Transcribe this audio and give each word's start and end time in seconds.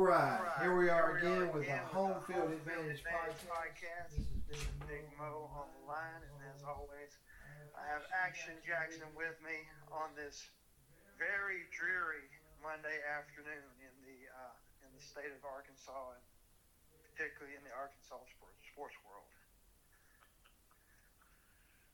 All 0.00 0.08
right, 0.08 0.40
here 0.64 0.72
we 0.72 0.88
are 0.88 1.20
here 1.20 1.20
we 1.20 1.20
again 1.20 1.44
are 1.44 1.52
with 1.52 1.68
again 1.68 1.84
the 1.84 1.92
Home 1.92 2.24
Field 2.24 2.48
Advantage 2.56 3.04
Advantage 3.04 3.44
podcast. 3.44 3.52
podcast. 3.52 4.12
This 4.48 4.64
is 4.64 4.72
Big 4.88 4.88
Big 4.88 5.04
Mo. 5.20 5.44
Mo 5.44 5.60
on 5.60 5.68
the 5.76 5.84
line, 5.84 6.24
and 6.24 6.40
as 6.56 6.64
always, 6.64 7.20
I 7.76 7.84
have 7.84 8.00
Action 8.08 8.56
Jackson 8.64 9.12
with 9.12 9.36
me 9.44 9.68
on 9.92 10.16
this 10.16 10.48
very 11.20 11.68
dreary 11.68 12.32
Monday 12.64 12.96
afternoon 13.12 13.68
in 13.84 13.92
the 14.00 14.24
uh, 14.32 14.88
in 14.88 14.90
the 14.96 15.04
state 15.04 15.28
of 15.36 15.44
Arkansas, 15.44 16.16
and 16.16 16.24
particularly 17.12 17.60
in 17.60 17.64
the 17.68 17.74
Arkansas 17.76 18.24
sports 18.32 18.56
sports 18.72 18.96
world. 19.04 19.28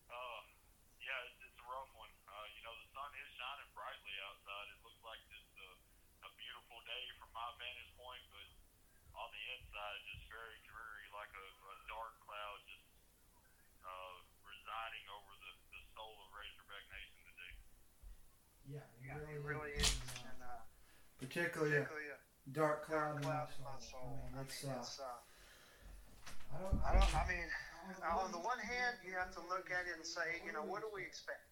Uh, 0.07 0.41
yeah, 1.03 1.27
it's, 1.27 1.43
it's 1.43 1.59
a 1.59 1.67
rough 1.67 1.91
one. 1.99 2.15
Uh, 2.31 2.47
you 2.55 2.63
know, 2.63 2.71
the 2.71 2.87
sun 2.95 3.11
is 3.19 3.27
shining 3.35 3.67
brightly 3.75 4.15
outside. 4.31 4.67
It 4.71 4.79
looks 4.87 5.03
like 5.03 5.19
just 5.27 5.51
a, 5.59 5.69
a 6.23 6.31
beautiful 6.39 6.79
day 6.87 7.05
from 7.19 7.31
my 7.35 7.47
vantage 7.59 7.93
point, 7.95 8.23
but 8.35 8.47
on 9.15 9.29
the 9.31 9.45
inside, 9.55 9.99
just 10.11 10.25
very 10.29 10.59
dreary, 10.67 11.07
like 11.15 11.31
a, 11.31 11.47
a 11.47 11.77
dark 11.89 12.13
cloud 12.27 12.59
just 12.69 12.87
uh, 13.87 14.15
residing 14.43 15.05
over 15.15 15.33
the, 15.39 15.53
the 15.73 15.83
soul 15.95 16.15
of 16.27 16.29
Razorback 16.35 16.85
Nation 16.91 17.21
today. 17.23 17.53
Yeah, 18.67 18.83
Yeah, 18.99 19.06
it 19.17 19.41
really, 19.41 19.41
really 19.43 19.73
is. 19.81 19.97
and 20.29 20.39
uh, 20.45 20.61
Particularly 21.19 21.81
particularly 21.81 22.11
a 22.13 22.19
dark 22.53 22.85
cloud, 22.87 23.23
cloud 23.25 23.49
in 23.57 23.65
my 23.65 23.79
soul. 23.81 24.21
I 24.29 24.37
mean, 24.37 24.45
it's, 24.45 24.61
uh, 24.65 24.77
it's, 24.81 25.01
uh, 25.01 26.55
I 26.55 26.57
don't, 26.63 26.79
I 26.85 26.91
don't. 26.95 27.11
I 27.17 27.25
mean, 27.27 27.49
on 28.05 28.31
the 28.33 28.43
one 28.43 28.59
hand, 28.61 28.99
you 29.07 29.15
have 29.19 29.33
to 29.35 29.43
look 29.49 29.71
at 29.73 29.87
it 29.89 29.95
and 29.97 30.07
say, 30.07 30.43
you 30.45 30.53
know, 30.53 30.63
what 30.63 30.83
do 30.83 30.89
we 30.93 31.03
expect? 31.03 31.43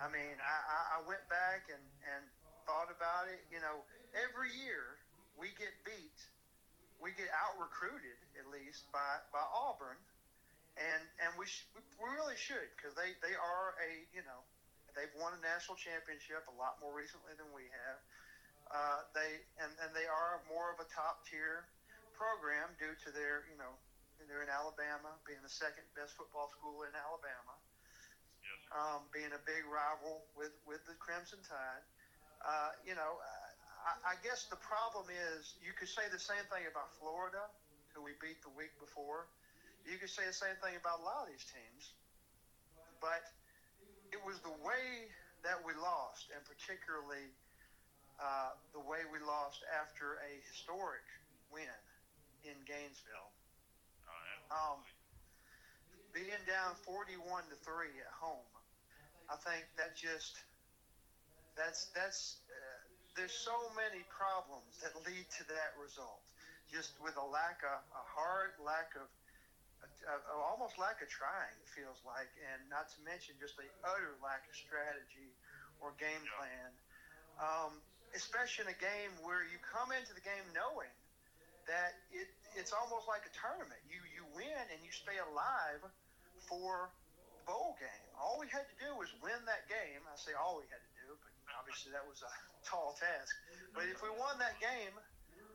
I 0.00 0.08
mean, 0.08 0.34
I, 0.40 0.56
I, 0.56 0.78
I 0.96 0.98
went 1.06 1.22
back 1.28 1.68
and, 1.70 1.82
and 2.08 2.22
thought 2.64 2.88
about 2.90 3.28
it. 3.30 3.44
You 3.52 3.60
know, 3.62 3.84
every 4.16 4.50
year 4.50 4.98
we 5.36 5.52
get 5.60 5.70
beat, 5.84 6.18
we 6.98 7.12
get 7.14 7.28
out 7.34 7.54
recruited 7.60 8.18
at 8.40 8.48
least 8.50 8.88
by, 8.90 9.20
by 9.30 9.44
Auburn, 9.52 10.00
and 10.80 11.02
and 11.20 11.30
we 11.36 11.44
sh- 11.44 11.68
we 11.76 12.08
really 12.08 12.38
should 12.40 12.64
because 12.74 12.96
they 12.96 13.12
they 13.20 13.36
are 13.36 13.76
a 13.84 13.90
you 14.16 14.24
know 14.24 14.40
they've 14.94 15.12
won 15.18 15.34
a 15.36 15.40
national 15.42 15.76
championship 15.78 16.44
a 16.48 16.54
lot 16.56 16.78
more 16.80 16.92
recently 16.94 17.34
than 17.36 17.48
we 17.52 17.66
have. 17.70 17.98
Uh, 18.72 19.00
they 19.12 19.42
and, 19.60 19.72
and 19.84 19.90
they 19.92 20.08
are 20.08 20.40
more 20.48 20.72
of 20.72 20.80
a 20.80 20.88
top 20.88 21.24
tier 21.28 21.68
program 22.16 22.72
due 22.80 22.94
to 23.04 23.12
their 23.12 23.44
you 23.50 23.58
know 23.60 23.74
they're 24.30 24.44
in 24.44 24.52
Alabama, 24.52 25.18
being 25.26 25.42
the 25.42 25.50
second 25.50 25.82
best 25.98 26.14
football 26.14 26.48
school 26.54 26.86
in 26.86 26.92
Alabama 26.94 27.58
Yes, 28.42 28.58
um, 28.74 29.06
being 29.10 29.30
a 29.34 29.42
big 29.46 29.66
rival 29.66 30.26
with, 30.34 30.54
with 30.66 30.82
the 30.86 30.94
Crimson 30.98 31.42
Tide. 31.46 31.84
Uh, 32.42 32.70
you 32.82 32.94
know, 32.94 33.18
I, 33.86 34.14
I 34.14 34.22
guess 34.22 34.46
the 34.50 34.58
problem 34.58 35.06
is 35.10 35.54
you 35.62 35.74
could 35.74 35.90
say 35.90 36.06
the 36.10 36.20
same 36.22 36.42
thing 36.50 36.66
about 36.70 36.90
Florida, 36.98 37.50
who 37.94 38.02
we 38.02 38.14
beat 38.18 38.42
the 38.42 38.54
week 38.54 38.74
before. 38.82 39.30
You 39.86 39.98
could 39.98 40.10
say 40.10 40.26
the 40.26 40.34
same 40.34 40.54
thing 40.62 40.78
about 40.78 41.02
a 41.02 41.04
lot 41.06 41.26
of 41.26 41.28
these 41.30 41.46
teams. 41.46 41.94
But 43.02 43.22
it 44.12 44.20
was 44.24 44.38
the 44.44 44.54
way 44.62 45.08
that 45.42 45.58
we 45.64 45.72
lost, 45.80 46.30
and 46.30 46.40
particularly 46.44 47.32
uh, 48.20 48.54
the 48.76 48.80
way 48.84 49.02
we 49.10 49.18
lost 49.24 49.64
after 49.72 50.20
a 50.22 50.32
historic 50.46 51.02
win 51.50 51.66
in 52.44 52.54
Gainesville. 52.68 53.32
Uh, 54.06 54.52
Um, 54.52 54.78
being 56.12 56.44
down 56.44 56.76
41 56.84 57.48
to 57.48 57.56
3 57.64 57.88
at 58.04 58.12
home 58.12 58.44
i 59.32 59.36
think 59.48 59.64
that 59.80 59.96
just 59.96 60.36
that's 61.56 61.88
that's 61.96 62.36
uh, 62.52 62.80
there's 63.16 63.32
so 63.32 63.56
many 63.76 64.04
problems 64.12 64.80
that 64.84 64.92
lead 65.08 65.24
to 65.32 65.42
that 65.48 65.72
result 65.80 66.20
just 66.68 66.92
with 67.00 67.16
a 67.16 67.26
lack 67.32 67.60
of 67.64 67.80
a 67.96 68.04
hard 68.04 68.52
lack 68.60 68.92
of 68.96 69.08
a, 70.06 70.14
a, 70.18 70.34
almost 70.38 70.78
lack 70.78 71.02
of 71.02 71.08
trying 71.10 71.54
it 71.62 71.70
feels 71.70 71.98
like 72.02 72.30
and 72.52 72.60
not 72.70 72.90
to 72.90 72.98
mention 73.02 73.34
just 73.38 73.54
the 73.58 73.66
utter 73.86 74.14
lack 74.22 74.46
of 74.46 74.54
strategy 74.54 75.30
or 75.82 75.94
game 75.98 76.22
plan 76.38 76.70
um, 77.40 77.78
especially 78.12 78.68
in 78.68 78.70
a 78.76 78.80
game 78.80 79.12
where 79.24 79.42
you 79.48 79.56
come 79.62 79.90
into 79.94 80.12
the 80.12 80.24
game 80.24 80.44
knowing 80.52 80.92
that 81.64 81.96
it, 82.10 82.28
it's 82.58 82.74
almost 82.74 83.06
like 83.08 83.24
a 83.24 83.32
tournament. 83.32 83.80
You 83.86 84.02
you 84.12 84.26
win 84.34 84.64
and 84.72 84.80
you 84.82 84.92
stay 84.92 85.16
alive 85.22 85.80
for 86.50 86.90
the 87.32 87.42
bowl 87.46 87.78
game. 87.78 88.06
All 88.18 88.36
we 88.36 88.50
had 88.50 88.66
to 88.66 88.76
do 88.82 88.90
was 88.98 89.08
win 89.22 89.38
that 89.46 89.70
game. 89.70 90.02
I 90.04 90.14
say 90.18 90.34
all 90.36 90.58
we 90.58 90.66
had 90.68 90.82
to 90.82 90.92
do, 91.06 91.08
but 91.22 91.32
obviously 91.56 91.94
that 91.94 92.04
was 92.04 92.20
a 92.20 92.32
tall 92.68 92.98
task. 92.98 93.32
But 93.72 93.88
if 93.88 94.02
we 94.02 94.10
won 94.12 94.36
that 94.42 94.58
game, 94.58 94.94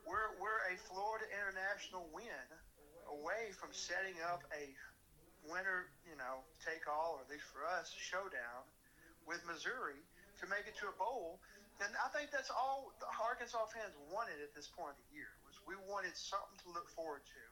we're 0.08 0.34
we're 0.40 0.64
a 0.72 0.74
Florida 0.88 1.28
international 1.28 2.08
win 2.10 2.44
away 3.10 3.52
from 3.56 3.72
setting 3.72 4.16
up 4.24 4.44
a 4.52 4.70
winner, 5.48 5.88
you 6.04 6.16
know, 6.20 6.44
take 6.60 6.84
all, 6.84 7.18
or 7.18 7.24
at 7.24 7.30
least 7.32 7.48
for 7.48 7.64
us, 7.64 7.90
showdown 7.96 8.64
with 9.24 9.40
Missouri 9.48 10.00
to 10.40 10.44
make 10.48 10.68
it 10.68 10.76
to 10.80 10.92
a 10.92 10.96
bowl. 10.96 11.40
And 11.78 11.94
I 11.94 12.10
think 12.10 12.34
that's 12.34 12.50
all 12.50 12.90
the 12.98 13.06
Arkansas 13.22 13.70
fans 13.70 13.94
wanted 14.10 14.42
at 14.42 14.50
this 14.52 14.66
point 14.66 14.98
of 14.98 15.00
the 15.08 15.10
year 15.14 15.30
was 15.46 15.54
we 15.62 15.78
wanted 15.86 16.14
something 16.18 16.58
to 16.66 16.68
look 16.74 16.90
forward 16.90 17.22
to. 17.22 17.42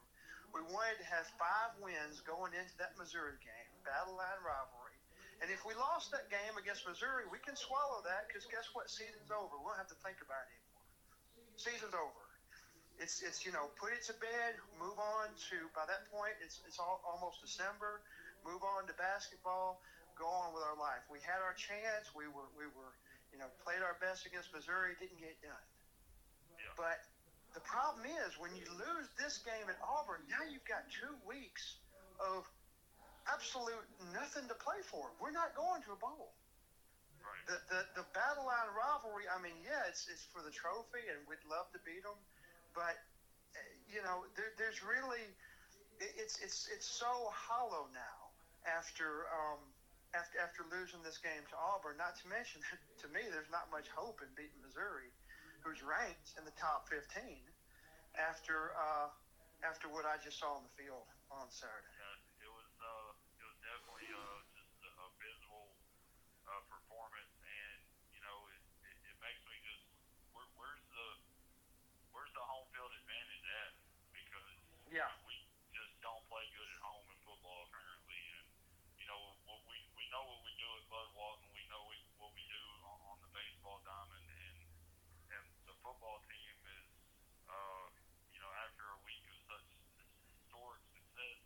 We 0.51 0.63
wanted 0.73 0.99
to 0.99 1.07
have 1.07 1.29
five 1.39 1.79
wins 1.79 2.25
going 2.27 2.57
into 2.57 2.75
that 2.83 2.97
Missouri 2.99 3.39
game, 3.39 3.71
battle 3.87 4.19
line 4.19 4.41
rivalry. 4.43 4.99
And 5.45 5.53
if 5.53 5.63
we 5.69 5.77
lost 5.77 6.11
that 6.17 6.33
game 6.33 6.57
against 6.57 6.89
Missouri, 6.89 7.29
we 7.29 7.39
can 7.45 7.55
swallow 7.55 8.01
that 8.09 8.25
because 8.27 8.49
guess 8.49 8.73
what? 8.73 8.89
Season's 8.89 9.29
over. 9.29 9.53
We 9.61 9.69
don't 9.69 9.79
have 9.79 9.93
to 9.93 10.01
think 10.01 10.19
about 10.25 10.43
it 10.49 10.59
anymore. 10.59 10.87
Season's 11.61 11.95
over. 11.95 12.26
It's 12.99 13.21
it's 13.21 13.45
you 13.45 13.53
know 13.53 13.69
put 13.77 13.93
it 13.93 14.03
to 14.09 14.15
bed, 14.17 14.57
move 14.81 14.97
on 14.97 15.29
to 15.53 15.69
by 15.77 15.85
that 15.85 16.09
point 16.09 16.33
it's 16.41 16.65
it's 16.65 16.81
all, 16.81 17.05
almost 17.05 17.45
December. 17.45 18.01
Move 18.45 18.63
on 18.63 18.87
to 18.87 18.95
basketball, 18.95 19.83
go 20.15 20.25
on 20.25 20.55
with 20.55 20.63
our 20.65 20.79
life. 20.79 21.05
We 21.11 21.21
had 21.21 21.43
our 21.45 21.53
chance. 21.59 22.09
We 22.17 22.31
were 22.31 22.49
we 22.57 22.65
were 22.73 22.93
you 23.35 23.39
know 23.39 23.53
played 23.61 23.85
our 23.85 24.01
best 24.01 24.25
against 24.25 24.49
Missouri, 24.55 24.97
didn't 24.97 25.21
get 25.21 25.37
done. 25.45 25.67
Yeah. 26.57 26.73
But 26.79 27.05
the 27.53 27.65
problem 27.65 28.05
is 28.05 28.37
when 28.41 28.53
you 28.57 28.65
lose 28.77 29.09
this 29.21 29.41
game 29.45 29.69
at 29.69 29.77
Auburn, 29.81 30.25
now 30.29 30.45
you've 30.49 30.67
got 30.69 30.85
two 30.89 31.13
weeks 31.29 31.81
of 32.21 32.49
absolute 33.29 33.85
nothing 34.13 34.47
to 34.49 34.57
play 34.57 34.81
for. 34.85 35.13
We're 35.21 35.35
not 35.35 35.53
going 35.53 35.83
to 35.85 35.93
a 35.93 36.01
bowl. 36.01 36.33
Right. 37.21 37.45
The, 37.51 37.59
the 37.73 37.81
the 38.03 38.07
battle 38.15 38.47
line 38.47 38.71
rivalry. 38.71 39.27
I 39.27 39.43
mean, 39.43 39.59
yeah, 39.67 39.91
it's 39.91 40.07
it's 40.07 40.29
for 40.31 40.47
the 40.47 40.55
trophy, 40.55 41.03
and 41.11 41.19
we'd 41.27 41.43
love 41.51 41.67
to 41.75 41.81
beat 41.83 42.07
them, 42.07 42.15
but 42.77 43.01
uh, 43.57 43.65
you 43.89 44.05
know, 44.05 44.29
there, 44.37 44.53
there's 44.61 44.85
really 44.85 45.33
it's 45.99 46.37
it's 46.45 46.69
it's 46.69 46.87
so 46.87 47.33
hollow 47.33 47.89
now 47.97 48.31
after 48.69 49.27
um 49.33 49.65
after 50.13 50.37
after 50.39 50.63
losing 50.69 51.01
this 51.01 51.17
game 51.19 51.43
to 51.49 51.57
Auburn. 51.57 51.97
Not 51.97 52.15
to 52.21 52.27
mention, 52.29 52.61
to 53.03 53.07
me, 53.11 53.27
there's 53.33 53.51
not 53.51 53.73
much 53.73 53.89
hope 53.89 54.21
in 54.21 54.29
beating 54.37 54.61
Missouri, 54.61 55.11
who's 55.65 55.81
ranked 55.81 56.37
in 56.37 56.45
the 56.45 56.55
top 56.61 56.87
15 56.93 57.41
after 58.21 58.77
uh 58.77 59.09
after 59.65 59.89
what 59.89 60.05
I 60.05 60.21
just 60.21 60.37
saw 60.39 60.61
on 60.61 60.63
the 60.69 60.75
field 60.77 61.09
on 61.33 61.49
Saturday. 61.49 61.97
Yeah, 61.97 62.45
it 62.45 62.51
was 62.53 62.71
uh, 62.79 63.11
it 63.41 63.47
was 63.49 63.59
definitely 63.65 64.09
uh, 64.13 64.39
just 64.55 64.73
a, 64.85 64.91
a 64.93 65.09
visual 65.17 65.75
uh, 66.47 66.63
performance, 66.71 67.35
and 67.43 67.79
you 68.15 68.21
know 68.23 68.37
it, 68.55 68.63
it, 68.87 68.97
it 69.11 69.17
makes 69.19 69.43
me 69.51 69.57
just 69.67 69.85
where, 70.33 70.47
where's 70.55 70.85
the 70.93 71.07
where's 72.15 72.33
the 72.33 72.45
home 72.47 72.67
field 72.71 72.93
advantage 72.95 73.47
at? 73.67 73.73
Because 74.15 74.59
Yeah. 74.95 75.11
we 75.27 75.35
just 75.75 75.93
don't 76.01 76.23
play 76.31 76.47
good 76.55 76.71
at 76.71 76.81
home 76.87 77.07
in 77.11 77.19
football 77.27 77.67
currently, 77.75 78.23
and 78.39 78.47
you 78.97 79.07
know 79.11 79.21
what 79.51 79.61
we 79.67 79.77
we 79.99 80.05
know 80.15 80.23
what 80.23 80.41
we 80.47 80.53
do 80.57 80.69
at 80.79 80.85
Bud 80.89 81.09
Walton, 81.19 81.51
we 81.53 81.65
know 81.69 81.83
we, 81.91 81.99
what 82.23 82.31
we 82.33 82.43
do 82.47 82.63
on, 82.87 82.99
on 83.11 83.17
the 83.21 83.31
baseball 83.35 83.83
diamond, 83.83 84.27
and 84.31 84.59
and 85.35 85.45
the 85.67 85.75
football 85.83 86.23
team 86.31 86.55
is 86.79 86.89
uh, 87.51 87.85
you 88.31 88.39
know 88.39 88.51
after 88.65 88.87
a 88.95 88.99
week 89.03 89.25
of 89.29 89.39
such 89.51 89.69
historic 90.39 90.83
success 90.95 91.43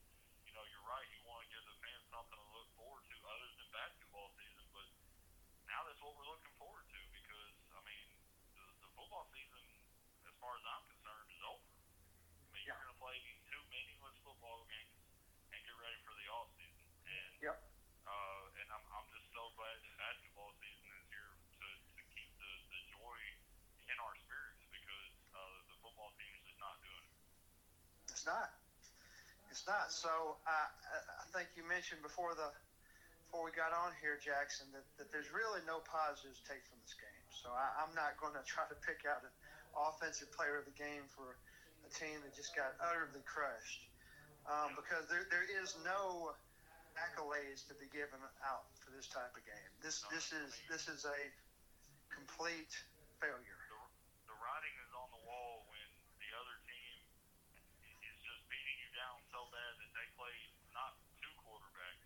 you 0.51 0.53
know, 0.59 0.67
you're 0.67 0.83
right. 0.91 1.07
You 1.15 1.23
want 1.31 1.47
to 1.47 1.49
give 1.55 1.63
the 1.63 1.79
fans 1.79 2.03
something 2.11 2.35
to 2.35 2.49
look 2.51 2.67
forward 2.75 3.07
to 3.07 3.17
other 3.23 3.49
than 3.55 3.67
basketball 3.71 4.29
season, 4.35 4.67
but 4.75 4.89
now 5.71 5.87
that's 5.87 6.03
what 6.03 6.19
we're 6.19 6.27
looking 6.27 6.51
forward 6.59 6.83
to 6.91 7.01
because, 7.15 7.55
I 7.71 7.81
mean, 7.87 8.07
the, 8.59 8.65
the 8.83 8.91
football 9.11 9.27
season, 9.35 9.67
as 10.23 10.35
far 10.39 10.55
as 10.55 10.63
I'm 10.71 10.87
concerned, 10.87 11.27
is 11.35 11.43
over. 11.51 11.67
I 11.67 12.49
mean, 12.55 12.63
you're 12.63 12.79
Yeah. 12.79 12.79
going 12.79 12.95
to 12.95 13.01
play 13.03 13.19
two 13.51 13.59
meaningless 13.67 14.15
football 14.23 14.63
games 14.71 15.03
and 15.51 15.59
get 15.67 15.75
ready 15.83 15.99
for 16.07 16.15
the 16.15 16.27
off 16.31 16.47
season. 16.55 16.87
And 17.11 17.33
Yep. 17.43 17.59
uh, 18.07 18.43
and 18.63 18.67
I'm, 18.71 18.87
I'm 18.95 19.07
just 19.11 19.27
so 19.35 19.51
glad 19.59 19.75
that 19.83 19.99
basketball 19.99 20.55
season 20.63 20.87
is 20.95 21.07
here 21.11 21.33
to, 21.59 21.67
to 21.91 22.03
keep 22.15 22.31
the, 22.39 22.51
the 22.71 22.81
joy 22.95 23.19
in 23.91 23.99
our 23.99 24.15
spirits 24.15 24.63
because 24.71 25.11
uh, 25.35 25.59
the 25.75 25.77
football 25.83 26.15
team 26.15 26.31
is 26.31 26.47
just 26.47 26.61
not 26.63 26.79
doing 26.79 27.03
it. 27.11 27.15
It's 28.15 28.27
not. 28.31 28.55
It's 29.51 29.67
not. 29.67 29.91
So 29.91 30.39
I, 30.47 30.71
I- 30.71 31.07
I 31.19 31.25
think 31.35 31.51
you 31.59 31.67
mentioned 31.67 31.99
before 32.07 32.39
the 32.39 32.55
before 33.27 33.43
we 33.43 33.51
got 33.51 33.75
on 33.75 33.91
here, 33.99 34.19
Jackson, 34.23 34.71
that, 34.71 34.87
that 35.03 35.11
there's 35.11 35.31
really 35.35 35.63
no 35.67 35.83
positives 35.83 36.39
to 36.43 36.45
take 36.55 36.63
from 36.67 36.79
this 36.83 36.95
game. 36.95 37.20
So 37.33 37.51
I, 37.55 37.83
I'm 37.83 37.95
not 37.95 38.19
going 38.19 38.35
to 38.41 38.45
try 38.45 38.67
to 38.69 38.79
pick 38.83 39.07
out 39.07 39.23
an 39.23 39.33
offensive 39.75 40.31
player 40.35 40.59
of 40.59 40.67
the 40.67 40.77
game 40.77 41.07
for 41.15 41.39
a 41.87 41.91
team 41.95 42.21
that 42.27 42.35
just 42.35 42.55
got 42.55 42.75
utterly 42.83 43.23
crushed. 43.25 43.87
Um, 44.49 44.75
because 44.75 45.07
there, 45.13 45.29
there 45.31 45.47
is 45.63 45.77
no 45.85 46.33
accolades 46.99 47.63
to 47.71 47.75
be 47.79 47.87
given 47.93 48.19
out 48.43 48.67
for 48.83 48.91
this 48.91 49.07
type 49.07 49.31
of 49.37 49.45
game. 49.47 49.71
This 49.85 50.03
this 50.11 50.33
is 50.33 50.51
this 50.67 50.89
is 50.91 51.05
a 51.07 51.21
complete 52.11 52.73
failure. 53.23 53.61
The, 53.71 54.33
the 54.33 54.37
writing 54.41 54.75
is 54.81 54.91
on 54.97 55.09
the 55.15 55.23
wall 55.29 55.69
when 55.71 55.89
the 56.19 56.31
other 56.35 56.57
team 56.67 56.97
is 58.11 58.17
just 58.25 58.43
beating 58.51 58.77
you 58.81 58.91
down 58.97 59.21
so 59.31 59.45
bad 59.55 59.73
that 59.81 59.93
they 59.95 60.09
play 60.19 60.35
not 60.75 60.99
two 61.21 61.31
quarterbacks. 61.45 62.05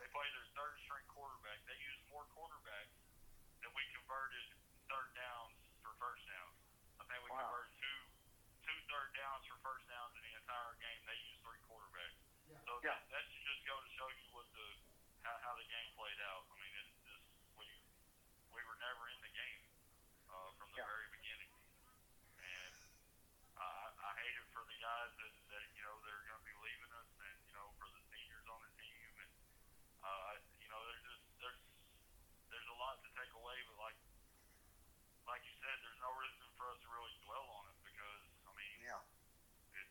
They 0.00 0.08
play 0.10 0.26
their 0.32 0.48
third 0.56 0.74
string 0.84 1.06
quarterback. 1.12 1.60
They 1.68 1.78
use 1.80 2.00
more 2.10 2.24
quarterbacks 2.34 2.92
than 3.62 3.70
we 3.76 3.84
converted 3.94 4.46
third 4.90 5.12
downs 5.14 5.54
for 5.84 5.92
first 6.00 6.24
downs. 6.26 6.56
I 6.98 7.04
think 7.08 7.20
we 7.24 7.30
Wow. 7.30 7.46
converted 7.46 7.72
two 7.78 8.00
two 8.66 8.78
third 8.90 9.14
downs 9.14 9.46
for 9.46 9.56
first 9.62 9.86
downs 9.86 10.10
in 10.18 10.22
the 10.26 10.34
entire 10.46 10.78
game. 10.78 11.00
They 11.10 11.18
used 11.26 11.42
three 11.42 11.58
quarterbacks. 11.66 12.22
So 12.62 12.78
Yeah. 12.78 12.94
that, 12.94 13.02
that 13.10 13.24
should 13.26 13.42
just 13.50 13.62
go 13.66 13.74
to 13.82 13.88
show 13.98 14.06
you 14.14 14.30
what 14.30 14.46
the 14.54 14.66
how, 15.26 15.34
how 15.42 15.52
the 15.58 15.66
game 15.66 15.90
played 15.98 16.22
out. 16.30 16.46
I 16.46 16.54
mean, 16.62 16.70
it's 16.78 16.94
just 17.02 17.26
we 17.58 17.66
we 18.54 18.62
were 18.62 18.78
never 18.78 19.10
in 19.10 19.18
the 19.26 19.32
game 19.34 19.62
uh, 20.30 20.50
from 20.54 20.70
the 20.70 20.78
Yeah. 20.78 20.86
very 20.86 21.10
beginning, 21.18 21.50
and 22.38 22.78
I, 23.58 23.90
I 23.90 24.10
hate 24.22 24.38
it 24.38 24.46
for 24.54 24.62
the 24.62 24.78
guys 24.78 25.10
that, 25.18 25.34
that 25.50 25.64
you 25.74 25.82
know 25.82 25.98
they're 26.06 26.22
going 26.30 26.38
to 26.38 26.46
be 26.46 26.54
leaving 26.62 26.92
us, 26.94 27.10
and 27.26 27.36
you 27.50 27.54
know 27.58 27.66
for 27.82 27.90
the 27.90 28.02
seniors 28.14 28.46
on 28.46 28.62
the 28.62 28.70
team, 28.78 29.10
and 29.26 29.32
uh, 30.06 30.38
you 30.62 30.70
know 30.70 30.78
there's 30.86 31.02
just 31.10 31.24
there's 31.42 31.58
there's 32.54 32.70
a 32.70 32.78
lot 32.78 33.02
to 33.02 33.10
take 33.18 33.34
away, 33.34 33.58
but 33.66 33.82
like 33.82 33.98
like 35.26 35.42
you 35.42 35.54
said, 35.58 35.74
there's 35.82 35.98
no 35.98 36.14
reason 36.14 36.46
for 36.54 36.70
us 36.70 36.78
to 36.86 36.88
really 36.94 37.14
dwell 37.26 37.50
on 37.50 37.66
it 37.74 37.78
because 37.82 38.22
I 38.46 38.52
mean 38.54 38.78
Yeah. 38.86 39.02
it, 39.74 39.88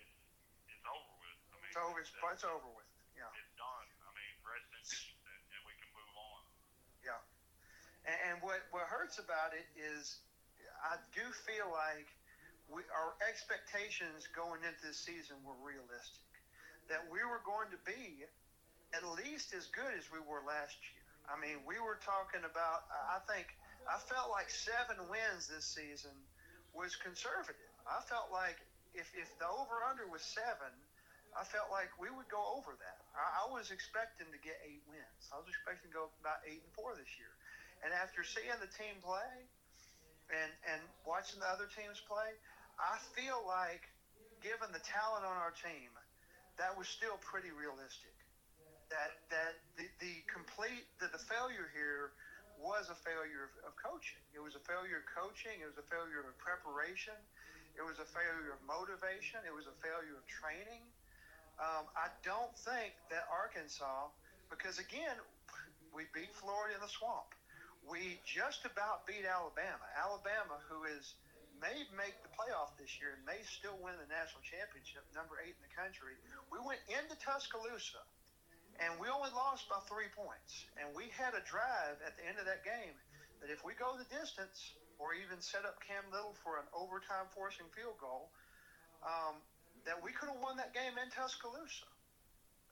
it's 0.00 0.16
it's 0.72 0.86
over 0.88 1.12
with. 1.20 1.36
I 1.52 1.56
mean 1.60 1.61
It's 1.72 1.80
over. 1.80 2.04
It's, 2.04 2.12
it's 2.12 2.44
over 2.44 2.68
with. 2.68 2.84
Yeah. 3.16 3.32
it's 3.32 3.56
done. 3.56 3.86
I 4.04 4.10
mean, 4.12 4.32
rest 4.44 4.68
in 4.76 4.84
peace, 4.84 5.08
and, 5.24 5.40
and 5.56 5.62
we 5.64 5.72
can 5.80 5.88
move 5.96 6.12
on. 6.20 6.44
And, 8.06 8.18
and 8.28 8.36
what 8.42 8.60
what 8.74 8.86
hurts 8.90 9.18
about 9.18 9.54
it 9.54 9.66
is, 9.78 10.20
I 10.82 10.98
do 11.14 11.22
feel 11.46 11.70
like 11.70 12.06
we 12.68 12.82
our 12.90 13.14
expectations 13.24 14.26
going 14.34 14.62
into 14.66 14.82
this 14.82 14.98
season 14.98 15.38
were 15.46 15.56
realistic. 15.62 16.28
That 16.90 17.06
we 17.08 17.22
were 17.22 17.40
going 17.46 17.70
to 17.70 17.80
be 17.86 18.26
at 18.92 19.06
least 19.16 19.54
as 19.54 19.70
good 19.72 19.96
as 19.96 20.10
we 20.10 20.20
were 20.20 20.44
last 20.44 20.76
year. 20.82 21.00
I 21.30 21.38
mean, 21.38 21.62
we 21.64 21.78
were 21.78 22.02
talking 22.02 22.42
about. 22.42 22.90
I 22.90 23.22
think 23.30 23.48
I 23.86 23.96
felt 23.96 24.28
like 24.34 24.50
seven 24.50 24.98
wins 25.08 25.46
this 25.46 25.64
season 25.64 26.12
was 26.74 26.98
conservative. 26.98 27.72
I 27.86 28.02
felt 28.10 28.34
like 28.34 28.58
if 28.92 29.08
if 29.14 29.30
the 29.38 29.46
over 29.46 29.86
under 29.86 30.10
was 30.10 30.26
seven, 30.26 30.74
I 31.32 31.44
felt 31.48 31.72
like 31.72 31.88
we 31.96 32.12
would 32.12 32.28
go 32.28 32.44
over 32.60 32.76
that. 32.76 33.00
I, 33.16 33.44
I 33.44 33.44
was 33.48 33.72
expecting 33.72 34.28
to 34.28 34.40
get 34.44 34.60
eight 34.68 34.84
wins. 34.84 35.22
I 35.32 35.40
was 35.40 35.48
expecting 35.48 35.88
to 35.88 35.94
go 35.94 36.04
about 36.20 36.44
eight 36.44 36.60
and 36.60 36.72
four 36.76 36.92
this 36.92 37.08
year. 37.16 37.32
And 37.82 37.90
after 37.90 38.22
seeing 38.22 38.54
the 38.60 38.70
team 38.70 39.00
play 39.00 39.48
and 40.30 40.50
and 40.68 40.80
watching 41.02 41.40
the 41.40 41.48
other 41.48 41.66
teams 41.72 41.98
play, 42.04 42.36
I 42.78 43.00
feel 43.16 43.42
like 43.48 43.88
given 44.44 44.70
the 44.70 44.82
talent 44.84 45.24
on 45.24 45.34
our 45.34 45.54
team, 45.56 45.90
that 46.60 46.76
was 46.76 46.86
still 46.86 47.16
pretty 47.24 47.50
realistic. 47.50 48.14
That 48.92 49.16
that 49.32 49.56
the, 49.80 49.88
the 50.04 50.14
complete 50.28 50.84
the, 51.00 51.08
the 51.08 51.22
failure 51.26 51.72
here 51.72 52.12
was 52.60 52.92
a 52.92 52.98
failure 53.02 53.48
of, 53.48 53.52
of 53.66 53.72
coaching. 53.80 54.22
It 54.36 54.38
was 54.44 54.54
a 54.54 54.62
failure 54.62 55.00
of 55.00 55.06
coaching. 55.08 55.64
It 55.64 55.66
was 55.66 55.80
a 55.80 55.88
failure 55.88 56.22
of 56.22 56.36
preparation. 56.38 57.16
It 57.74 57.82
was 57.82 57.96
a 57.98 58.06
failure 58.06 58.52
of 58.52 58.60
motivation. 58.68 59.40
It 59.48 59.54
was 59.56 59.64
a 59.64 59.74
failure 59.80 60.14
of 60.14 60.24
training. 60.28 60.84
Um, 61.62 61.86
I 61.94 62.10
don't 62.26 62.50
think 62.58 62.90
that 63.14 63.30
Arkansas, 63.30 64.10
because 64.50 64.82
again, 64.82 65.14
we 65.94 66.10
beat 66.10 66.34
Florida 66.34 66.74
in 66.74 66.82
the 66.82 66.90
swamp. 66.90 67.38
We 67.86 68.18
just 68.26 68.66
about 68.66 69.06
beat 69.06 69.22
Alabama. 69.22 69.86
Alabama, 69.94 70.58
who 70.66 70.90
is 70.90 71.14
may 71.62 71.86
make 71.94 72.18
the 72.26 72.32
playoff 72.34 72.74
this 72.74 72.98
year 72.98 73.14
and 73.14 73.22
may 73.22 73.38
still 73.46 73.78
win 73.78 73.94
the 73.94 74.10
national 74.10 74.42
championship, 74.42 75.06
number 75.14 75.38
eight 75.38 75.54
in 75.54 75.62
the 75.62 75.70
country. 75.70 76.18
We 76.50 76.58
went 76.58 76.82
into 76.90 77.14
Tuscaloosa 77.22 78.02
and 78.82 78.98
we 78.98 79.06
only 79.06 79.30
lost 79.30 79.70
by 79.70 79.78
three 79.86 80.10
points. 80.10 80.66
And 80.74 80.90
we 80.90 81.06
had 81.14 81.38
a 81.38 81.42
drive 81.46 82.02
at 82.02 82.18
the 82.18 82.26
end 82.26 82.42
of 82.42 82.50
that 82.50 82.66
game 82.66 82.98
that 83.38 83.54
if 83.54 83.62
we 83.62 83.78
go 83.78 83.94
the 83.94 84.08
distance 84.10 84.74
or 84.98 85.14
even 85.14 85.38
set 85.38 85.62
up 85.62 85.78
Cam 85.78 86.02
Little 86.10 86.34
for 86.42 86.58
an 86.58 86.66
overtime 86.74 87.30
forcing 87.30 87.70
field 87.70 87.94
goal, 88.02 88.34
um, 89.06 89.38
that 89.84 89.98
we 89.98 90.12
could 90.12 90.30
have 90.30 90.40
won 90.40 90.56
that 90.56 90.72
game 90.74 90.94
in 90.98 91.08
Tuscaloosa. 91.10 91.88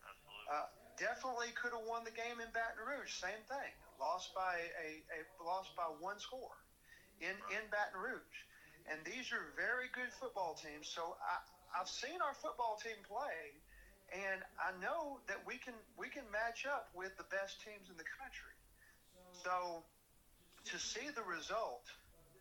Absolutely. 0.05 0.47
Uh, 0.51 0.69
definitely 1.01 1.51
could 1.57 1.73
have 1.73 1.87
won 1.89 2.05
the 2.05 2.15
game 2.15 2.39
in 2.39 2.51
Baton 2.53 2.83
Rouge. 2.85 3.11
Same 3.11 3.41
thing. 3.49 3.73
Lost 3.99 4.33
by 4.33 4.57
a, 4.81 5.05
a 5.13 5.19
lost 5.45 5.77
by 5.77 5.89
one 6.01 6.19
score 6.19 6.57
in 7.21 7.37
in 7.53 7.63
Baton 7.69 8.01
Rouge. 8.01 8.39
And 8.89 8.99
these 9.05 9.29
are 9.31 9.53
very 9.55 9.93
good 9.93 10.09
football 10.17 10.57
teams. 10.57 10.89
So 10.89 11.15
I, 11.21 11.37
I've 11.77 11.89
seen 11.89 12.19
our 12.25 12.35
football 12.35 12.81
team 12.81 12.97
play, 13.05 13.55
and 14.11 14.41
I 14.57 14.73
know 14.81 15.21
that 15.29 15.39
we 15.45 15.61
can 15.61 15.77
we 16.01 16.09
can 16.09 16.25
match 16.33 16.65
up 16.65 16.89
with 16.97 17.13
the 17.21 17.29
best 17.29 17.61
teams 17.61 17.93
in 17.93 17.97
the 18.01 18.09
country. 18.19 18.57
So 19.45 19.85
to 20.65 20.77
see 20.79 21.09
the 21.15 21.25
result 21.25 21.87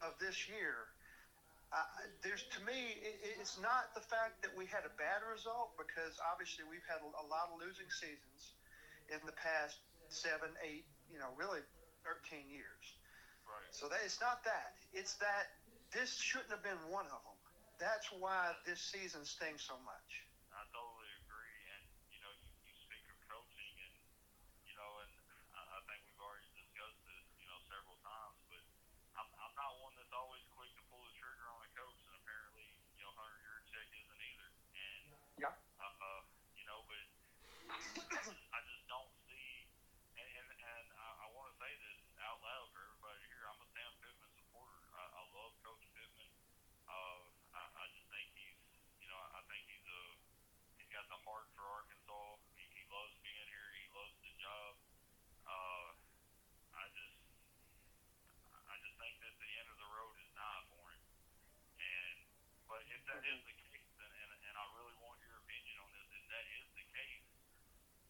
of 0.02 0.16
this 0.20 0.48
year, 0.48 0.90
uh, 1.74 1.86
there's 2.24 2.44
to 2.58 2.62
me 2.66 2.98
it, 3.02 3.38
it's 3.42 3.60
not 3.62 3.94
the 3.94 4.02
fact 4.02 4.42
that 4.42 4.52
we 4.58 4.66
had 4.66 4.86
a 4.86 4.94
bad 4.98 5.22
result 5.22 5.76
because 5.78 6.18
obviously 6.32 6.66
we've 6.66 6.86
had 6.90 7.02
a, 7.02 7.10
a 7.22 7.26
lot 7.30 7.50
of 7.54 7.60
losing 7.62 7.90
seasons 7.90 8.56
in 9.10 9.20
the 9.26 9.36
past 9.38 9.78
seven, 10.10 10.50
eight, 10.66 10.86
you 11.10 11.20
know, 11.20 11.30
really 11.38 11.62
13 12.06 12.50
years. 12.50 12.86
right. 13.46 13.70
So 13.72 13.88
that 13.90 14.02
it's 14.06 14.22
not 14.22 14.42
that. 14.46 14.74
It's 14.94 15.16
that 15.22 15.50
this 15.94 16.18
shouldn't 16.18 16.52
have 16.54 16.64
been 16.66 16.80
one 16.90 17.06
of 17.10 17.22
them. 17.26 17.38
That's 17.80 18.10
why 18.12 18.54
this 18.66 18.82
season 18.82 19.26
stings 19.26 19.64
so 19.66 19.78
much. 19.86 20.10
I 20.54 20.64
totally 20.74 21.12
agree, 21.26 21.60
and 21.78 21.84
you 22.14 22.20
know, 22.22 22.32
you, 22.36 22.50
you 22.68 22.74
speak 22.88 23.06
of 23.10 23.18
coaching, 23.30 23.74
and 23.80 23.96
you 24.68 24.76
know, 24.76 24.92
and 25.06 25.12
I, 25.56 25.62
I 25.78 25.80
think 25.90 26.04
we've 26.06 26.20
already 26.22 26.50
discussed 26.58 27.02
this, 27.08 27.26
you 27.40 27.48
know, 27.48 27.60
several 27.72 27.98
times. 28.04 28.38
But 28.52 28.64
I'm, 29.18 29.30
I'm 29.40 29.54
not 29.56 29.72
one 29.82 29.96
that's 30.00 30.14
always 30.16 30.44
quick 30.54 30.72
to 30.78 30.84
pull 30.92 31.04
the 31.08 31.16
trigger 31.20 31.48
on 31.54 31.60
a 31.64 31.72
coach, 31.78 32.00
and 32.06 32.14
apparently, 32.20 32.68
you 32.98 33.04
know, 33.06 33.14
Hunter 33.16 33.40
Yurachek 33.42 33.90
isn't 33.96 34.22
either. 34.22 34.50
And 34.76 35.04
Yeah. 35.40 35.54
uh, 35.80 35.88
uh, 35.88 36.22
you 36.58 36.66
know, 36.68 36.84
but 36.90 37.06
I 38.56 38.60
just 38.68 38.84
don't 38.90 39.12
see, 39.30 39.68
and 40.20 40.28
and, 40.40 40.48
and 40.52 40.86
I, 41.00 41.08
I 41.24 41.26
want 41.34 41.50
to 41.54 41.56
say 41.62 41.72
this 41.80 42.00
out 42.26 42.40
loud 42.44 42.68
for 42.76 42.82
everybody 42.84 43.24
here. 43.32 43.44
I'm 43.48 43.60
a 43.62 43.68
Sam 43.74 43.92
Pittman 44.04 44.32
supporter. 44.36 44.82
I, 44.98 45.04
I 45.08 45.22
love 45.34 45.54
Coach 45.64 45.86
Pittman. 45.96 46.30
Uh, 46.90 47.22
I, 47.56 47.64
I 47.84 47.86
just 47.96 48.08
think 48.12 48.28
he's, 48.36 48.60
you 49.00 49.08
know, 49.08 49.18
I 49.18 49.42
think 49.50 49.64
he's 49.70 49.86
a 49.86 50.02
he's 50.80 50.90
got 50.92 51.06
the 51.10 51.20
heart 51.28 51.48
for 51.56 51.64
Arkansas. 51.70 52.38
He, 52.58 52.64
he 52.76 52.84
loves 52.90 53.14
being 53.24 53.48
here. 53.50 53.70
He 53.80 53.86
loves 53.94 54.16
the 54.26 54.34
job. 54.42 54.74
Uh, 55.46 55.90
I 56.76 56.86
just, 56.94 57.18
I 58.70 58.76
just 58.82 58.96
think 59.00 59.16
that 59.24 59.34
the 59.40 59.52
end 59.60 59.68
of 59.70 59.78
the 59.80 59.90
road 59.94 60.16
is 60.20 60.30
nigh 60.36 60.64
for 60.72 60.84
him. 60.94 61.04
And, 61.80 62.18
but 62.70 62.82
if 62.92 62.99
that 63.10 63.25
is 63.25 63.42
the 63.42 63.58
case, 63.58 63.89
and, 63.98 64.12
and, 64.22 64.32
and 64.38 64.54
I 64.54 64.66
really 64.78 64.94
want 65.01 65.18
your 65.25 65.42
opinion 65.42 65.82
on 65.82 65.89
this, 65.98 66.06
if 66.13 66.25
that 66.30 66.46
is 66.46 66.66
the 66.78 66.86
case, 66.94 67.25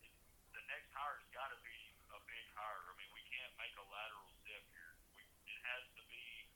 it, 0.03 0.11
the 0.51 0.63
next 0.67 0.91
hire's 0.91 1.23
got 1.31 1.55
to 1.55 1.59
be 1.63 1.79
a 2.11 2.19
big 2.27 2.45
hire. 2.51 2.83
I 2.83 2.93
mean, 2.99 3.07
we 3.15 3.23
can't 3.31 3.55
make 3.55 3.71
a 3.79 3.85
lateral 3.87 4.27
step 4.43 4.59
here. 4.75 4.99
We, 5.15 5.23
it 5.23 5.59
has 5.63 5.87
to 5.95 6.03
be 6.03 6.51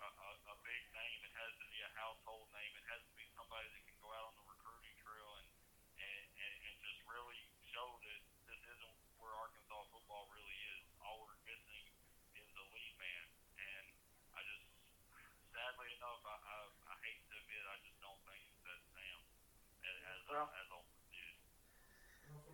a, 0.00 0.08
a, 0.08 0.30
a 0.40 0.56
big 0.64 0.82
name. 0.88 1.20
It 1.20 1.36
has 1.36 1.52
to 1.60 1.66
be 1.68 1.84
a 1.84 1.90
household 2.00 2.48
name. 2.56 2.72
It 2.80 2.86
has 2.88 3.04
to 3.04 3.12
be 3.12 3.28
somebody 3.36 3.68
that 3.76 3.82
can 3.84 3.98
go 4.00 4.08
out 4.08 4.32
on 4.32 4.34
the 4.40 4.46
recruiting 4.48 4.96
trail 5.04 5.28
and 5.44 5.48
and, 6.00 6.24
and, 6.32 6.54
and 6.64 6.74
just 6.80 7.00
really 7.04 7.40
show 7.76 8.00
that 8.00 8.20
this 8.48 8.62
isn't 8.72 8.96
where 9.20 9.36
Arkansas 9.36 9.84
football 9.92 10.32
really 10.32 10.58
is. 10.80 10.88
All 11.04 11.28
we're 11.28 11.36
missing 11.44 11.84
is 12.40 12.48
a 12.56 12.64
lead 12.72 12.94
man, 12.96 13.24
and 13.60 13.84
I 14.32 14.40
just 14.48 14.64
sadly 15.60 15.92
enough, 15.98 16.24
I, 16.24 16.36
I, 16.40 16.58
I 16.88 16.94
hate 17.04 17.20
to 17.28 17.34
admit, 17.36 17.62
I 17.68 17.76
just 17.84 17.98
don't 18.00 18.20
think 18.24 18.42
that 18.64 18.80
Sam 18.96 19.18
as 19.84 19.98
as, 20.08 20.20
Well-. 20.48 20.86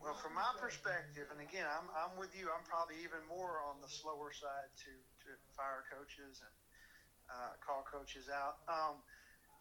Well, 0.02 0.14
from 0.22 0.34
my 0.34 0.52
perspective, 0.60 1.28
and 1.32 1.40
again, 1.42 1.66
I'm, 1.66 1.88
I'm 1.94 2.14
with 2.18 2.34
you. 2.36 2.48
I'm 2.52 2.64
probably 2.66 3.02
even 3.04 3.22
more 3.28 3.62
on 3.66 3.80
the 3.82 3.90
slower 3.90 4.32
side 4.32 4.70
to, 4.86 4.92
to 5.26 5.30
fire 5.56 5.84
coaches 5.90 6.42
and 6.42 6.56
uh, 7.30 7.52
call 7.64 7.84
coaches 7.86 8.30
out. 8.30 8.62
Um, 8.70 9.02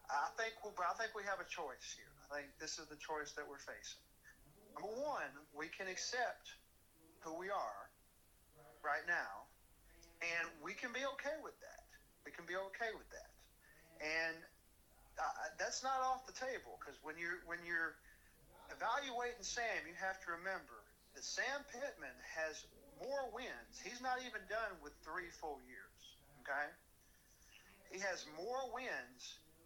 I 0.09 0.29
think 0.37 0.53
we, 0.65 0.71
I 0.81 0.93
think 0.99 1.13
we 1.17 1.23
have 1.25 1.41
a 1.41 1.49
choice 1.49 1.95
here. 1.97 2.13
I 2.29 2.41
think 2.41 2.53
this 2.61 2.77
is 2.79 2.87
the 2.89 2.99
choice 2.99 3.33
that 3.37 3.45
we're 3.49 3.61
facing. 3.61 4.03
Number 4.75 4.93
one, 5.01 5.31
we 5.55 5.67
can 5.73 5.87
accept 5.89 6.51
who 7.23 7.37
we 7.39 7.49
are 7.51 7.83
right 8.83 9.05
now, 9.07 9.49
and 10.21 10.49
we 10.63 10.73
can 10.75 10.93
be 10.93 11.03
okay 11.19 11.37
with 11.43 11.57
that. 11.61 11.85
We 12.25 12.31
can 12.33 12.45
be 12.45 12.55
okay 12.57 12.91
with 12.97 13.09
that. 13.11 13.23
and 14.01 14.37
uh, 15.19 15.23
that's 15.59 15.83
not 15.83 16.01
off 16.03 16.25
the 16.27 16.35
table 16.35 16.79
because 16.79 16.99
when 17.03 17.15
you're 17.17 17.39
when 17.47 17.59
you're 17.63 17.95
evaluating 18.73 19.43
Sam, 19.43 19.85
you 19.85 19.95
have 19.97 20.19
to 20.25 20.37
remember 20.37 20.85
that 21.13 21.23
Sam 21.23 21.63
Pittman 21.71 22.15
has 22.23 22.65
more 23.01 23.27
wins. 23.31 23.73
He's 23.83 23.99
not 24.01 24.19
even 24.23 24.41
done 24.47 24.73
with 24.83 24.93
three 25.03 25.29
full 25.41 25.59
years. 25.67 25.99
Okay, 26.45 26.67
he 27.89 27.99
has 28.03 28.25
more 28.37 28.69
wins 28.73 29.21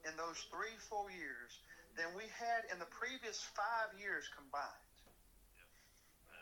in 0.08 0.15
those 0.15 0.39
three 0.48 0.75
full 0.88 1.12
years 1.12 1.60
than 2.00 2.08
we 2.15 2.24
had 2.32 2.63
in 2.72 2.79
the 2.79 2.88
previous 2.88 3.44
five 3.58 3.91
years 4.00 4.29
combined. 4.32 4.88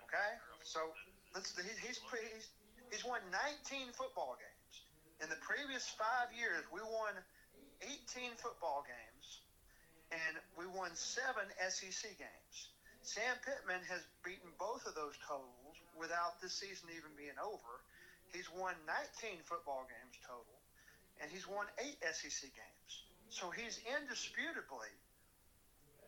Okay, 0.06 0.32
so 0.64 0.94
let's 1.34 1.56
he's 1.58 2.00
he's 2.00 2.48
he's 2.92 3.06
won 3.06 3.20
19 3.66 3.92
football 3.96 4.38
games. 4.38 4.74
In 5.24 5.30
the 5.30 5.42
previous 5.42 5.90
five 5.98 6.30
years, 6.36 6.62
we 6.70 6.80
won 6.86 7.18
18 7.82 8.38
football 8.38 8.86
games, 8.86 9.07
and 10.12 10.34
we 10.56 10.66
won 10.68 10.92
seven 10.96 11.48
SEC 11.70 12.16
games. 12.18 12.56
Sam 13.04 13.40
Pittman 13.44 13.84
has 13.88 14.04
beaten 14.24 14.52
both 14.60 14.84
of 14.84 14.96
those 14.96 15.16
totals 15.24 15.80
without 15.96 16.40
this 16.44 16.56
season 16.56 16.92
even 16.92 17.12
being 17.16 17.38
over. 17.40 17.84
He's 18.36 18.52
won 18.52 18.76
19 19.24 19.40
football 19.48 19.88
games 19.88 20.20
total, 20.28 20.60
and 21.24 21.32
he's 21.32 21.48
won 21.48 21.68
eight 21.80 22.00
SEC 22.04 22.52
games. 22.52 22.92
So 23.32 23.52
he's 23.52 23.80
indisputably 23.88 24.92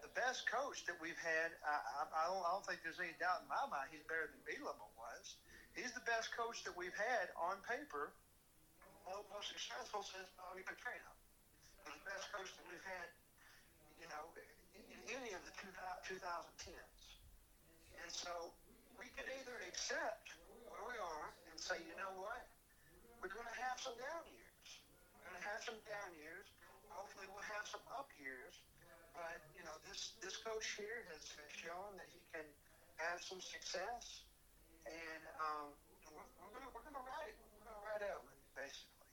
the 0.04 0.12
best 0.16 0.48
coach 0.48 0.84
that 0.88 0.96
we've 1.00 1.20
had. 1.20 1.56
I, 1.64 1.76
I, 1.76 2.02
I, 2.12 2.24
don't, 2.28 2.44
I 2.44 2.50
don't 2.56 2.66
think 2.68 2.84
there's 2.84 3.00
any 3.00 3.16
doubt 3.20 3.44
in 3.44 3.50
my 3.52 3.64
mind 3.72 3.92
he's 3.92 4.04
better 4.08 4.28
than 4.28 4.40
Bielema 4.44 4.88
was. 5.00 5.40
He's 5.76 5.96
the 5.96 6.04
best 6.04 6.36
coach 6.36 6.64
that 6.68 6.76
we've 6.76 6.96
had 6.96 7.32
on 7.40 7.60
paper, 7.64 8.12
most 9.08 9.48
successful 9.52 10.04
since 10.04 10.28
Bobby 10.36 10.64
Petrino. 10.68 11.12
He's 11.84 11.96
the 11.96 12.06
best 12.08 12.28
coach 12.36 12.52
that 12.52 12.66
we've 12.68 12.84
had, 12.84 13.08
know, 14.10 14.26
in, 14.38 15.00
any 15.10 15.32
of 15.34 15.42
the 15.46 15.54
2010s. 15.58 17.04
And 18.02 18.10
so 18.10 18.54
we 18.98 19.10
can 19.14 19.26
either 19.42 19.56
accept 19.70 20.34
where 20.70 20.86
we 20.86 20.98
are 20.98 21.28
and 21.50 21.58
say, 21.58 21.78
you 21.86 21.96
know 21.98 22.14
what, 22.18 22.44
we're 23.22 23.34
going 23.34 23.48
to 23.48 23.60
have 23.66 23.78
some 23.82 23.96
down 24.00 24.24
years. 24.30 24.68
We're 25.14 25.34
going 25.34 25.40
to 25.42 25.48
have 25.50 25.62
some 25.62 25.80
down 25.86 26.10
years. 26.18 26.48
Hopefully, 26.90 27.30
we'll 27.32 27.46
have 27.54 27.70
some 27.70 27.86
up 27.96 28.10
years. 28.18 28.60
But 29.14 29.44
you 29.52 29.64
know, 29.68 29.76
this 29.84 30.16
this 30.24 30.40
coach 30.40 30.64
here 30.80 31.04
has, 31.12 31.28
shown 31.60 31.92
that 32.00 32.08
he 32.08 32.24
can 32.32 32.46
have 33.04 33.20
some 33.20 33.44
success, 33.44 34.24
and 34.88 35.24
um, 35.44 35.76
we're, 36.16 36.24
we're 36.40 36.68
we're 36.72 36.86
gonna 36.88 37.04
ride 37.04 37.36
we're 37.60 37.68
gonna 37.68 37.84
ride 37.84 38.04
out 38.08 38.24
with 38.24 38.36
it 38.40 38.48
basically. 38.56 39.12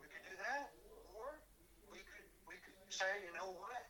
We 0.00 0.08
could 0.08 0.24
do 0.24 0.34
that, 0.48 0.72
or 1.12 1.36
we 1.92 2.00
could 2.08 2.28
we 2.48 2.56
could 2.56 2.76
say, 2.88 3.20
you 3.20 3.32
know 3.36 3.52
what, 3.52 3.87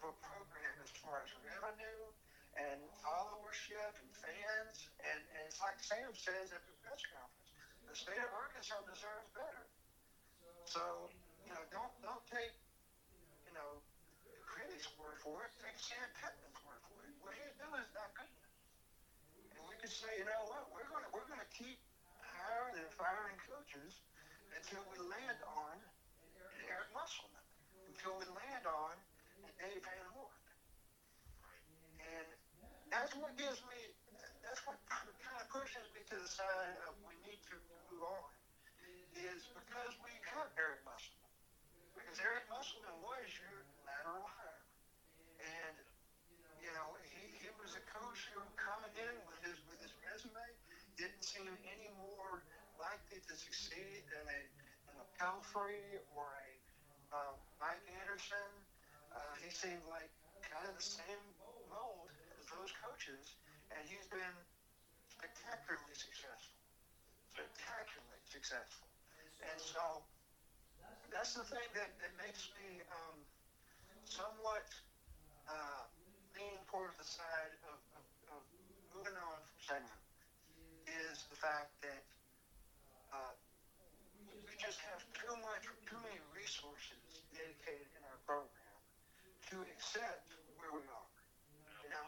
of 0.00 0.16
a 0.16 0.18
program 0.24 0.76
as 0.80 0.88
far 1.04 1.20
as 1.20 1.30
revenue 1.44 2.04
and 2.56 2.80
followership 3.04 3.92
and 4.00 4.10
fans, 4.16 4.88
and, 5.04 5.20
and 5.36 5.42
it's 5.44 5.60
like 5.60 5.76
Sam 5.84 6.08
says 6.16 6.50
at 6.56 6.64
the 6.64 6.74
press 6.80 7.04
conference, 7.12 7.52
the 7.84 7.92
state 7.92 8.18
of 8.18 8.32
Arkansas 8.32 8.80
deserves 8.88 9.28
better. 9.36 9.64
So 10.64 11.12
you 11.44 11.52
know, 11.52 11.62
don't 11.68 11.92
don't 12.00 12.24
take 12.32 12.56
you 13.44 13.52
know 13.52 13.84
the 14.24 14.40
critics' 14.48 14.88
word 14.96 15.20
for 15.20 15.44
it. 15.44 15.52
Take 15.60 15.76
Sam 15.76 16.08
Pittman's 16.16 16.60
word 16.64 16.80
for 16.88 16.96
it. 17.04 17.12
What 17.20 17.36
he's 17.36 17.56
doing 17.60 17.80
is 17.84 17.92
not 17.92 18.08
good 18.16 18.30
enough. 18.30 18.56
And 19.52 19.62
we 19.68 19.76
could 19.84 19.92
say, 19.92 20.10
you 20.16 20.24
know 20.24 20.42
what, 20.48 20.72
we're 20.72 20.88
gonna 20.88 21.10
we're 21.12 21.28
gonna 21.28 21.50
keep 21.52 21.76
hiring 22.24 22.80
and 22.80 22.90
firing 22.96 23.36
coaches 23.44 24.00
until 24.56 24.80
we 24.96 24.96
land 25.12 25.38
on 25.44 25.76
Eric 26.72 26.88
Musselman, 26.96 27.44
until 27.92 28.16
we 28.16 28.26
land 28.32 28.64
on 28.64 28.94
Van 29.60 30.06
Horn. 30.16 30.40
And 32.00 32.28
that's 32.88 33.12
what 33.20 33.36
gives 33.36 33.60
me, 33.68 33.80
that's 34.40 34.64
what 34.64 34.80
kind 34.88 35.04
of 35.04 35.46
pushes 35.52 35.84
me 35.92 36.00
to 36.08 36.16
the 36.16 36.30
side 36.30 36.80
of 36.88 36.96
we 37.04 37.12
need 37.28 37.44
to 37.52 37.56
move 37.68 38.00
on, 38.08 38.32
is 39.20 39.44
because 39.52 39.92
we 40.00 40.10
got 40.24 40.48
Eric 40.56 40.80
Musselman. 40.88 41.28
Because 41.92 42.16
Eric 42.24 42.48
Musselman 42.48 42.96
was 43.04 43.28
your 43.36 43.60
lateral 43.84 44.24
hire. 44.24 44.64
And, 45.44 45.76
you 46.64 46.72
know, 46.72 46.96
he, 47.04 47.28
he 47.44 47.50
was 47.60 47.76
a 47.76 47.84
coach 47.84 48.32
who 48.32 48.40
coming 48.56 48.96
in 48.96 49.14
with 49.28 49.40
his, 49.44 49.60
with 49.68 49.80
his 49.84 49.92
resume 50.08 50.40
didn't 50.96 51.24
seem 51.24 51.48
any 51.68 51.92
more 52.00 52.44
likely 52.80 53.20
to 53.28 53.34
succeed 53.36 54.08
than 54.08 54.24
a, 54.24 54.40
than 54.88 54.96
a 55.04 55.08
Pelphrey 55.20 56.00
or 56.16 56.24
a 56.24 56.48
um, 57.12 57.36
Mike 57.60 57.82
Anderson. 58.00 58.48
Uh, 59.10 59.34
he 59.42 59.50
seemed 59.50 59.82
like 59.90 60.10
kind 60.46 60.66
of 60.66 60.74
the 60.74 60.82
same 60.82 61.22
mold 61.70 62.10
as 62.38 62.46
those 62.50 62.70
coaches, 62.78 63.38
and 63.74 63.82
he's 63.86 64.06
been 64.10 64.36
spectacularly 65.10 65.94
successful. 65.94 66.58
Spectacularly 67.34 68.22
successful. 68.30 68.86
And 69.40 69.58
so 69.58 70.04
that's 71.10 71.34
the 71.34 71.46
thing 71.46 71.66
that, 71.74 71.90
that 71.98 72.12
makes 72.20 72.50
me 72.60 72.82
um, 72.90 73.18
somewhat 74.04 74.66
uh, 75.48 75.82
lean 76.36 76.58
toward 76.70 76.94
the 76.98 77.06
side 77.06 77.54
of, 77.66 77.78
of, 77.98 78.04
of 78.36 78.42
moving 78.94 79.16
on 79.16 79.38
from 79.42 79.58
Simon 79.58 80.00
is 80.86 81.26
the 81.30 81.38
fact 81.38 81.70
that 81.82 82.02
uh, 83.14 83.34
we 84.46 84.54
just 84.58 84.78
have 84.90 85.02
too 85.14 85.34
much, 85.42 85.66
too 85.86 85.98
many 86.02 86.18
resources 86.34 87.26
dedicated 87.34 87.90
in 87.94 88.02
our 88.06 88.18
program 88.26 88.70
to 89.50 89.56
accept 89.62 90.30
where 90.56 90.72
we 90.72 90.82
are. 90.86 91.08
You 91.82 91.90
know? 91.90 92.06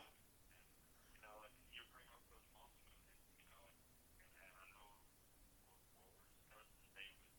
You 1.15 1.19
know, 1.23 1.37
and 1.47 1.55
you 1.75 1.83
bring 1.91 2.07
up 2.15 2.23
those 2.31 2.47
Musselman, 2.55 3.03
and, 3.03 3.35
you 3.39 3.47
know, 3.51 3.67
and, 4.15 4.29
and 4.43 4.55
I 4.55 4.65
know 4.73 4.87
what, 5.07 5.27
what 5.99 6.11
we're 6.19 6.31
discussing 6.35 6.79
today, 6.93 7.11
but 7.23 7.35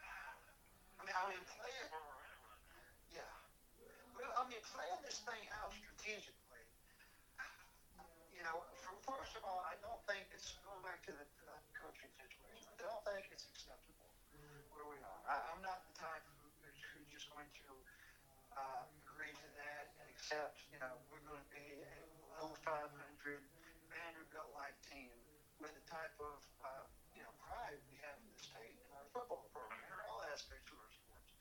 Uh, 0.00 1.00
I 1.00 1.02
mean, 1.06 1.16
I 1.16 1.24
mean, 1.30 1.44
play 1.46 1.72
it. 1.80 1.86
where 1.92 2.02
we're 2.04 2.22
at 2.24 2.38
right 2.44 2.64
now. 2.70 2.88
Yeah. 3.10 3.34
Well, 4.16 4.32
I 4.36 4.42
mean, 4.48 4.62
playing 4.64 4.99
this 5.10 5.26
thing 5.26 5.42
out 5.58 5.74
strategically. 5.74 6.62
You 8.30 8.46
know, 8.46 8.62
for, 8.78 8.94
first 9.18 9.34
of 9.34 9.42
all, 9.42 9.58
I 9.66 9.74
don't 9.82 9.98
think 10.06 10.22
it's 10.30 10.54
going 10.62 10.78
back 10.86 11.02
to 11.10 11.12
the, 11.18 11.26
the 11.50 11.56
coaching 11.74 12.14
situation. 12.14 12.70
I 12.70 12.78
don't 12.78 13.02
think 13.02 13.26
it's 13.34 13.42
acceptable 13.50 14.06
where 14.70 14.86
we 14.86 14.94
are. 15.02 15.20
I, 15.26 15.50
I'm 15.50 15.66
not 15.66 15.82
the 15.90 15.98
type 15.98 16.22
who, 16.38 16.46
just 17.10 17.26
going 17.34 17.50
to 17.50 17.70
uh, 18.54 18.86
agree 19.02 19.34
to 19.34 19.48
that 19.58 19.90
and 19.98 20.06
accept. 20.14 20.62
You 20.70 20.78
know, 20.78 20.94
we're 21.10 21.26
going 21.26 21.42
to 21.42 21.50
be 21.50 21.82
a 21.82 22.46
low 22.46 22.54
500 22.62 22.94
Vanderbilt-like 23.90 24.78
team 24.94 25.10
with 25.58 25.74
the 25.74 25.86
type 25.90 26.14
of 26.22 26.38
uh, 26.62 26.86
you 27.18 27.26
know 27.26 27.34
pride 27.50 27.82
we 27.90 27.98
have 28.06 28.14
in 28.14 28.30
the 28.30 28.38
state 28.46 28.78
in 28.78 28.88
our 28.94 29.10
football 29.10 29.50
program, 29.50 29.74
in 29.90 29.98
all 30.06 30.22
aspects 30.30 30.70
of 30.70 30.78
our 30.78 30.92
sports. 30.94 31.34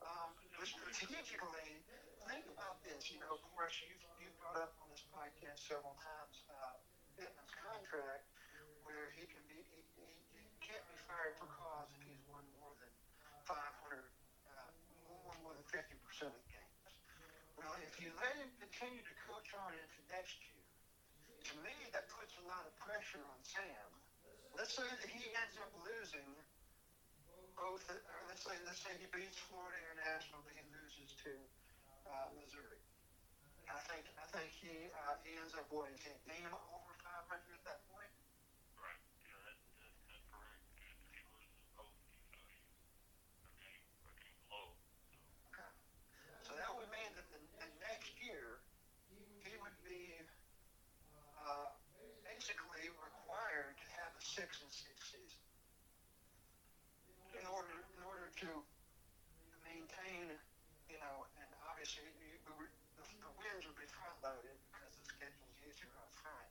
Um, 0.00 0.32
but 0.56 0.64
strategically, 0.64 1.84
think 2.28 2.46
about 2.50 2.78
this. 2.82 3.10
You 3.10 3.18
know, 3.22 3.38
course, 3.62 3.78
you've, 3.84 4.02
you've 4.18 4.36
brought 4.42 4.58
up 4.58 4.74
on 4.82 4.90
this 4.90 5.06
podcast 5.14 5.60
several 5.70 5.94
times 6.02 6.34
uh, 6.50 6.74
Pittman's 7.14 7.54
contract, 7.54 8.26
where 8.82 9.12
he 9.14 9.22
can 9.28 9.38
be 9.46 9.62
he, 9.70 9.86
he, 9.94 10.06
he 10.34 10.42
can't 10.58 10.82
be 10.90 10.98
fired 11.06 11.38
for 11.38 11.46
cause 11.46 11.86
if 11.94 12.02
he's 12.02 12.18
won 12.26 12.42
more 12.58 12.74
than 12.82 12.90
500, 13.46 13.54
uh, 13.54 14.70
more, 15.06 15.54
than 15.54 15.62
50 15.70 15.94
percent 16.02 16.32
of 16.34 16.42
games. 16.50 16.90
Well, 17.54 17.70
if 17.86 17.94
you 18.02 18.10
let 18.18 18.34
him 18.34 18.50
continue 18.58 19.04
to 19.04 19.14
coach 19.30 19.54
on 19.54 19.70
into 19.78 20.00
next 20.10 20.34
year, 20.42 20.66
to 21.46 21.54
me 21.62 21.74
that 21.94 22.10
puts 22.10 22.34
a 22.42 22.44
lot 22.50 22.66
of 22.66 22.72
pressure 22.82 23.22
on 23.22 23.38
Sam. 23.46 23.88
Let's 24.58 24.74
say 24.74 24.84
that 24.84 25.06
he 25.06 25.30
ends 25.38 25.54
up 25.62 25.70
losing 25.86 26.28
both. 27.54 27.86
Or 27.86 28.20
let's 28.26 28.42
say 28.42 28.58
let's 28.66 28.82
say 28.82 28.90
he 28.98 29.06
beats 29.14 29.38
Florida 29.46 29.78
International, 29.86 30.42
but 30.42 30.56
he 30.56 30.64
loses 30.74 31.14
to 31.22 31.30
uh, 32.06 32.28
Missouri. 32.36 32.80
I 33.70 33.78
think 33.88 34.04
I 34.18 34.26
think 34.34 34.50
he 34.52 34.90
uh, 34.92 35.16
he 35.24 35.36
ends 35.38 35.54
up 35.56 35.66
what 35.72 35.88
is 35.94 36.00
he 36.02 36.12
game 36.28 36.50
over 36.52 36.92
500 37.00 37.40
at 37.56 37.64
that 37.64 37.80
point. 37.88 38.10
Right. 38.76 39.00
Yeah, 39.24 39.38
that, 39.46 39.56
that, 39.80 39.92
that's 40.10 40.26
correct. 40.28 40.60
And 40.76 40.82
he 41.14 41.22
loses 41.32 41.64
both, 41.78 41.94
he's, 42.12 42.58
game, 43.62 43.86
a 44.04 44.12
game 44.18 44.36
below. 44.50 44.68
So, 44.76 44.76
Okay. 45.54 45.70
So 46.44 46.52
that 46.58 46.70
would 46.74 46.90
mean 46.92 47.10
that 47.16 47.26
the, 47.32 47.40
the 47.62 47.68
next 47.80 48.12
year 48.20 48.60
he 49.46 49.54
would 49.62 49.78
be 49.86 50.18
uh, 51.38 51.70
basically 52.26 52.90
required 52.98 53.74
to 53.78 53.86
have 54.02 54.12
a 54.18 54.22
six 54.22 54.60
and 54.60 54.70
six 54.70 54.96
season 55.14 55.42
in 57.38 57.46
order 57.48 57.72
in 57.96 58.02
order 58.04 58.28
to 58.44 58.50
maintain, 59.64 60.28
you 60.90 60.98
know, 61.00 61.26
obviously 61.82 62.14
you, 62.22 62.38
we 62.62 62.70
the, 62.94 63.02
the 63.02 63.32
wins 63.42 63.66
would 63.66 63.74
be 63.74 63.90
front 63.90 64.14
loaded 64.22 64.54
because 64.70 64.94
the 65.02 65.02
schedule's 65.02 65.58
easier 65.66 65.90
up 65.98 66.14
front. 66.14 66.46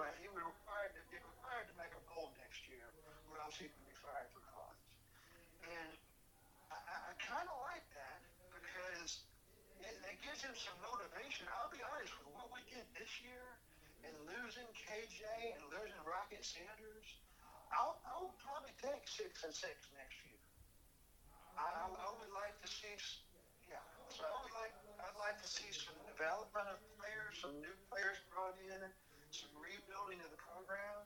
But 0.00 0.16
he 0.16 0.32
would 0.32 0.40
required 0.40 0.96
to 0.96 1.04
be 1.12 1.20
required 1.20 1.68
to 1.68 1.76
make 1.76 1.92
a 1.92 2.00
bowl 2.08 2.32
next 2.40 2.64
year, 2.64 2.88
or 3.28 3.36
else 3.36 3.60
he 3.60 3.68
would 3.68 3.84
be 3.84 3.92
fired 4.00 4.32
for 4.32 4.40
cause. 4.48 4.80
And 5.60 5.92
I, 6.72 6.80
I, 6.88 6.96
I 7.04 7.12
kind 7.20 7.44
of 7.44 7.58
like 7.68 7.84
that 8.00 8.20
because 8.56 9.20
it, 9.84 9.92
it 9.92 10.16
gives 10.24 10.40
him 10.40 10.56
some 10.56 10.80
motivation. 10.80 11.44
I'll 11.60 11.68
be 11.68 11.84
honest 11.92 12.16
with 12.16 12.32
what 12.32 12.48
we 12.48 12.64
did 12.72 12.88
this 12.96 13.12
year 13.20 13.44
and 14.08 14.16
losing 14.24 14.68
KJ 14.72 15.20
and 15.52 15.68
losing 15.68 16.00
Rocket 16.08 16.40
Sanders. 16.40 17.08
I'll, 17.76 18.00
I 18.08 18.24
would 18.24 18.40
probably 18.40 18.72
take 18.80 19.04
six 19.04 19.44
and 19.44 19.52
six 19.52 19.76
next 20.00 20.16
year. 20.24 20.40
I, 21.60 21.92
I, 21.92 22.08
would 22.08 22.32
like 22.32 22.56
to 22.64 22.68
see. 22.72 22.96
So 24.16 24.24
I 24.24 24.32
would 24.40 24.56
like, 24.56 24.72
I'd 24.96 25.20
like 25.20 25.36
to 25.44 25.48
see 25.48 25.68
some 25.76 25.92
development 26.08 26.72
of 26.72 26.80
players, 26.96 27.36
some 27.36 27.52
new 27.60 27.76
players 27.92 28.16
brought 28.32 28.56
in, 28.64 28.80
some 29.28 29.52
rebuilding 29.60 30.24
of 30.24 30.32
the 30.32 30.40
program, 30.40 31.04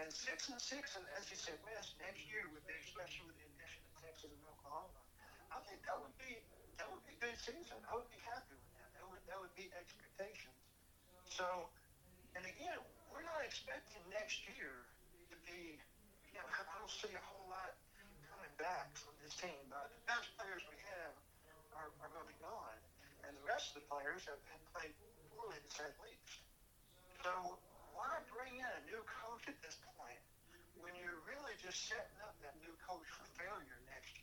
and 0.00 0.08
six 0.08 0.48
and 0.48 0.56
six 0.56 0.96
in 0.96 1.04
the 1.04 1.12
SEC 1.20 1.52
West 1.68 2.00
next 2.00 2.24
year 2.32 2.48
with 2.56 2.64
the, 2.64 2.72
especially 2.88 3.28
with 3.28 3.36
the 3.36 3.44
addition 3.60 3.84
of 3.92 3.92
Texas 4.00 4.32
and 4.32 4.40
Oklahoma. 4.56 4.88
I 5.52 5.60
think 5.68 5.84
that 5.84 6.00
would 6.00 6.16
be 6.16 6.40
that 6.80 6.88
would 6.88 7.04
be 7.04 7.12
a 7.12 7.20
good 7.28 7.36
season. 7.36 7.76
I 7.88 7.92
would 7.92 8.08
be 8.08 8.24
happy 8.24 8.56
with 8.56 8.72
that. 8.80 8.88
That 8.96 9.04
would 9.04 9.20
that 9.28 9.36
would 9.36 9.52
beat 9.52 9.76
expectations. 9.76 10.56
So, 11.28 11.44
and 12.40 12.44
again, 12.48 12.80
we're 13.12 13.24
not 13.24 13.44
expecting 13.44 14.00
next 14.08 14.48
year 14.56 14.72
to 15.28 15.36
be. 15.44 15.76
You 16.32 16.40
know, 16.40 16.48
I 16.48 16.64
don't 16.80 16.88
see 16.88 17.12
a 17.12 17.20
whole 17.20 17.52
lot 17.52 17.76
coming 18.32 18.52
back 18.56 18.96
from 18.96 19.12
this 19.20 19.36
team. 19.36 19.60
But 19.68 19.92
the 19.92 20.00
best 20.08 20.28
players 20.40 20.64
we 20.68 20.76
have 20.96 21.12
are, 21.76 21.92
are 22.00 22.08
going 22.12 22.24
to 22.24 22.32
be 22.32 22.40
gone, 22.40 22.80
and 23.24 23.35
the 23.35 23.35
rest 23.46 23.78
of 23.78 23.82
the 23.82 23.86
players 23.86 24.26
have, 24.26 24.42
have 24.50 24.64
played 24.74 24.92
poorly 25.30 25.54
to 25.62 25.70
say 25.70 25.86
the 25.86 26.02
least. 26.02 26.42
So 27.22 27.30
why 27.94 28.10
bring 28.34 28.58
in 28.58 28.66
a 28.66 28.82
new 28.90 29.02
coach 29.06 29.46
at 29.46 29.58
this 29.62 29.78
point 29.94 30.20
when 30.82 30.92
you're 30.98 31.22
really 31.30 31.54
just 31.62 31.86
setting 31.86 32.20
up 32.26 32.34
that 32.42 32.58
new 32.60 32.74
coach 32.82 33.06
for 33.14 33.24
failure 33.38 33.78
next 33.86 34.15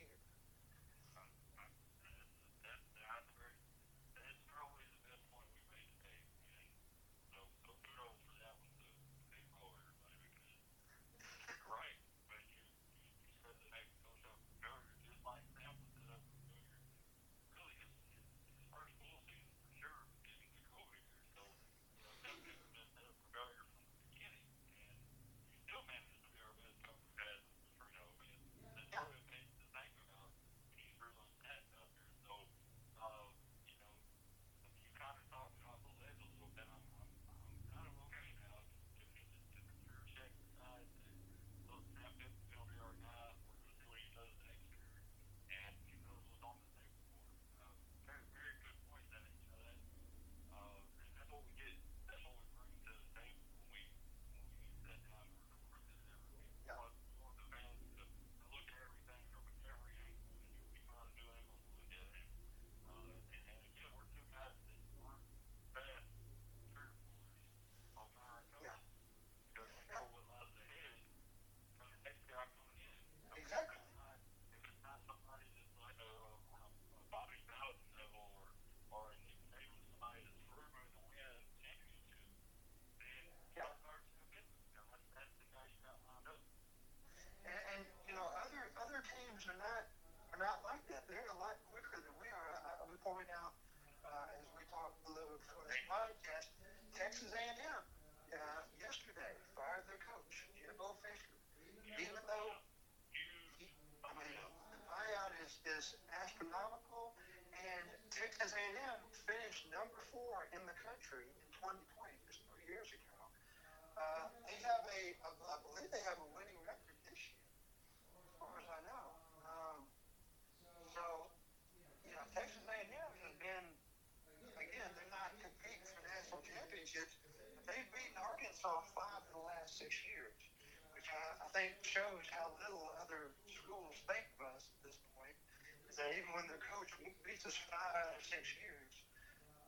shows 131.93 132.25
how 132.33 132.49
little 132.57 132.89
other 133.05 133.29
schools 133.45 133.93
think 134.09 134.25
of 134.41 134.49
us 134.49 134.65
at 134.65 134.77
this 134.81 134.97
point. 135.13 135.37
Is 135.85 136.01
that 136.01 136.09
even 136.17 136.25
when 136.33 136.49
their 136.49 136.57
coach 136.65 136.89
beats 137.21 137.45
us 137.45 137.53
five 137.69 137.93
out 137.93 138.17
of 138.17 138.23
six 138.25 138.49
years, 138.57 138.89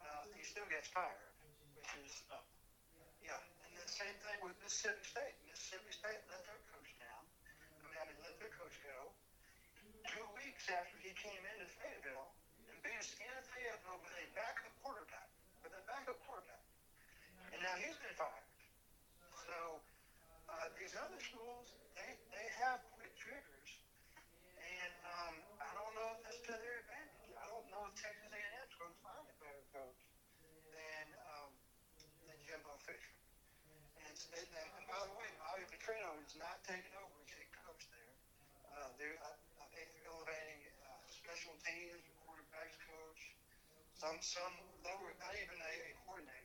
uh, 0.02 0.26
he 0.34 0.42
still 0.42 0.66
gets 0.74 0.90
fired, 0.90 1.30
which 1.78 1.86
is 2.02 2.26
uh, 2.34 2.42
yeah, 3.22 3.38
and 3.38 3.78
the 3.78 3.86
same 3.86 4.18
thing 4.26 4.42
with 4.42 4.58
Mississippi 4.66 5.06
State. 5.06 5.38
Mississippi 5.46 5.94
State 5.94 6.18
let 6.34 6.42
their 6.50 6.58
coach 6.74 6.90
down. 6.98 7.30
I 7.78 7.94
mean, 7.94 7.94
I 7.94 8.04
mean, 8.10 8.18
let 8.26 8.34
their 8.42 8.50
coach 8.58 8.74
go. 8.82 9.14
Two 10.10 10.26
weeks 10.42 10.66
after 10.74 10.98
he 11.06 11.14
came 11.14 11.42
into 11.46 11.70
Fayetteville 11.78 12.34
and 12.66 12.74
beat 12.82 12.98
us 12.98 13.14
in 13.22 13.38
Fayetteville 13.54 14.02
with 14.02 14.18
a 14.18 14.26
backup 14.34 14.74
quarterback, 14.82 15.30
with 15.62 15.78
a 15.78 15.84
backup 15.86 16.18
quarterback, 16.26 16.66
and 17.54 17.62
now 17.62 17.78
he's 17.78 17.98
been 18.02 18.18
fired. 18.18 18.50
So 19.46 19.78
uh, 20.50 20.74
these 20.82 20.98
other 20.98 21.22
schools, 21.22 21.75
have 22.64 22.80
quick 22.96 23.12
triggers, 23.20 23.72
and 24.56 24.94
um, 25.04 25.36
I 25.60 25.72
don't 25.76 25.92
know 25.92 26.08
if 26.16 26.20
that's 26.24 26.40
to 26.48 26.56
their 26.56 26.78
advantage. 26.88 27.36
I 27.36 27.46
don't 27.52 27.68
know 27.68 27.84
if 27.90 27.94
Texas 28.00 28.32
A&M 28.32 28.64
is 28.64 28.76
going 28.80 28.96
to 28.96 29.02
find 29.04 29.24
a 29.28 29.36
better 29.44 29.66
coach 29.76 30.02
than 30.72 31.06
um, 31.36 31.52
than 32.24 32.38
Jimbo 32.48 32.72
Fisher. 32.88 33.16
And, 34.00 34.16
and, 34.40 34.48
and 34.48 34.86
by 34.88 35.02
the 35.04 35.14
way, 35.20 35.28
Bobby 35.42 35.68
Petrino 35.68 36.16
is 36.24 36.36
not 36.40 36.64
taking 36.64 36.94
over 36.96 37.16
as 37.20 37.30
head 37.36 37.50
coach 37.66 37.84
there. 37.92 38.16
Uh, 38.72 38.90
they're, 38.96 39.20
I, 39.20 39.32
I 39.60 39.68
think 39.76 39.92
they're 39.92 40.08
elevating 40.12 40.62
uh, 40.88 41.04
special 41.12 41.56
teams, 41.60 42.00
quarterbacks 42.24 42.80
coach, 42.88 43.22
some 44.00 44.16
some 44.24 44.56
lower, 44.86 45.12
not 45.20 45.34
even 45.36 45.58
a, 45.60 45.72
a 45.72 45.92
coordinator. 46.08 46.45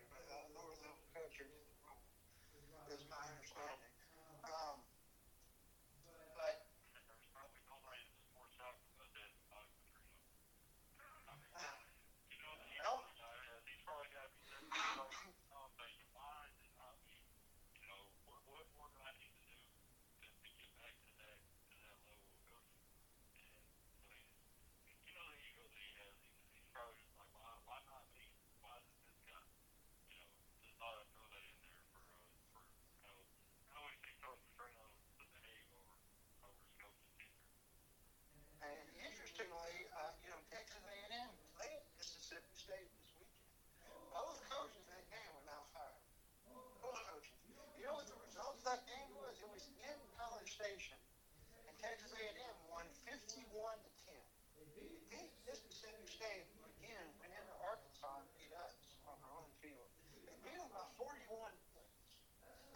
Mississippi 56.20 56.52
again, 56.85 57.09
into 57.24 57.54
Arkansas 57.64 58.20
beat 58.37 58.52
us 58.61 58.76
on 59.09 59.16
our 59.24 59.40
own 59.40 59.48
field. 59.64 59.88
They 60.28 60.37
beat 60.44 60.52
them 60.52 60.68
by 60.68 60.85
41 61.00 61.48
points. 61.72 62.12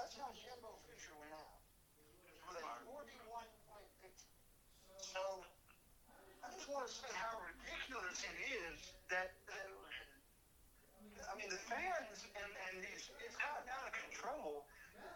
That's 0.01 0.17
how 0.17 0.33
Jimbo 0.33 0.81
Fisher 0.89 1.13
went 1.21 1.37
out. 1.37 1.61
With 2.49 2.65
a 2.65 2.73
41 2.89 3.05
point 3.69 3.91
victory. 4.01 4.33
So, 4.97 5.45
I 6.41 6.57
just 6.57 6.73
want 6.73 6.89
to 6.89 6.93
say 6.97 7.13
how 7.13 7.37
ridiculous 7.45 8.17
it 8.25 8.39
is 8.49 8.97
that, 9.13 9.37
uh, 9.53 11.29
I 11.29 11.37
mean, 11.37 11.53
the 11.53 11.61
fans 11.69 12.25
and, 12.25 12.49
and 12.49 12.81
these, 12.81 13.13
it's 13.29 13.37
gotten 13.37 13.69
out 13.69 13.85
of 13.85 13.95
control. 14.09 14.65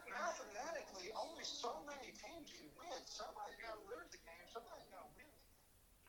Mathematically, 0.04 1.16
only 1.16 1.48
so 1.48 1.80
many 1.88 2.12
teams 2.12 2.52
can 2.52 2.68
win. 2.76 3.00
Somebody's 3.08 3.56
got 3.64 3.72
to 3.72 3.84
lose 3.88 4.08
the 4.12 4.20
game, 4.20 4.44
somebody's 4.52 4.84
got 4.92 5.00
to 5.00 5.12
win 5.16 5.24
the 5.32 5.40
game. 5.40 5.48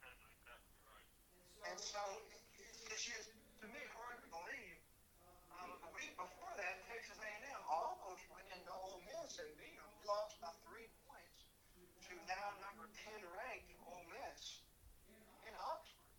That's 0.03 0.19
exactly 0.19 0.83
right. 0.83 1.78
And 1.89 1.97
so, 1.97 2.21
it's 2.93 3.01
just, 3.01 3.33
to 3.33 3.65
me, 3.65 3.81
hard 3.97 4.21
to 4.21 4.29
believe. 4.29 4.77
Um, 5.57 5.73
a 5.73 5.89
week 5.97 6.13
before 6.13 6.53
that, 6.53 6.85
Texas 6.85 7.17
A&M 7.17 7.61
almost 7.65 8.21
went 8.29 8.45
into 8.53 8.69
Ole 8.69 9.01
Miss 9.09 9.41
and 9.41 9.49
beat 9.57 9.73
them, 9.73 9.89
lost 10.05 10.37
by 10.37 10.53
three 10.69 10.85
points 11.09 11.49
to 12.05 12.13
now 12.29 12.53
number 12.61 12.93
10 12.93 13.25
ranked 13.33 13.73
Ole 13.89 14.05
Miss 14.05 14.61
in 15.49 15.53
Oxford. 15.57 16.13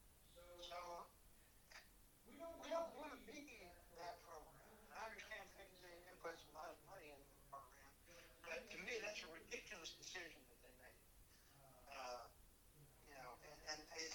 So, 0.59 1.06
we 2.26 2.35
don't, 2.35 2.56
we 2.66 2.68
don't 2.74 2.90
want 2.98 3.14
to 3.14 3.22
be 3.30 3.62
that 3.94 4.18
program. 4.26 4.74
And 4.90 4.98
I 4.98 5.06
understand 5.06 5.54
Texas 5.54 5.87
A&M 5.87 6.18
puts 6.18 6.42
a 6.50 6.52
lot 6.59 6.66
of 6.66 6.83
money 6.90 7.14
into 7.14 7.30
the 7.30 7.46
program, 7.46 7.90
but 8.42 8.59
to 8.74 8.78
me, 8.83 8.98
that's 9.06 9.22
a 9.22 9.30
ridiculous 9.30 9.94
decision 9.94 10.35
that 10.35 10.59
they 10.66 10.74
made. 10.83 10.98
Uh, 11.94 12.26
you 13.06 13.14
know, 13.22 13.38
and, 13.46 13.59
and 13.70 13.78
it, 13.94 14.11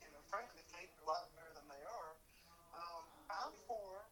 you 0.00 0.08
know, 0.08 0.22
frankly, 0.32 0.64
think 0.76 0.90
a 1.02 1.06
lot 1.08 1.30
better 1.32 1.52
than 1.56 1.66
they 1.72 1.84
are. 1.86 2.12
Um, 2.76 3.04
I'm 3.32 3.54
for, 3.64 4.04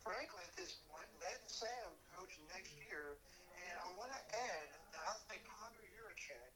frankly, 0.00 0.40
at 0.46 0.54
this 0.56 0.80
point, 0.88 1.06
let 1.20 1.38
Sam 1.60 1.92
coach 2.16 2.32
next 2.48 2.72
year. 2.88 3.20
And 3.52 3.74
I 3.84 3.88
want 4.00 4.08
to 4.08 4.22
add 4.32 4.68
that 4.96 5.04
I 5.04 5.14
think 5.28 5.44
Hunter 5.44 5.84
Yurachek, 5.92 6.52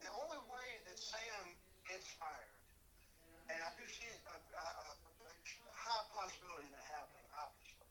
the 0.00 0.08
only 0.08 0.40
way 0.48 0.68
that 0.88 0.96
Sam 0.96 1.44
gets 1.84 2.08
fired, 2.16 2.56
and 3.52 3.60
I 3.60 3.68
do 3.76 3.84
see 3.92 4.08
a, 4.08 4.32
a, 4.32 4.66
a, 4.88 4.96
high 5.76 6.06
possibility 6.16 6.64
of 6.64 6.80
that 6.80 6.86
happening, 6.96 7.28
obviously. 7.36 7.90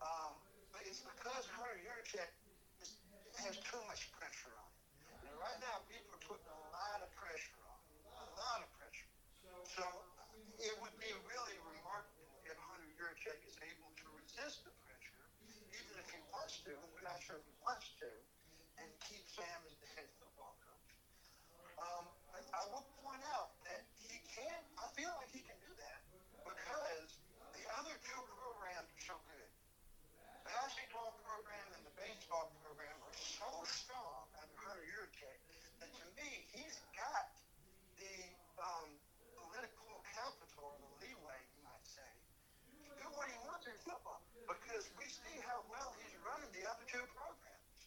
Um, 0.00 0.32
but 0.72 0.80
it's 0.88 1.04
because 1.04 1.44
Hunter 1.52 1.76
Yurachek 1.82 2.32
is, 2.80 2.96
has 3.44 3.60
too 3.60 3.82
much 3.84 4.08
pressure 4.16 4.54
on 4.56 4.70
him. 4.72 5.28
And 5.28 5.34
right 5.36 5.60
now, 5.60 5.84
people 5.92 6.16
are 6.16 6.24
putting 6.24 6.48
a 6.48 6.60
lot 6.72 7.04
of 7.04 7.10
pressure 7.18 7.60
on 7.68 7.78
him, 7.92 8.00
a 8.16 8.28
lot 8.32 8.64
of 8.64 8.70
pressure. 8.80 9.10
So 9.76 9.84
it 10.56 10.72
would 10.80 10.96
be 10.96 11.12
really 11.28 11.56
remarkable 11.68 12.32
if 12.46 12.56
Hunter 12.56 12.88
Yurachek 12.96 13.40
is 13.44 13.56
able 13.60 13.90
to 13.90 14.06
resist 14.14 14.62
the 14.62 14.72
pressure, 14.84 15.24
even 15.74 15.94
if 15.98 16.08
he 16.64 16.72
wants 16.72 16.88
to. 16.88 16.96
We're 16.96 17.04
not 17.04 17.20
sure 17.20 17.36
if 17.36 17.44
he 17.44 17.56
wants 17.60 17.88
to, 18.00 18.08
and 18.80 18.88
keep 19.04 19.24
Sam 19.28 19.58
as 19.68 19.76
the 19.84 19.88
head 19.92 20.08
football 20.16 20.56
coach. 20.64 20.90
Um, 21.76 22.04
I, 22.32 22.40
I 22.40 22.62
will 22.72 22.86
point 23.04 23.20
out 23.36 23.52
that 23.68 23.84
he 24.00 24.16
can. 24.32 24.60
I 24.80 24.88
feel 24.96 25.12
like 25.20 25.28
he 25.28 25.44
can 25.44 25.58
do 25.60 25.72
that 25.76 26.00
because 26.40 27.08
the 27.52 27.64
other 27.76 27.96
two 28.00 28.22
programs 28.40 28.88
are 28.88 29.04
so 29.12 29.16
good. 29.28 29.50
The 30.24 30.40
basketball 30.48 31.12
program 31.24 31.68
and 31.76 31.82
the 31.84 31.94
baseball 32.00 32.48
program 32.64 32.96
are 33.04 33.16
so 33.16 33.50
strong 33.68 34.24
under 34.40 34.56
Hunter 34.64 34.84
Yurachek 34.88 35.40
that 35.80 35.90
to 35.92 36.06
me 36.16 36.48
he's 36.52 36.80
got 36.96 37.28
the 38.00 38.16
um, 38.60 38.88
political 39.36 40.00
capital, 40.08 40.80
the 40.80 40.90
leeway, 41.04 41.40
you 41.56 41.62
might 41.64 41.84
say, 41.84 42.12
to 42.88 42.92
do 42.96 43.08
what 43.16 43.28
he 43.28 43.36
wants 43.44 43.68
in 43.68 43.76
football 43.84 44.20
because 44.44 44.84
we 45.00 45.08
see 45.08 45.36
how 45.48 45.64
well 45.72 45.96
he's 46.04 46.12
running 46.20 46.50
the 46.52 46.64
other 46.68 46.83
two 46.94 47.02
programs. 47.10 47.82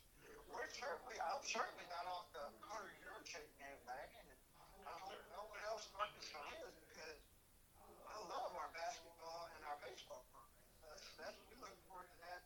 We're 0.51 0.67
certainly, 0.67 1.15
I'm 1.15 1.39
certainly 1.47 1.87
not 1.87 2.03
off 2.11 2.27
the 2.35 2.43
Hunter 2.67 2.91
Yurachek 3.07 3.47
bandwagon, 3.55 4.25
and 4.27 4.83
I 4.83 4.99
hope 4.99 5.15
no 5.31 5.47
one 5.47 5.63
else 5.63 5.87
Arkansas 5.95 6.43
is 6.67 6.75
because 6.91 7.19
I 8.03 8.19
love 8.27 8.51
our 8.51 8.67
basketball 8.75 9.47
and 9.55 9.63
our 9.63 9.79
baseball 9.79 10.27
programs. 10.27 10.59
That's, 10.83 11.07
that's, 11.23 11.39
we 11.47 11.55
look 11.63 11.71
forward 11.87 12.11
to 12.11 12.19
that 12.19 12.43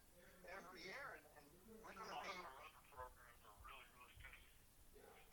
every 0.54 0.86
year, 0.86 1.02
and, 1.18 1.42
and 1.42 1.46
we're 1.82 1.98
going 1.98 2.14
to 2.14 2.22
be. 2.22 2.30
of 2.30 2.46
our 2.46 2.54
other 2.62 2.86
programs 2.94 3.42
are 3.42 3.58
really, 3.66 3.88
really 3.98 4.18
good. 4.22 4.38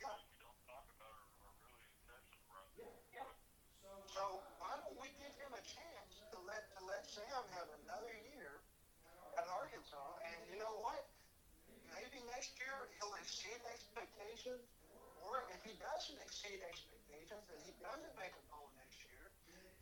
Yeah. 0.01 0.17
We 0.17 0.33
don't 0.41 0.61
talk 0.65 0.85
about 0.97 1.13
are, 1.13 1.21
are 1.45 1.53
really 1.61 1.85
exceptional, 1.93 2.57
right? 2.57 2.73
So 4.17 4.41
why 4.57 4.81
don't 4.81 4.97
we 4.97 5.13
give 5.21 5.33
him 5.37 5.53
a 5.53 5.61
chance 5.61 6.25
to 6.33 6.41
let 6.49 6.73
to 6.73 6.81
let 6.89 7.05
Sam 7.05 7.45
have 7.53 7.69
another 7.85 8.17
year 8.33 8.65
at 9.37 9.45
Arkansas? 9.45 10.09
And 10.25 10.37
you 10.49 10.57
know 10.57 10.73
what? 10.81 11.08
Next 12.39 12.55
year 12.55 12.87
he'll 12.95 13.19
exceed 13.19 13.59
expectations, 13.67 14.63
or 15.27 15.43
if 15.51 15.59
he 15.67 15.75
doesn't 15.75 16.23
exceed 16.23 16.63
expectations 16.63 17.43
and 17.51 17.59
he 17.67 17.75
doesn't 17.83 18.15
make 18.15 18.31
a 18.31 18.43
bowl 18.47 18.71
next 18.79 18.95
year, 19.11 19.27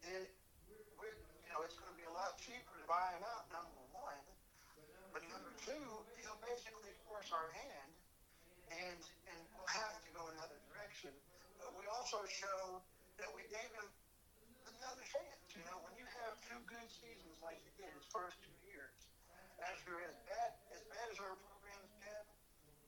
then 0.02 0.26
we're, 0.98 1.14
you 1.14 1.50
know 1.54 1.62
it's 1.62 1.78
going 1.78 1.94
to 1.94 2.00
be 2.02 2.10
a 2.10 2.16
lot 2.18 2.34
cheaper 2.42 2.74
to 2.82 2.86
buy 2.90 3.14
him 3.14 3.22
out. 3.30 3.46
Number 3.54 3.78
one, 3.94 4.22
but 5.14 5.22
number 5.30 5.54
two, 5.70 5.86
he'll 6.18 6.42
basically 6.42 6.90
force 7.06 7.30
our 7.30 7.46
hand, 7.54 7.94
and 8.74 9.06
and 9.06 9.42
we'll 9.54 9.74
have 9.78 10.02
to 10.02 10.10
go 10.18 10.26
another 10.26 10.58
direction. 10.74 11.14
But 11.62 11.78
we 11.78 11.86
also 11.94 12.26
show 12.26 12.82
that 13.22 13.30
we 13.38 13.46
gave 13.54 13.70
him 13.70 13.86
another 14.66 15.06
chance. 15.06 15.46
You 15.54 15.62
know, 15.70 15.78
when 15.86 15.94
you 15.94 16.10
have 16.26 16.34
two 16.42 16.58
good 16.66 16.90
seasons 16.90 17.38
like 17.38 17.62
he 17.62 17.70
did 17.78 17.94
his 17.94 18.10
first 18.10 18.42
two 18.42 18.58
years, 18.66 18.98
as 19.62 19.78
bad 20.26 20.58
as 20.74 20.82
bad 20.90 21.06
as 21.14 21.22
our 21.22 21.38
program's 21.38 21.94
been 22.02 22.26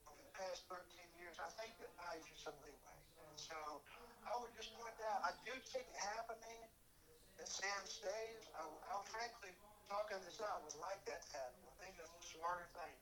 over 0.10 0.22
the 0.26 0.34
past 0.38 0.66
13 0.70 0.82
years, 1.22 1.38
I 1.38 1.50
that 2.10 2.26
you 2.26 2.38
some 2.42 2.58
leeway. 2.66 2.98
So 3.38 3.56
I 4.26 4.34
would 4.42 4.54
just 4.58 4.74
point 4.74 4.98
out, 5.06 5.22
I 5.30 5.32
do 5.46 5.54
see 5.62 5.82
it 5.86 5.94
happening 5.94 6.66
that 7.38 7.46
Sam 7.46 7.82
stays. 7.86 8.50
I, 8.58 8.66
I 8.66 8.94
frankly, 9.14 9.54
talking 9.86 10.18
this 10.26 10.42
out, 10.42 10.66
would 10.66 10.78
like 10.82 11.02
that 11.06 11.22
to 11.22 11.30
happen. 11.38 11.62
I 11.70 11.74
think 11.78 11.94
that's 12.02 12.14
a 12.14 12.24
smarter 12.34 12.66
thing. 12.74 12.98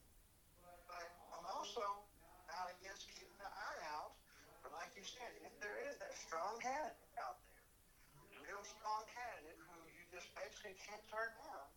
But 0.92 1.08
I'm 1.32 1.48
also 1.56 2.04
not 2.52 2.68
against 2.80 3.08
keeping 3.16 3.40
an 3.40 3.54
eye 3.56 3.82
out 3.96 4.12
for, 4.60 4.76
like 4.76 4.92
you 5.00 5.04
said, 5.08 5.32
if 5.40 5.56
there 5.64 5.80
is 5.88 5.96
that 6.04 6.12
strong 6.16 6.60
candidate 6.60 7.00
out 7.24 7.40
there, 7.48 7.64
a 7.64 8.40
real 8.44 8.64
strong 8.64 9.08
candidate 9.08 9.56
who 9.72 9.88
you 9.88 10.04
just 10.12 10.28
basically 10.36 10.76
can't 10.84 11.04
turn 11.08 11.32
down, 11.48 11.68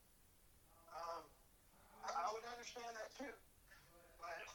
um, 0.95 1.23
I, 2.07 2.11
I 2.11 2.27
would 2.35 2.47
understand 2.47 2.91
that 2.99 3.11
too. 3.15 3.35
But, 4.19 4.47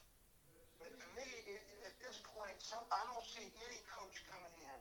but 0.79 0.91
to 0.91 1.07
me, 1.15 1.27
it, 1.47 1.63
at 1.85 1.95
this 2.01 2.17
point, 2.35 2.59
some, 2.59 2.83
I 2.91 2.99
don't 3.07 3.23
see 3.23 3.47
any 3.47 3.79
coach 3.87 4.19
coming 4.27 4.51
in 4.59 4.79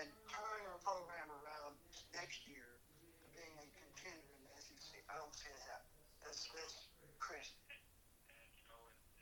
and 0.00 0.08
turning 0.32 0.64
a 0.72 0.80
program 0.80 1.28
around 1.28 1.76
next 2.16 2.48
year 2.48 2.64
to 2.64 3.24
being 3.36 3.52
a 3.60 3.66
contender 3.76 4.32
in 4.32 4.40
the 4.48 4.52
SEC. 4.56 5.04
I 5.12 5.20
don't 5.20 5.36
see 5.36 5.52
it 5.52 5.60
happen. 5.68 5.92
That's, 6.24 6.48
that's 6.56 6.88
crazy. 7.20 7.52
And, 7.68 8.48
you 8.56 8.64
know, 8.72 8.80
and 8.80 9.16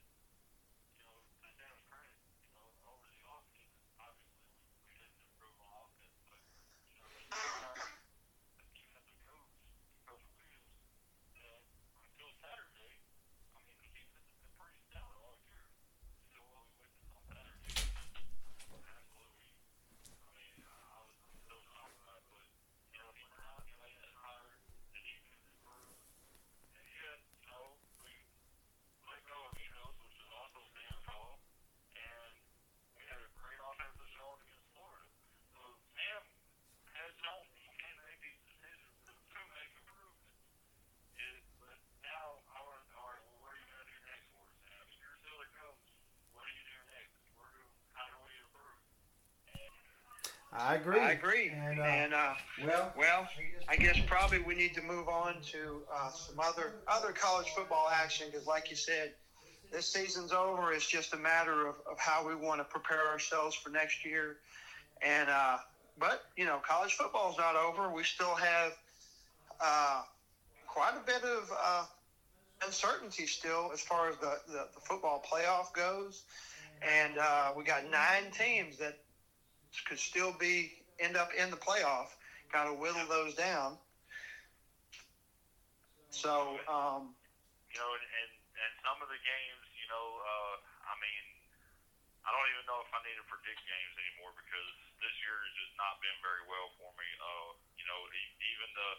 I 50.64 50.76
agree. 50.76 50.98
I 50.98 51.10
agree. 51.12 51.50
And, 51.50 51.78
And, 51.78 52.14
uh, 52.14 52.16
uh, 52.16 52.34
well, 52.66 52.92
well, 52.96 53.28
I 53.68 53.76
guess 53.76 53.98
probably 54.06 54.40
we 54.40 54.54
need 54.54 54.74
to 54.74 54.82
move 54.82 55.08
on 55.08 55.36
to 55.52 55.82
uh, 55.94 56.10
some 56.10 56.40
other 56.40 56.76
other 56.88 57.12
college 57.12 57.48
football 57.50 57.88
action 57.92 58.28
because, 58.30 58.46
like 58.46 58.70
you 58.70 58.76
said, 58.76 59.12
this 59.70 59.86
season's 59.86 60.32
over. 60.32 60.72
It's 60.72 60.88
just 60.88 61.12
a 61.12 61.18
matter 61.18 61.66
of, 61.66 61.74
of 61.90 61.98
how 61.98 62.26
we 62.26 62.34
want 62.34 62.60
to 62.60 62.64
prepare 62.64 63.06
ourselves 63.08 63.54
for 63.54 63.68
next 63.68 64.06
year. 64.06 64.38
And 65.02 65.28
uh, 65.28 65.58
but 65.98 66.22
you 66.34 66.46
know, 66.46 66.62
college 66.66 66.94
football's 66.94 67.36
not 67.36 67.56
over. 67.56 67.92
We 67.92 68.02
still 68.02 68.34
have 68.34 68.72
uh, 69.60 70.02
quite 70.66 70.94
a 70.96 71.04
bit 71.04 71.22
of 71.24 71.52
uh, 71.62 71.84
uncertainty 72.64 73.26
still 73.26 73.70
as 73.74 73.82
far 73.82 74.08
as 74.08 74.16
the, 74.16 74.38
the, 74.46 74.68
the 74.74 74.80
football 74.80 75.22
playoff 75.30 75.74
goes. 75.74 76.22
And 76.82 77.18
uh, 77.18 77.52
we 77.56 77.64
got 77.64 77.82
nine 77.90 78.30
teams 78.32 78.78
that 78.78 79.03
could 79.82 79.98
still 79.98 80.32
be 80.38 80.78
end 81.02 81.16
up 81.16 81.34
in 81.34 81.50
the 81.50 81.58
playoff. 81.58 82.14
Got 82.52 82.70
to 82.70 82.74
whittle 82.74 83.02
those 83.10 83.34
down. 83.34 83.74
So, 86.14 86.62
um, 86.70 87.10
you 87.74 87.78
know, 87.82 87.90
and, 87.90 88.06
and 88.06 88.30
and 88.54 88.72
some 88.86 89.02
of 89.02 89.10
the 89.10 89.18
games, 89.18 89.66
you 89.74 89.88
know, 89.90 90.06
uh, 90.22 90.54
I 90.86 90.94
mean, 91.02 91.24
I 92.22 92.30
don't 92.30 92.48
even 92.54 92.64
know 92.70 92.78
if 92.86 92.90
I 92.94 93.02
need 93.02 93.18
to 93.18 93.26
predict 93.26 93.58
games 93.66 93.94
anymore 93.98 94.30
because 94.38 94.70
this 95.02 95.14
year 95.26 95.34
has 95.34 95.54
just 95.58 95.74
not 95.74 95.98
been 95.98 96.14
very 96.22 96.46
well 96.46 96.70
for 96.78 96.94
me. 96.94 97.08
Uh, 97.18 97.58
you 97.74 97.84
know, 97.90 97.98
even 98.14 98.68
the 98.78 98.90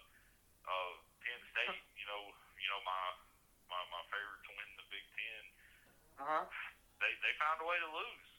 uh, 0.68 0.92
Penn 1.24 1.42
State, 1.56 1.80
you 2.02 2.06
know, 2.12 2.22
you 2.60 2.68
know 2.68 2.84
my 2.84 3.04
my 3.72 3.80
my 3.96 4.04
favorite 4.12 4.44
to 4.44 4.52
win 4.52 4.70
the 4.76 4.88
Big 4.92 5.06
Ten, 5.16 5.44
uh-huh. 6.20 6.44
they 7.00 7.12
they 7.24 7.32
found 7.40 7.64
a 7.64 7.66
way 7.66 7.80
to 7.80 7.90
lose 7.96 8.35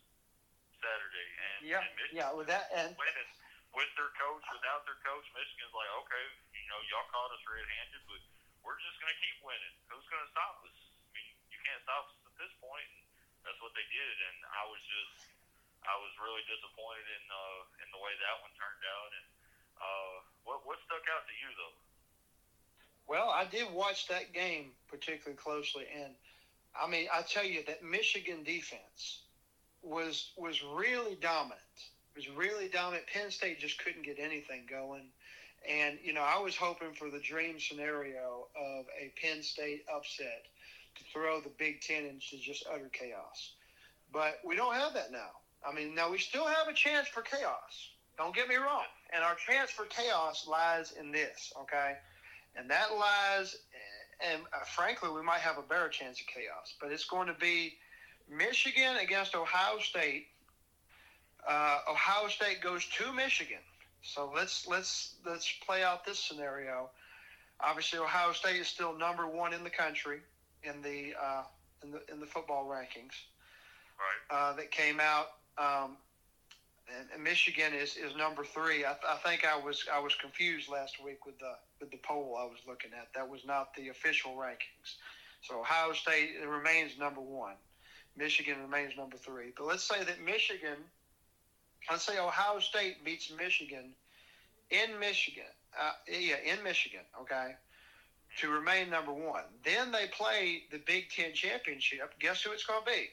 Saturday, 0.86 1.28
and 1.34 1.58
yeah, 1.66 1.82
and 1.82 1.90
Michigan 1.98 2.22
yeah. 2.22 2.30
With 2.30 2.46
that, 2.46 2.70
and 2.70 2.94
winning 2.94 3.30
with 3.74 3.90
their 3.98 4.14
coach, 4.14 4.46
without 4.54 4.86
their 4.86 4.96
coach, 5.02 5.26
Michigan's 5.34 5.74
like, 5.74 5.90
okay, 6.06 6.24
you 6.54 6.64
know, 6.70 6.78
y'all 6.88 7.04
caught 7.10 7.28
us 7.34 7.42
red-handed, 7.44 8.02
but 8.06 8.22
we're 8.62 8.78
just 8.78 8.96
going 9.02 9.10
to 9.10 9.20
keep 9.20 9.36
winning. 9.42 9.74
Who's 9.90 10.06
going 10.08 10.22
to 10.22 10.30
stop 10.32 10.62
us? 10.64 10.78
I 10.96 11.08
mean, 11.12 11.28
you 11.50 11.58
can't 11.60 11.82
stop 11.82 12.06
us 12.08 12.16
at 12.24 12.36
this 12.38 12.54
point, 12.62 12.86
and 12.94 13.02
that's 13.42 13.58
what 13.58 13.74
they 13.74 13.84
did. 13.90 14.14
And 14.30 14.36
I 14.54 14.64
was 14.70 14.80
just, 14.86 15.28
I 15.84 15.94
was 15.98 16.12
really 16.22 16.46
disappointed 16.46 17.04
in 17.04 17.24
uh, 17.28 17.60
in 17.82 17.88
the 17.90 18.00
way 18.00 18.14
that 18.14 18.34
one 18.40 18.54
turned 18.54 18.84
out. 18.86 19.10
And 19.10 19.26
uh, 19.82 20.14
what 20.46 20.62
what 20.64 20.78
stuck 20.86 21.04
out 21.10 21.26
to 21.26 21.34
you 21.34 21.50
though? 21.58 21.76
well, 23.06 23.30
I 23.30 23.44
did 23.46 23.70
watch 23.72 24.08
that 24.08 24.32
game 24.32 24.74
particularly 24.88 25.38
closely, 25.38 25.86
and 25.94 26.12
I 26.74 26.90
mean, 26.90 27.06
I 27.12 27.22
tell 27.22 27.44
you 27.44 27.62
that 27.66 27.82
Michigan 27.82 28.42
defense 28.42 29.22
was 29.82 30.30
was 30.36 30.62
really 30.62 31.16
dominant. 31.20 31.60
Was 32.14 32.28
really 32.30 32.68
dominant. 32.68 33.06
Penn 33.12 33.30
State 33.30 33.60
just 33.60 33.78
couldn't 33.82 34.02
get 34.02 34.18
anything 34.18 34.62
going. 34.68 35.08
And, 35.68 35.98
you 36.02 36.12
know, 36.12 36.22
I 36.22 36.40
was 36.40 36.56
hoping 36.56 36.92
for 36.94 37.10
the 37.10 37.18
dream 37.18 37.58
scenario 37.58 38.46
of 38.56 38.86
a 39.00 39.12
Penn 39.20 39.42
State 39.42 39.84
upset 39.94 40.44
to 40.96 41.04
throw 41.12 41.40
the 41.40 41.50
Big 41.58 41.80
Ten 41.80 42.04
into 42.04 42.38
just 42.40 42.64
utter 42.72 42.88
chaos. 42.92 43.52
But 44.12 44.38
we 44.44 44.56
don't 44.56 44.74
have 44.74 44.94
that 44.94 45.12
now. 45.12 45.30
I 45.66 45.74
mean, 45.74 45.94
now 45.94 46.10
we 46.10 46.18
still 46.18 46.46
have 46.46 46.68
a 46.68 46.72
chance 46.72 47.08
for 47.08 47.22
chaos. 47.22 47.90
Don't 48.16 48.34
get 48.34 48.48
me 48.48 48.56
wrong. 48.56 48.84
And 49.12 49.22
our 49.24 49.34
chance 49.34 49.70
for 49.70 49.84
chaos 49.86 50.46
lies 50.48 50.92
in 50.92 51.10
this, 51.10 51.52
okay? 51.62 51.96
And 52.56 52.70
that 52.70 52.96
lies, 52.96 53.56
and 54.26 54.42
uh, 54.54 54.64
frankly, 54.64 55.10
we 55.10 55.22
might 55.22 55.40
have 55.40 55.58
a 55.58 55.62
better 55.62 55.88
chance 55.88 56.20
of 56.20 56.26
chaos. 56.26 56.74
But 56.80 56.92
it's 56.92 57.04
going 57.04 57.26
to 57.26 57.34
be 57.34 57.74
Michigan 58.30 58.96
against 59.02 59.34
Ohio 59.34 59.78
State. 59.78 60.26
Uh, 61.48 61.78
Ohio 61.88 62.28
State 62.28 62.60
goes 62.60 62.84
to 62.98 63.12
Michigan. 63.12 63.58
So 64.02 64.30
let's 64.34 64.66
let's 64.66 65.14
let's 65.24 65.52
play 65.66 65.82
out 65.82 66.04
this 66.04 66.18
scenario. 66.18 66.90
Obviously, 67.60 67.98
Ohio 67.98 68.32
State 68.32 68.56
is 68.60 68.68
still 68.68 68.96
number 68.96 69.26
one 69.26 69.52
in 69.52 69.64
the 69.64 69.70
country 69.70 70.20
in 70.62 70.82
the 70.82 71.14
uh, 71.20 71.42
in 71.82 71.90
the 71.90 72.00
in 72.12 72.20
the 72.20 72.26
football 72.26 72.66
rankings 72.66 73.14
Right. 73.98 74.36
uh, 74.36 74.52
that 74.54 74.70
came 74.70 75.00
out. 75.00 75.28
Um, 75.56 75.96
and, 76.88 77.08
and 77.14 77.24
Michigan 77.24 77.72
is, 77.74 77.96
is 77.96 78.14
number 78.16 78.44
three. 78.44 78.84
I, 78.84 78.92
I 79.08 79.16
think 79.24 79.44
I 79.44 79.58
was 79.58 79.84
I 79.92 79.98
was 79.98 80.14
confused 80.14 80.68
last 80.68 81.02
week 81.02 81.26
with 81.26 81.38
the 81.38 81.54
with 81.80 81.90
the 81.90 81.98
poll 81.98 82.36
I 82.38 82.44
was 82.44 82.58
looking 82.66 82.90
at. 82.92 83.08
That 83.14 83.28
was 83.28 83.44
not 83.44 83.74
the 83.74 83.88
official 83.88 84.32
rankings. 84.32 84.96
So 85.42 85.60
Ohio 85.60 85.92
State 85.92 86.34
remains 86.46 86.98
number 86.98 87.20
one. 87.20 87.54
Michigan 88.16 88.56
remains 88.62 88.92
number 88.96 89.16
three. 89.16 89.52
But 89.56 89.66
let's 89.66 89.84
say 89.84 90.02
that 90.04 90.22
Michigan, 90.24 90.78
let's 91.90 92.04
say 92.04 92.18
Ohio 92.18 92.58
State 92.58 93.04
beats 93.04 93.30
Michigan 93.36 93.92
in 94.70 94.98
Michigan. 94.98 95.44
Uh, 95.78 95.92
yeah, 96.08 96.36
in 96.44 96.62
Michigan. 96.62 97.00
Okay. 97.20 97.54
To 98.40 98.48
remain 98.48 98.90
number 98.90 99.12
one. 99.12 99.44
Then 99.64 99.92
they 99.92 100.06
play 100.08 100.62
the 100.70 100.78
Big 100.78 101.10
Ten 101.10 101.32
championship. 101.32 102.14
Guess 102.18 102.42
who 102.42 102.52
it's 102.52 102.64
going 102.64 102.80
to 102.84 102.90
be? 102.90 103.08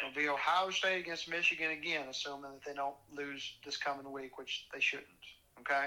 It'll 0.00 0.14
be 0.14 0.28
Ohio 0.28 0.70
State 0.70 1.00
against 1.00 1.28
Michigan 1.28 1.70
again, 1.70 2.06
assuming 2.10 2.52
that 2.52 2.64
they 2.66 2.74
don't 2.74 2.96
lose 3.14 3.54
this 3.64 3.76
coming 3.76 4.10
week, 4.10 4.38
which 4.38 4.66
they 4.72 4.80
shouldn't. 4.80 5.08
Okay? 5.60 5.86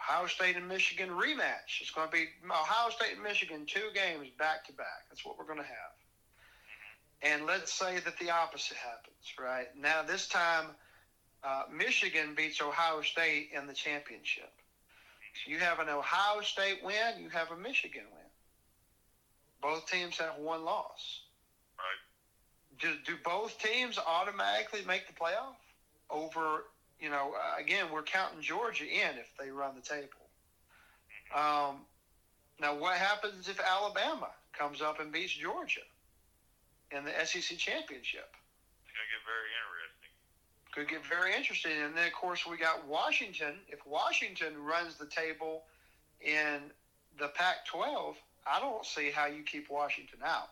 Ohio 0.00 0.26
State 0.26 0.56
and 0.56 0.66
Michigan 0.66 1.10
rematch. 1.10 1.80
It's 1.80 1.90
going 1.90 2.08
to 2.08 2.12
be 2.12 2.26
Ohio 2.50 2.90
State 2.90 3.14
and 3.14 3.22
Michigan, 3.22 3.66
two 3.66 3.90
games 3.94 4.28
back 4.38 4.64
to 4.66 4.72
back. 4.72 5.06
That's 5.08 5.24
what 5.24 5.38
we're 5.38 5.46
going 5.46 5.60
to 5.60 5.64
have. 5.64 5.94
And 7.22 7.46
let's 7.46 7.72
say 7.72 8.00
that 8.00 8.18
the 8.18 8.30
opposite 8.30 8.78
happens, 8.78 9.34
right? 9.40 9.68
Now, 9.76 10.02
this 10.02 10.26
time, 10.28 10.74
uh, 11.44 11.64
Michigan 11.70 12.34
beats 12.34 12.60
Ohio 12.62 13.02
State 13.02 13.48
in 13.52 13.66
the 13.66 13.74
championship. 13.74 14.50
So 15.34 15.50
you 15.50 15.58
have 15.60 15.80
an 15.80 15.88
Ohio 15.90 16.42
State 16.42 16.82
win, 16.82 17.18
you 17.18 17.30
have 17.30 17.50
a 17.50 17.56
Michigan 17.56 18.04
win. 18.12 18.30
Both 19.62 19.86
teams 19.86 20.18
have 20.18 20.36
one 20.36 20.64
loss 20.64 21.22
Right. 21.78 21.98
do, 22.80 22.96
do 23.04 23.16
both 23.24 23.58
teams 23.58 23.98
automatically 23.98 24.82
make 24.82 25.06
the 25.06 25.14
playoff 25.14 25.56
over 26.10 26.64
you 27.00 27.10
know 27.10 27.34
uh, 27.36 27.58
again 27.60 27.90
we're 27.90 28.02
counting 28.02 28.40
georgia 28.42 28.84
in 28.86 29.18
if 29.18 29.28
they 29.38 29.50
run 29.50 29.74
the 29.74 29.82
table 29.82 30.30
um, 31.34 31.86
now 32.60 32.74
what 32.74 32.96
happens 32.96 33.48
if 33.48 33.60
alabama 33.60 34.30
comes 34.52 34.82
up 34.82 35.00
and 35.00 35.12
beats 35.12 35.32
georgia 35.32 35.82
in 36.96 37.04
the 37.04 37.12
sec 37.24 37.58
championship 37.58 38.30
It's 38.84 38.92
gonna 38.92 39.10
get 39.10 39.22
very 39.26 39.50
interesting. 39.60 40.12
could 40.72 40.88
get 40.88 41.06
very 41.06 41.34
interesting 41.34 41.72
and 41.84 41.96
then 41.96 42.06
of 42.06 42.12
course 42.12 42.46
we 42.46 42.56
got 42.56 42.86
washington 42.86 43.54
if 43.68 43.80
washington 43.86 44.62
runs 44.62 44.96
the 44.96 45.06
table 45.06 45.64
in 46.20 46.70
the 47.18 47.28
pac 47.28 47.66
12 47.66 48.16
i 48.46 48.60
don't 48.60 48.84
see 48.84 49.10
how 49.10 49.26
you 49.26 49.42
keep 49.42 49.70
washington 49.70 50.18
out 50.24 50.50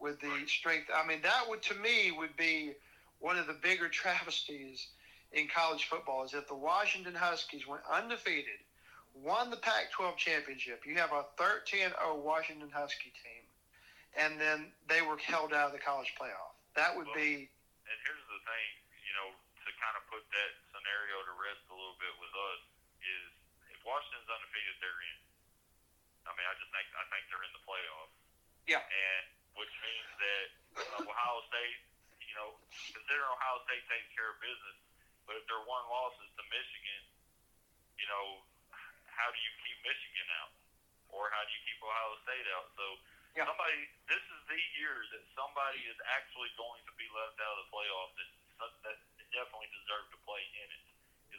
with 0.00 0.20
the 0.20 0.30
strength. 0.46 0.88
I 0.94 1.06
mean, 1.06 1.20
that 1.22 1.48
would 1.48 1.62
to 1.62 1.74
me 1.74 2.12
would 2.16 2.36
be 2.36 2.72
one 3.20 3.38
of 3.38 3.46
the 3.46 3.56
bigger 3.62 3.88
travesties 4.02 4.88
in 5.32 5.48
college 5.48 5.84
football 5.84 6.24
is 6.24 6.34
if 6.34 6.46
the 6.46 6.54
Washington 6.54 7.14
Huskies 7.14 7.66
went 7.66 7.82
undefeated, 7.90 8.60
won 9.14 9.50
the 9.50 9.56
Pac-12 9.56 10.16
championship. 10.16 10.82
You 10.86 10.94
have 10.96 11.10
a 11.12 11.24
13-0 11.40 11.92
Washington 12.22 12.68
Husky 12.72 13.12
team, 13.22 13.43
and 14.16 14.38
then 14.38 14.70
they 14.86 15.02
were 15.02 15.18
held 15.18 15.52
out 15.52 15.70
of 15.70 15.74
the 15.74 15.82
college 15.82 16.10
playoff. 16.18 16.54
That 16.74 16.94
would 16.94 17.10
be 17.14 17.46
And 17.86 17.98
here's 18.02 18.26
the 18.26 18.40
thing, 18.42 18.68
you 19.04 19.14
know, 19.18 19.28
to 19.34 19.70
kind 19.78 19.96
of 19.98 20.02
put 20.10 20.22
that 20.34 20.50
scenario 20.74 21.16
to 21.24 21.32
rest 21.38 21.62
a 21.70 21.76
little 21.76 21.98
bit 22.02 22.14
with 22.18 22.34
us 22.34 22.60
is 23.04 23.30
if 23.70 23.78
Washington's 23.86 24.28
undefeated, 24.28 24.76
they're 24.82 25.02
in. 25.04 25.18
I 26.24 26.32
mean, 26.34 26.46
I 26.48 26.54
just 26.56 26.72
think 26.72 26.86
I 26.96 27.04
think 27.12 27.22
they're 27.28 27.44
in 27.44 27.54
the 27.54 27.64
playoff. 27.68 28.10
Yeah. 28.64 28.80
And 28.80 29.24
which 29.54 29.74
means 29.84 30.10
that 30.18 30.46
uh, 30.82 31.10
Ohio 31.10 31.38
State, 31.52 31.78
you 32.24 32.34
know, 32.34 32.58
considering 32.90 33.28
Ohio 33.28 33.58
State 33.68 33.84
takes 33.86 34.08
care 34.16 34.32
of 34.34 34.36
business, 34.42 34.78
but 35.28 35.38
if 35.38 35.44
their 35.46 35.62
one 35.68 35.84
loss 35.86 36.16
is 36.24 36.30
to 36.34 36.44
Michigan, 36.50 37.02
you 38.00 38.06
know, 38.10 38.42
how 39.06 39.30
do 39.30 39.38
you 39.38 39.52
keep 39.62 39.78
Michigan 39.86 40.28
out, 40.42 40.52
or 41.12 41.30
how 41.30 41.42
do 41.46 41.50
you 41.54 41.62
keep 41.68 41.78
Ohio 41.78 42.18
State 42.26 42.46
out? 42.56 42.66
So 42.74 42.84
Yeah. 43.34 43.50
somebody, 43.50 43.78
this 44.06 44.22
is 44.22 44.40
the 44.46 44.60
year 44.78 44.94
that 45.10 45.22
somebody 45.34 45.82
is 45.90 45.98
actually 46.14 46.54
going 46.54 46.82
to 46.86 46.94
be 46.94 47.06
left 47.10 47.34
out 47.42 47.58
of 47.58 47.66
the 47.66 47.68
playoff 47.74 48.10
that 48.14 48.30
that 48.86 48.98
definitely 49.34 49.66
deserve 49.74 50.06
to 50.14 50.18
play 50.22 50.42
in 50.62 50.68
it. 50.70 50.82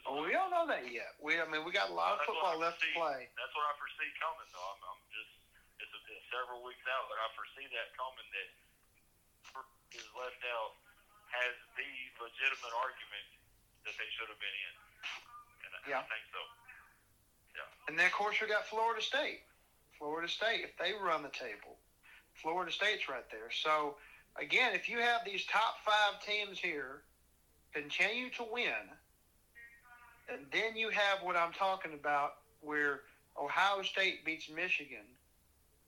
Well, 0.04 0.22
we 0.22 0.30
don't 0.30 0.52
know 0.52 0.68
that 0.68 0.86
yet. 0.92 1.16
We 1.18 1.40
I 1.40 1.48
mean 1.48 1.64
we 1.66 1.72
got 1.72 1.88
a 1.90 1.96
lot 1.96 2.14
of 2.14 2.22
That's 2.22 2.30
football 2.30 2.60
left 2.60 2.78
to 2.84 2.88
play. 2.94 3.26
That's 3.34 3.54
what 3.56 3.64
I 3.66 3.72
foresee 3.80 4.06
coming, 4.20 4.46
though. 4.52 4.68
I'm, 4.76 4.80
I'm 4.92 5.00
just 5.10 5.32
it's, 5.82 5.92
a, 5.92 6.00
it's 6.12 6.28
several 6.30 6.62
weeks 6.62 6.84
out, 6.86 7.08
but 7.08 7.18
I 7.18 7.26
foresee 7.34 7.66
that 7.74 7.90
coming. 7.96 8.28
That 8.30 8.48
is 9.96 10.06
left 10.14 10.42
out 10.52 10.76
has 11.32 11.54
the 11.74 11.90
legitimate 12.22 12.74
argument 12.76 13.28
that 13.88 13.94
they 13.98 14.08
should 14.14 14.30
have 14.30 14.38
been 14.38 14.56
in, 14.56 14.74
and 15.66 15.70
I, 15.74 15.78
Yeah. 15.90 16.02
I 16.02 16.06
think 16.06 16.24
so. 16.30 16.42
Yeah. 17.56 17.88
And 17.88 17.94
then, 17.98 18.06
of 18.06 18.14
course, 18.14 18.36
we 18.38 18.46
got 18.46 18.68
Florida 18.68 19.00
State. 19.00 19.42
Florida 19.98 20.28
State, 20.28 20.60
if 20.60 20.76
they 20.76 20.92
run 20.92 21.24
the 21.24 21.32
table, 21.32 21.80
Florida 22.42 22.72
State's 22.72 23.08
right 23.08 23.28
there. 23.30 23.50
So, 23.50 23.96
again, 24.40 24.74
if 24.74 24.88
you 24.88 24.98
have 24.98 25.22
these 25.24 25.44
top 25.46 25.76
five 25.84 26.22
teams 26.24 26.58
here 26.58 27.02
continue 27.72 28.30
to 28.30 28.44
win, 28.52 28.90
And 30.28 30.46
then 30.52 30.76
you 30.76 30.90
have 30.90 31.18
what 31.22 31.36
I'm 31.36 31.52
talking 31.52 31.94
about, 31.94 32.34
where 32.60 33.02
Ohio 33.40 33.82
State 33.82 34.24
beats 34.24 34.48
Michigan, 34.50 35.06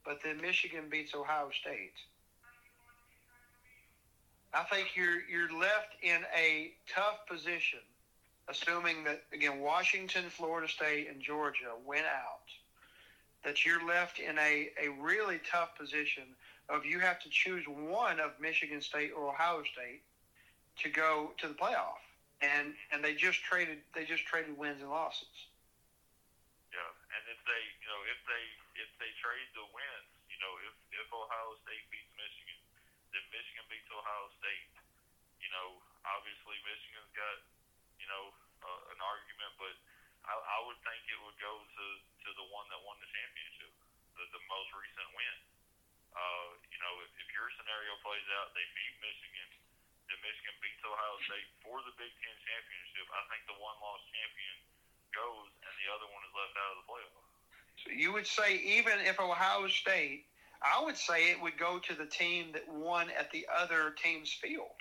but 0.05 0.19
then 0.23 0.41
Michigan 0.41 0.85
beats 0.91 1.15
Ohio 1.15 1.51
State. 1.61 1.95
I 4.55 4.65
think 4.65 4.97
you're 4.97 5.23
you're 5.31 5.53
left 5.53 5.97
in 6.03 6.23
a 6.37 6.73
tough 6.89 7.27
position, 7.29 7.81
assuming 8.49 9.05
that 9.05 9.25
again 9.33 9.61
Washington, 9.61 10.25
Florida 10.31 10.69
State, 10.69 11.09
and 11.11 11.21
Georgia 11.21 11.73
win 11.85 12.05
out. 12.05 12.49
That 13.44 13.64
you're 13.64 13.87
left 13.87 14.18
in 14.18 14.37
a, 14.38 14.68
a 14.83 14.88
really 15.01 15.40
tough 15.48 15.79
position 15.79 16.35
of 16.68 16.85
you 16.85 16.98
have 17.01 17.20
to 17.22 17.31
choose 17.31 17.64
one 17.64 18.20
of 18.20 18.37
Michigan 18.40 18.83
State 18.83 19.12
or 19.16 19.31
Ohio 19.31 19.62
State 19.72 20.03
to 20.83 20.88
go 20.90 21.33
to 21.38 21.48
the 21.48 21.55
playoff, 21.55 22.03
and 22.42 22.74
and 22.92 23.03
they 23.03 23.14
just 23.14 23.40
traded 23.42 23.79
they 23.94 24.05
just 24.05 24.27
traded 24.27 24.53
wins 24.59 24.83
and 24.83 24.90
losses. 24.90 25.33
Yeah, 26.74 26.92
and 27.16 27.22
if 27.33 27.40
they, 27.48 27.62
you 27.81 27.88
know, 27.88 28.01
if 28.12 28.20
they 28.29 28.44
if 28.85 28.90
they 29.01 29.11
trade 29.18 29.48
the 29.57 29.64
wins, 29.72 30.11
you 30.29 30.38
know, 30.44 30.53
if 30.68 30.74
if 30.92 31.09
Ohio 31.09 31.57
State 31.64 31.83
beats 31.88 32.12
Michigan, 32.18 32.61
then 33.14 33.24
Michigan 33.33 33.64
beats 33.72 33.88
Ohio 33.88 34.29
State. 34.38 34.68
You 35.40 35.51
know, 35.55 35.81
obviously 36.05 36.61
Michigan's 36.66 37.12
got, 37.16 37.38
you 37.96 38.07
know, 38.12 38.35
uh, 38.61 38.92
an 38.92 39.01
argument, 39.01 39.53
but 39.57 39.74
I, 40.29 40.35
I 40.37 40.59
would 40.68 40.79
think 40.85 41.01
it 41.09 41.18
would 41.24 41.38
go 41.40 41.55
to 41.64 41.85
to 42.29 42.37
the 42.37 42.49
one 42.53 42.69
that 42.69 42.77
won 42.85 43.01
the 43.01 43.09
championship, 43.09 43.73
the 44.21 44.25
the 44.37 44.45
most 44.53 44.69
recent 44.77 45.09
win. 45.17 45.37
Uh, 46.12 46.49
you 46.69 46.77
know, 46.85 46.93
if, 47.01 47.11
if 47.25 47.29
your 47.33 47.49
scenario 47.57 47.97
plays 48.05 48.29
out, 48.37 48.53
they 48.53 48.64
beat 48.77 48.95
Michigan, 49.01 49.49
then 50.12 50.19
Michigan 50.21 50.53
beats 50.61 50.83
Ohio 50.85 51.17
State 51.25 51.49
for 51.64 51.81
the 51.88 51.95
Big 51.97 52.12
Ten 52.21 52.37
championship. 52.45 53.07
I 53.17 53.23
think 53.33 53.49
the 53.49 53.57
one 53.57 53.77
loss 53.81 54.05
champion 54.12 54.57
goes, 55.17 55.49
and 55.64 55.73
the 55.81 55.88
other 55.88 56.05
one 56.12 56.21
is 56.21 56.33
left 56.37 56.53
out 56.61 56.71
of 56.77 56.79
the 56.85 56.87
playoff. 56.91 57.25
So 57.81 57.88
you 57.97 58.12
would 58.12 58.29
say 58.29 58.61
even 58.61 59.01
if 59.09 59.17
Ohio 59.17 59.64
State, 59.73 60.29
I 60.61 60.83
would 60.85 60.99
say 61.01 61.33
it 61.33 61.41
would 61.41 61.57
go 61.57 61.81
to 61.81 61.95
the 61.97 62.09
team 62.11 62.53
that 62.53 62.67
won 62.69 63.09
at 63.14 63.33
the 63.33 63.47
other 63.49 63.95
team's 63.97 64.29
field, 64.29 64.77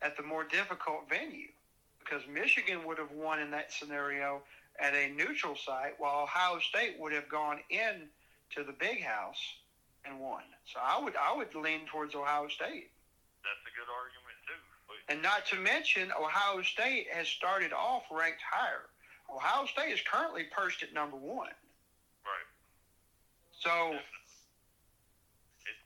at 0.00 0.16
the 0.16 0.22
more 0.22 0.48
difficult 0.48 1.10
venue, 1.10 1.50
because 1.98 2.22
Michigan 2.30 2.86
would 2.86 2.96
have 2.96 3.10
won 3.10 3.42
in 3.42 3.50
that 3.50 3.72
scenario 3.72 4.40
at 4.80 4.94
a 4.94 5.08
neutral 5.12 5.56
site, 5.56 5.94
while 5.98 6.22
Ohio 6.22 6.58
State 6.58 6.96
would 6.98 7.12
have 7.12 7.28
gone 7.28 7.60
in 7.70 8.08
to 8.54 8.64
the 8.64 8.72
big 8.72 9.02
house 9.02 9.40
and 10.04 10.20
won. 10.20 10.42
So 10.66 10.80
I 10.82 10.98
would 11.02 11.14
I 11.16 11.34
would 11.36 11.54
lean 11.54 11.86
towards 11.86 12.14
Ohio 12.14 12.48
State. 12.48 12.90
That's 13.44 13.64
a 13.68 13.72
good 13.76 13.88
argument 13.88 14.36
too. 14.48 14.60
But 14.88 14.96
And 15.12 15.22
not 15.22 15.46
to 15.52 15.56
mention, 15.56 16.12
Ohio 16.12 16.62
State 16.62 17.08
has 17.12 17.28
started 17.28 17.72
off 17.72 18.04
ranked 18.10 18.42
higher. 18.42 18.88
Ohio 19.28 19.64
State 19.66 19.92
is 19.92 20.00
currently 20.04 20.44
perched 20.52 20.82
at 20.82 20.92
number 20.92 21.16
one. 21.16 21.52
right, 22.28 22.48
So, 23.56 23.96
it, 25.64 25.76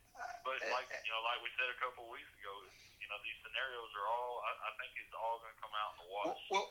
but 0.42 0.59
like 0.74 0.90
you 0.90 1.11
know, 1.14 1.22
like 1.22 1.40
we 1.42 1.51
said 1.55 1.70
a 1.70 1.79
couple 1.79 2.07
of 2.07 2.11
weeks 2.11 2.31
ago, 2.42 2.51
you 2.98 3.07
know, 3.11 3.18
these 3.22 3.38
scenarios 3.46 3.90
are 3.94 4.07
all. 4.11 4.42
I, 4.42 4.51
I 4.66 4.70
think 4.83 4.90
it's 4.98 5.14
all 5.14 5.38
going 5.42 5.55
to 5.55 5.61
come 5.62 5.74
out 5.79 5.90
in 5.94 5.98
the 6.03 6.09
wash. 6.11 6.42
well, 6.51 6.68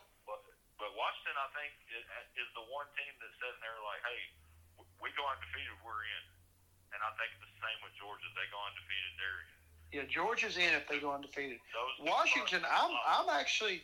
but 0.77 0.93
Washington, 0.93 1.37
I 1.37 1.49
think, 1.57 1.71
is, 1.89 2.05
is 2.37 2.49
the 2.53 2.65
one 2.69 2.85
team 2.97 3.13
that's 3.17 3.33
sitting 3.41 3.61
there 3.61 3.77
like, 3.81 4.01
hey, 4.05 4.21
we 5.01 5.09
go 5.17 5.25
undefeated, 5.25 5.77
we're 5.85 6.05
in. 6.05 6.23
And 6.93 6.99
I 7.03 7.11
think 7.19 7.29
it's 7.35 7.43
the 7.43 7.59
same 7.61 7.79
with 7.83 7.93
Georgia. 7.99 8.25
They 8.33 8.47
go 8.49 8.59
undefeated, 8.63 9.11
they're 9.19 9.41
in. 9.43 9.57
yeah, 9.91 10.05
Georgia's 10.07 10.55
in 10.57 10.71
if 10.73 10.87
they 10.87 10.99
go 10.99 11.11
undefeated. 11.11 11.59
Those 11.75 12.07
Washington, 12.07 12.63
I'm 12.63 12.93
I'm 13.05 13.27
actually 13.29 13.83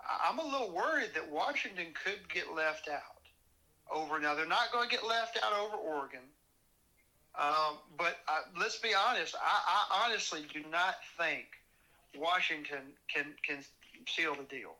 I'm 0.00 0.38
a 0.38 0.44
little 0.44 0.70
worried 0.70 1.10
that 1.14 1.30
Washington 1.30 1.86
could 2.04 2.28
get 2.32 2.54
left 2.54 2.88
out 2.88 3.22
over. 3.90 4.18
Now 4.18 4.34
they're 4.34 4.46
not 4.46 4.72
going 4.72 4.88
to 4.88 4.94
get 4.94 5.06
left 5.06 5.38
out 5.42 5.52
over 5.52 5.76
Oregon, 5.76 6.26
um, 7.38 7.78
but 7.98 8.18
uh, 8.28 8.46
let's 8.58 8.78
be 8.78 8.94
honest. 8.94 9.34
I, 9.34 9.58
I 9.66 10.06
honestly 10.06 10.46
do 10.52 10.62
not 10.70 10.96
think 11.18 11.46
Washington 12.16 12.94
can 13.12 13.34
can 13.46 13.64
seal 14.06 14.34
the 14.34 14.44
deal. 14.44 14.74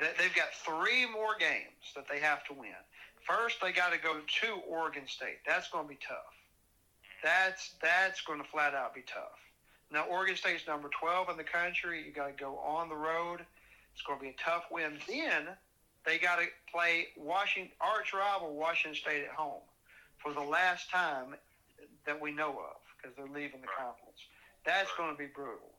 They- 0.00 0.14
They've 0.18 0.34
got 0.34 0.52
three 0.54 1.06
more 1.06 1.34
games 1.38 1.92
that 1.94 2.08
they 2.08 2.20
have 2.20 2.44
to 2.44 2.54
win. 2.54 2.74
First, 3.26 3.60
they 3.60 3.70
got 3.72 3.92
to 3.92 3.98
go 3.98 4.20
to 4.20 4.52
Oregon 4.66 5.06
State. 5.06 5.38
That's 5.46 5.68
going 5.68 5.84
to 5.84 5.88
be 5.88 5.98
tough. 6.06 6.34
That's 7.22 7.70
that's 7.82 8.22
going 8.22 8.40
to 8.42 8.48
flat 8.48 8.74
out 8.74 8.94
be 8.94 9.02
tough. 9.02 9.38
Now, 9.92 10.04
Oregon 10.04 10.36
State's 10.36 10.66
number 10.66 10.88
12 10.88 11.28
in 11.30 11.36
the 11.36 11.44
country. 11.44 12.02
You 12.06 12.12
got 12.12 12.26
to 12.28 12.32
go 12.32 12.56
on 12.58 12.88
the 12.88 12.94
road. 12.96 13.44
It's 13.92 14.02
going 14.02 14.18
to 14.18 14.22
be 14.22 14.30
a 14.30 14.36
tough 14.42 14.64
win. 14.70 14.98
Then 15.06 15.48
they 16.06 16.18
got 16.18 16.36
to 16.38 16.46
play 16.72 17.08
Washington, 17.16 17.72
arch 17.80 18.14
rival 18.14 18.54
Washington 18.54 18.98
State 18.98 19.24
at 19.24 19.30
home 19.34 19.60
for 20.18 20.32
the 20.32 20.40
last 20.40 20.90
time 20.90 21.34
that 22.06 22.20
we 22.20 22.32
know 22.32 22.50
of 22.50 22.76
because 22.96 23.14
they're 23.16 23.26
leaving 23.26 23.60
the 23.60 23.66
conference. 23.76 24.18
That's 24.64 24.90
going 24.96 25.10
to 25.12 25.18
be 25.18 25.26
brutal. 25.26 25.70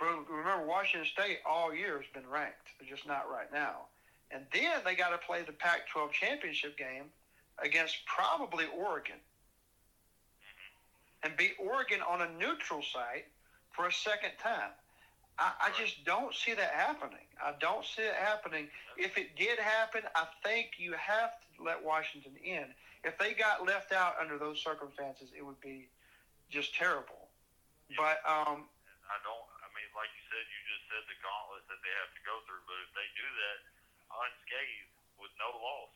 Remember, 0.00 0.66
Washington 0.66 1.08
State 1.10 1.38
all 1.48 1.74
year 1.74 1.96
has 1.96 2.06
been 2.14 2.28
ranked. 2.30 2.68
They're 2.78 2.88
just 2.88 3.06
not 3.06 3.30
right 3.30 3.52
now. 3.52 3.86
And 4.30 4.44
then 4.52 4.80
they 4.84 4.94
got 4.94 5.10
to 5.10 5.18
play 5.18 5.42
the 5.42 5.52
Pac-12 5.52 6.12
championship 6.12 6.76
game 6.76 7.04
against 7.62 7.96
probably 8.06 8.66
Oregon 8.76 9.16
and 11.22 11.36
beat 11.36 11.54
Oregon 11.58 12.00
on 12.08 12.22
a 12.22 12.28
neutral 12.38 12.82
site 12.82 13.26
for 13.72 13.86
a 13.86 13.92
second 13.92 14.32
time. 14.42 14.70
I, 15.38 15.52
I 15.60 15.70
just 15.78 16.04
don't 16.04 16.34
see 16.34 16.54
that 16.54 16.70
happening. 16.70 17.26
I 17.42 17.52
don't 17.60 17.84
see 17.84 18.02
it 18.02 18.14
happening. 18.14 18.68
If 18.96 19.16
it 19.16 19.36
did 19.36 19.58
happen, 19.58 20.02
I 20.14 20.26
think 20.44 20.72
you 20.78 20.92
have 20.92 21.30
to 21.56 21.64
let 21.64 21.84
Washington 21.84 22.32
in. 22.44 22.64
If 23.04 23.18
they 23.18 23.32
got 23.34 23.66
left 23.66 23.92
out 23.92 24.14
under 24.20 24.38
those 24.38 24.60
circumstances, 24.62 25.30
it 25.36 25.44
would 25.44 25.60
be 25.60 25.88
just 26.50 26.74
terrible. 26.74 27.28
But 27.96 28.18
um, 28.26 28.66
I 29.06 29.16
don't. 29.22 29.47
Like 29.98 30.14
you 30.14 30.22
said, 30.30 30.44
you 30.46 30.60
just 30.70 30.84
said 30.94 31.02
the 31.10 31.18
gauntlet 31.18 31.66
that 31.66 31.80
they 31.82 31.90
have 32.06 32.12
to 32.14 32.22
go 32.22 32.38
through. 32.46 32.62
But 32.70 32.78
if 32.86 32.90
they 32.94 33.08
do 33.18 33.26
that 33.26 33.58
unscathed 34.14 34.94
with 35.18 35.34
no 35.42 35.50
loss, 35.58 35.90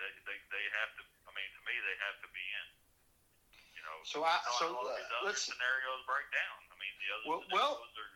they 0.00 0.08
they, 0.24 0.38
they 0.48 0.64
have 0.80 0.90
to. 0.96 1.02
I 1.28 1.30
mean, 1.36 1.50
to 1.60 1.62
me, 1.68 1.76
they 1.84 1.96
have 2.08 2.16
to 2.24 2.28
be 2.32 2.40
in. 2.40 2.66
You 3.76 3.82
know. 3.84 3.96
So 4.08 4.24
I- 4.24 4.40
so, 4.56 4.72
all 4.72 4.88
uh, 4.88 4.96
these 4.96 5.12
other 5.20 5.28
let's- 5.28 5.44
scenarios 5.44 6.00
break 6.08 6.24
down. 6.32 6.56
I 6.72 6.76
mean, 6.80 6.94
the 7.04 7.08
other 7.12 7.24
Well- 7.28 7.44
well- 7.52 7.76
are 7.84 8.12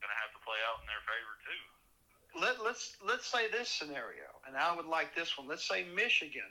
going 0.00 0.10
to 0.10 0.20
have 0.24 0.32
to 0.34 0.40
play 0.42 0.58
out 0.66 0.80
in 0.82 0.86
their 0.88 1.04
favor 1.06 1.34
too. 1.46 1.62
let, 2.40 2.54
let's 2.64 2.96
let's 3.04 3.26
say 3.28 3.46
this 3.52 3.68
scenario, 3.68 4.26
and 4.48 4.56
I 4.56 4.72
would 4.74 4.86
like 4.88 5.14
this 5.14 5.36
one. 5.36 5.46
Let's 5.46 5.68
say 5.68 5.84
Michigan 5.84 6.48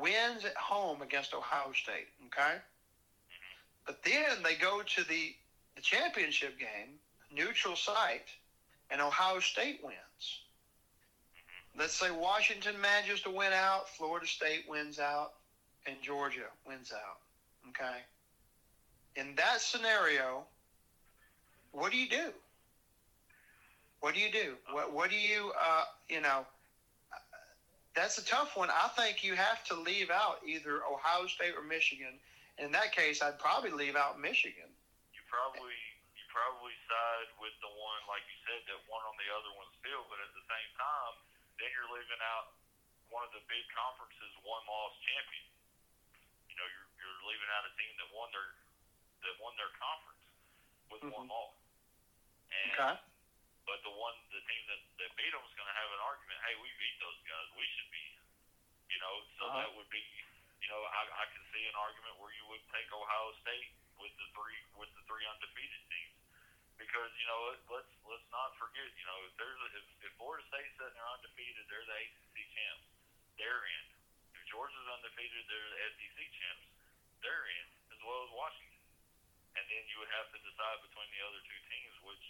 wins 0.00 0.44
at 0.48 0.56
home 0.56 1.02
against 1.02 1.34
Ohio 1.34 1.70
State. 1.76 2.08
Okay, 2.32 2.56
but 3.86 4.02
then 4.02 4.42
they 4.42 4.56
go 4.56 4.82
to 4.82 5.04
the 5.04 5.36
the 5.76 5.82
championship 5.82 6.58
game, 6.58 6.98
neutral 7.34 7.76
site, 7.76 8.28
and 8.90 9.00
Ohio 9.00 9.40
State 9.40 9.80
wins. 9.82 9.96
Let's 11.78 11.94
say 11.94 12.10
Washington 12.10 12.80
manages 12.80 13.22
to 13.22 13.30
win 13.30 13.52
out, 13.52 13.88
Florida 13.88 14.26
State 14.26 14.64
wins 14.68 14.98
out, 14.98 15.32
and 15.86 15.96
Georgia 16.02 16.48
wins 16.66 16.92
out. 16.92 17.18
Okay. 17.68 17.98
In 19.16 19.34
that 19.36 19.60
scenario, 19.60 20.44
what 21.72 21.92
do 21.92 21.98
you 21.98 22.08
do? 22.08 22.32
What 24.00 24.14
do 24.14 24.20
you 24.20 24.32
do? 24.32 24.54
What 24.72 24.92
What 24.92 25.10
do 25.10 25.16
you 25.16 25.52
uh, 25.60 25.84
you 26.08 26.20
know? 26.20 26.44
That's 27.94 28.18
a 28.18 28.24
tough 28.24 28.56
one. 28.56 28.70
I 28.70 28.88
think 28.96 29.24
you 29.24 29.34
have 29.34 29.64
to 29.64 29.74
leave 29.74 30.10
out 30.10 30.38
either 30.46 30.80
Ohio 30.90 31.26
State 31.26 31.54
or 31.56 31.64
Michigan. 31.64 32.14
In 32.58 32.70
that 32.72 32.94
case, 32.94 33.20
I'd 33.20 33.38
probably 33.38 33.70
leave 33.70 33.96
out 33.96 34.20
Michigan. 34.20 34.69
Probably 35.30 35.78
you 36.18 36.24
probably 36.34 36.74
side 36.90 37.30
with 37.38 37.54
the 37.62 37.70
one 37.70 38.02
like 38.10 38.26
you 38.26 38.34
said 38.50 38.66
that 38.66 38.82
won 38.90 38.98
on 39.06 39.14
the 39.14 39.30
other 39.30 39.54
one's 39.54 39.74
field, 39.78 40.10
but 40.10 40.18
at 40.18 40.30
the 40.34 40.42
same 40.50 40.70
time, 40.74 41.14
then 41.62 41.70
you're 41.70 41.86
leaving 41.94 42.18
out 42.34 42.50
one 43.14 43.22
of 43.22 43.30
the 43.30 43.42
big 43.46 43.62
conferences 43.70 44.30
one 44.42 44.62
loss 44.66 44.90
champion. 45.06 45.46
You 46.50 46.58
know, 46.58 46.66
you're 46.66 46.90
you're 46.98 47.20
leaving 47.30 47.50
out 47.54 47.62
a 47.62 47.72
team 47.78 47.94
that 48.02 48.10
won 48.10 48.26
their 48.34 48.50
that 49.22 49.34
won 49.38 49.54
their 49.54 49.70
conference 49.78 50.24
with 50.90 51.02
one 51.06 51.26
Mhm. 51.26 51.30
loss. 51.30 51.54
And 52.50 52.74
Okay. 52.74 52.94
but 53.70 53.78
the 53.86 53.94
one 53.94 54.18
the 54.34 54.42
team 54.50 54.62
that, 54.66 54.82
that 54.98 55.10
beat 55.14 55.30
them 55.30 55.46
is 55.46 55.54
going 55.54 55.70
to 55.70 55.78
have 55.78 55.90
an 55.94 56.02
argument. 56.02 56.42
Hey, 56.42 56.58
we 56.58 56.66
beat 56.82 56.98
those 56.98 57.18
guys. 57.22 57.46
We 57.54 57.66
should 57.78 57.90
be. 57.94 58.06
You 58.90 58.98
know, 58.98 59.14
so 59.38 59.46
Uh-huh. 59.46 59.62
that 59.62 59.70
would 59.78 59.90
be. 59.94 60.02
You 60.60 60.68
know, 60.74 60.82
I, 60.84 61.22
I 61.22 61.26
can 61.30 61.42
see 61.54 61.64
an 61.70 61.76
argument 61.78 62.18
where 62.18 62.34
you 62.34 62.44
would 62.50 62.62
take 62.74 62.90
Ohio 62.92 63.30
State 63.40 63.70
with 64.10 64.18
the 64.18 64.30
three 64.34 64.58
with 64.74 64.90
the 64.98 65.04
three 65.06 65.22
undefeated 65.22 65.82
teams 65.86 66.18
because 66.82 67.10
you 67.14 67.26
know 67.30 67.38
let- 67.54 67.62
let's 67.78 67.92
let's 68.10 68.26
not 68.34 68.50
forget. 68.58 68.90
You 68.98 69.06
know, 69.06 69.18
if 69.30 69.34
there's 69.38 69.60
a, 69.62 69.68
if, 69.78 69.86
if 70.02 70.12
Florida 70.18 70.42
State's 70.50 70.74
sitting 70.74 70.98
there 70.98 71.06
undefeated, 71.14 71.62
they're 71.70 71.86
the 71.86 71.94
ACC 71.94 72.36
champs. 72.50 72.86
They're 73.38 73.62
in. 73.70 73.84
If 74.34 74.42
Georgia's 74.50 74.88
undefeated, 74.98 75.46
they're 75.46 75.70
the 75.70 75.82
SEC 75.94 76.18
champs. 76.34 76.66
They're 77.22 77.46
in 77.46 77.66
as 77.94 78.00
well 78.02 78.26
as 78.26 78.30
Washington. 78.34 78.82
And 79.54 79.62
then 79.70 79.82
you 79.94 80.02
would 80.02 80.10
have 80.14 80.26
to 80.34 80.38
decide 80.42 80.78
between 80.82 81.10
the 81.14 81.22
other 81.22 81.38
two 81.46 81.60
teams, 81.70 81.94
which 82.02 82.26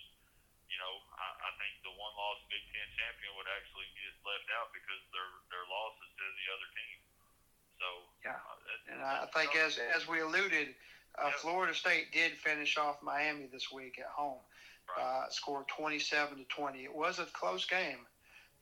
you 0.69 0.79
know, 0.79 0.95
I, 1.17 1.29
I 1.49 1.51
think 1.59 1.73
the 1.83 1.91
one 1.97 2.13
loss 2.15 2.39
Big 2.53 2.63
Ten 2.77 2.89
champion 3.01 3.33
would 3.41 3.49
actually 3.57 3.89
get 3.97 4.13
left 4.29 4.49
out 4.61 4.69
because 4.77 5.01
their 5.17 5.31
their 5.49 5.65
losses 5.65 6.09
to 6.13 6.25
the 6.29 6.47
other 6.53 6.69
team. 6.77 6.99
So 7.81 7.89
Yeah. 8.29 8.37
uh, 8.37 8.57
that- 8.69 8.83
And 8.93 9.01
I 9.01 9.25
think, 9.33 9.57
as 9.57 9.81
as 9.97 10.05
we 10.05 10.21
alluded, 10.21 10.77
uh, 11.23 11.29
Yep. 11.29 11.37
Florida 11.45 11.75
State 11.75 12.13
did 12.13 12.33
finish 12.39 12.77
off 12.79 13.03
Miami 13.03 13.47
this 13.53 13.71
week 13.71 13.99
at 13.99 14.09
home. 14.09 14.41
Right. 14.89 15.05
Uh, 15.05 15.31
scored 15.31 15.69
27 15.69 16.39
to 16.39 16.45
20. 16.45 16.83
It 16.85 16.95
was 16.95 17.19
a 17.21 17.27
close 17.31 17.65
game, 17.67 18.03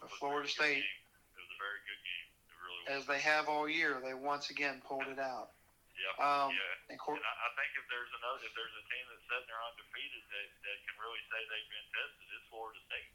but 0.00 0.06
It 0.06 0.12
was 0.12 0.12
a 0.12 0.20
Florida 0.20 0.48
State. 0.48 0.84
It 0.84 1.38
was 1.40 1.48
a 1.48 1.60
very 1.62 1.80
good 1.88 2.02
game. 2.04 2.26
It 2.28 2.56
really 2.60 2.82
was. 2.84 2.94
as 3.00 3.02
they 3.08 3.20
have 3.24 3.48
all 3.48 3.64
year, 3.68 3.96
they 4.04 4.12
once 4.12 4.50
again 4.50 4.82
pulled 4.84 5.08
it 5.08 5.18
out. 5.18 5.54
Yeah. 5.98 6.14
Um, 6.22 6.52
yeah. 6.54 6.92
And 6.94 6.98
Cor- 7.00 7.16
And 7.18 7.24
I, 7.24 7.34
I 7.46 7.50
think 7.58 7.70
if 7.74 7.86
there's 7.90 8.12
another, 8.22 8.38
if 8.46 8.52
there's 8.54 8.76
a 8.76 8.84
team 8.86 9.04
that's 9.10 9.24
sitting 9.26 9.48
there 9.50 9.62
undefeated 9.72 10.24
that, 10.30 10.48
that 10.68 10.78
can 10.86 10.96
really 11.02 11.22
say 11.32 11.38
they've 11.48 11.70
been 11.74 11.88
tested, 11.90 12.26
it's 12.38 12.46
Florida 12.52 12.78
State. 12.86 13.10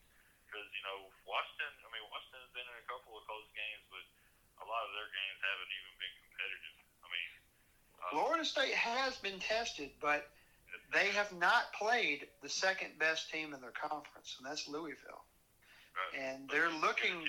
Because 0.49 0.67
you 0.75 0.83
know 0.85 1.09
Washington, 1.25 1.71
I 1.81 1.89
mean 1.95 2.05
Washington's 2.13 2.51
been 2.53 2.67
in 2.67 2.77
a 2.77 2.85
couple 2.91 3.17
of 3.17 3.23
close 3.25 3.47
games, 3.57 3.81
but 3.89 4.03
a 4.61 4.65
lot 4.69 4.83
of 4.85 4.91
their 4.93 5.09
games 5.09 5.37
haven't 5.41 5.71
even 5.73 5.93
been 5.97 6.15
competitive. 6.29 6.72
Florida 8.11 8.45
State 8.45 8.73
has 8.73 9.15
been 9.17 9.39
tested, 9.39 9.89
but 10.01 10.27
they 10.93 11.07
have 11.07 11.31
not 11.33 11.73
played 11.73 12.27
the 12.41 12.49
second 12.49 12.99
best 12.99 13.31
team 13.31 13.53
in 13.53 13.61
their 13.61 13.71
conference, 13.71 14.35
and 14.37 14.47
that's 14.49 14.67
Louisville. 14.67 15.23
And 16.19 16.49
they're 16.49 16.67
they 16.67 16.73
get 16.73 16.83
a 16.83 16.85
looking. 16.87 17.23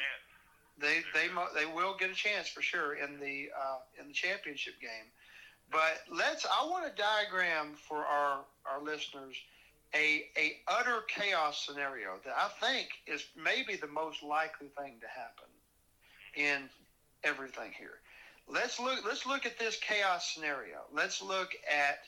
They 0.78 1.02
they 1.14 1.28
they 1.54 1.66
will 1.66 1.96
get 1.98 2.10
a 2.10 2.14
chance 2.14 2.48
for 2.48 2.62
sure 2.62 2.94
in 2.94 3.18
the 3.20 3.50
uh, 3.56 3.78
in 4.00 4.08
the 4.08 4.14
championship 4.14 4.80
game. 4.80 5.08
But 5.70 6.00
let's. 6.10 6.46
I 6.46 6.66
want 6.66 6.84
to 6.84 7.02
diagram 7.02 7.74
for 7.88 8.04
our 8.04 8.44
our 8.70 8.82
listeners 8.82 9.36
a 9.94 10.24
a 10.36 10.56
utter 10.68 11.02
chaos 11.08 11.64
scenario 11.66 12.18
that 12.24 12.34
I 12.36 12.48
think 12.66 12.88
is 13.06 13.24
maybe 13.36 13.76
the 13.76 13.86
most 13.86 14.22
likely 14.22 14.68
thing 14.78 14.94
to 15.00 15.08
happen 15.08 15.48
in 16.36 16.68
everything 17.22 17.72
here. 17.78 18.00
Let's 18.48 18.78
look. 18.78 19.04
Let's 19.06 19.26
look 19.26 19.46
at 19.46 19.58
this 19.58 19.76
chaos 19.76 20.32
scenario. 20.34 20.80
Let's 20.92 21.22
look 21.22 21.52
at 21.70 22.00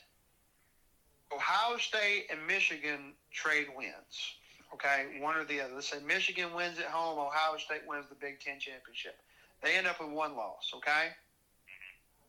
Ohio 1.33 1.77
State 1.77 2.27
and 2.31 2.45
Michigan 2.45 3.13
trade 3.31 3.67
wins. 3.75 4.35
Okay, 4.73 5.19
one 5.19 5.35
or 5.35 5.45
the 5.45 5.61
other. 5.61 5.73
Let's 5.73 5.89
say 5.89 5.99
Michigan 6.05 6.53
wins 6.53 6.79
at 6.79 6.85
home, 6.85 7.17
Ohio 7.17 7.57
State 7.57 7.81
wins 7.87 8.05
the 8.09 8.15
Big 8.15 8.39
Ten 8.39 8.59
championship. 8.59 9.17
They 9.63 9.75
end 9.75 9.87
up 9.87 9.99
with 9.99 10.09
one 10.09 10.35
loss. 10.35 10.71
Okay, 10.75 11.09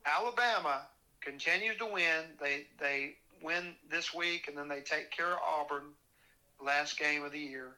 Alabama 0.06 0.82
continues 1.20 1.76
to 1.78 1.86
win. 1.86 2.24
They 2.40 2.66
they 2.78 3.16
win 3.42 3.74
this 3.90 4.14
week, 4.14 4.48
and 4.48 4.56
then 4.56 4.68
they 4.68 4.80
take 4.80 5.10
care 5.10 5.32
of 5.32 5.38
Auburn, 5.46 5.92
last 6.64 6.98
game 6.98 7.24
of 7.24 7.32
the 7.32 7.38
year, 7.38 7.76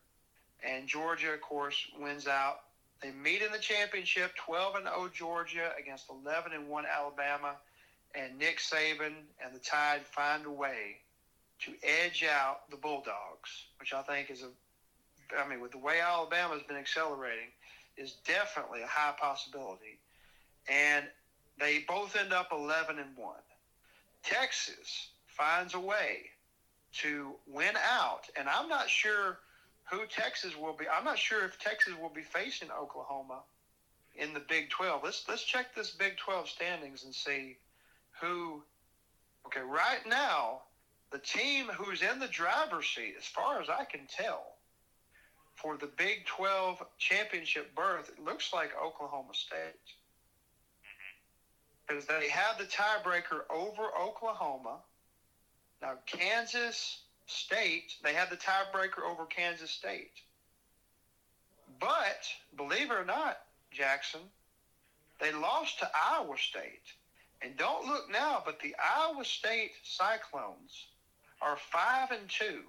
and 0.62 0.86
Georgia, 0.86 1.32
of 1.32 1.40
course, 1.40 1.76
wins 1.98 2.26
out. 2.26 2.60
They 3.02 3.10
meet 3.12 3.42
in 3.42 3.50
the 3.50 3.58
championship, 3.58 4.32
12 4.36 4.74
and 4.76 4.84
0 4.84 5.10
Georgia 5.12 5.72
against 5.78 6.10
11 6.10 6.52
and 6.52 6.68
1 6.68 6.84
Alabama, 6.86 7.56
and 8.14 8.38
Nick 8.38 8.58
Saban 8.58 9.14
and 9.44 9.54
the 9.54 9.58
Tide 9.58 10.02
find 10.04 10.44
a 10.44 10.50
way 10.50 10.98
to 11.60 11.72
edge 11.82 12.24
out 12.24 12.68
the 12.70 12.76
Bulldogs, 12.76 13.66
which 13.78 13.92
I 13.92 14.02
think 14.02 14.30
is 14.30 14.42
a, 14.42 15.38
I 15.38 15.48
mean, 15.48 15.60
with 15.60 15.72
the 15.72 15.78
way 15.78 16.00
Alabama's 16.00 16.62
been 16.66 16.76
accelerating, 16.76 17.48
is 17.96 18.16
definitely 18.26 18.82
a 18.82 18.86
high 18.86 19.14
possibility. 19.18 19.98
And 20.68 21.04
they 21.58 21.84
both 21.86 22.16
end 22.16 22.32
up 22.32 22.48
11 22.52 22.98
and 22.98 23.16
1. 23.16 23.34
Texas 24.22 25.08
finds 25.26 25.74
a 25.74 25.80
way 25.80 26.30
to 26.92 27.32
win 27.46 27.74
out, 27.76 28.28
and 28.36 28.48
I'm 28.48 28.68
not 28.68 28.88
sure 28.88 29.38
who 29.90 30.06
Texas 30.06 30.56
will 30.56 30.72
be. 30.72 30.86
I'm 30.88 31.04
not 31.04 31.18
sure 31.18 31.44
if 31.44 31.58
Texas 31.58 31.94
will 32.00 32.10
be 32.10 32.22
facing 32.22 32.68
Oklahoma 32.70 33.40
in 34.16 34.32
the 34.32 34.40
Big 34.40 34.70
12. 34.70 35.02
Let's 35.02 35.24
let's 35.28 35.42
check 35.42 35.74
this 35.74 35.90
Big 35.90 36.16
12 36.16 36.48
standings 36.48 37.04
and 37.04 37.14
see 37.14 37.56
who. 38.20 38.62
Okay, 39.46 39.60
right 39.60 40.06
now, 40.06 40.60
the 41.10 41.18
team 41.18 41.66
who's 41.66 42.02
in 42.02 42.18
the 42.20 42.28
driver's 42.28 42.86
seat, 42.86 43.14
as 43.18 43.24
far 43.24 43.60
as 43.60 43.68
I 43.68 43.84
can 43.84 44.02
tell, 44.06 44.56
for 45.54 45.76
the 45.76 45.88
Big 45.96 46.26
12 46.26 46.82
championship 46.98 47.74
berth, 47.74 48.10
it 48.16 48.22
looks 48.22 48.52
like 48.52 48.70
Oklahoma 48.80 49.32
State. 49.32 49.96
Because 51.86 52.06
they 52.06 52.28
have 52.28 52.58
the 52.58 52.64
tiebreaker 52.64 53.40
over 53.50 53.82
Oklahoma. 54.00 54.76
Now, 55.82 55.94
Kansas 56.06 57.00
State, 57.30 57.94
they 58.02 58.14
have 58.14 58.30
the 58.30 58.36
tiebreaker 58.36 59.08
over 59.08 59.24
Kansas 59.24 59.70
State. 59.70 60.12
But, 61.78 62.28
believe 62.56 62.90
it 62.90 62.94
or 62.94 63.04
not, 63.04 63.38
Jackson, 63.70 64.20
they 65.20 65.32
lost 65.32 65.78
to 65.78 65.90
Iowa 65.94 66.36
State. 66.36 66.94
And 67.42 67.56
don't 67.56 67.86
look 67.86 68.10
now, 68.10 68.42
but 68.44 68.60
the 68.60 68.74
Iowa 68.98 69.24
State 69.24 69.72
Cyclones 69.82 70.88
are 71.40 71.56
five 71.56 72.10
and 72.10 72.28
two. 72.28 72.62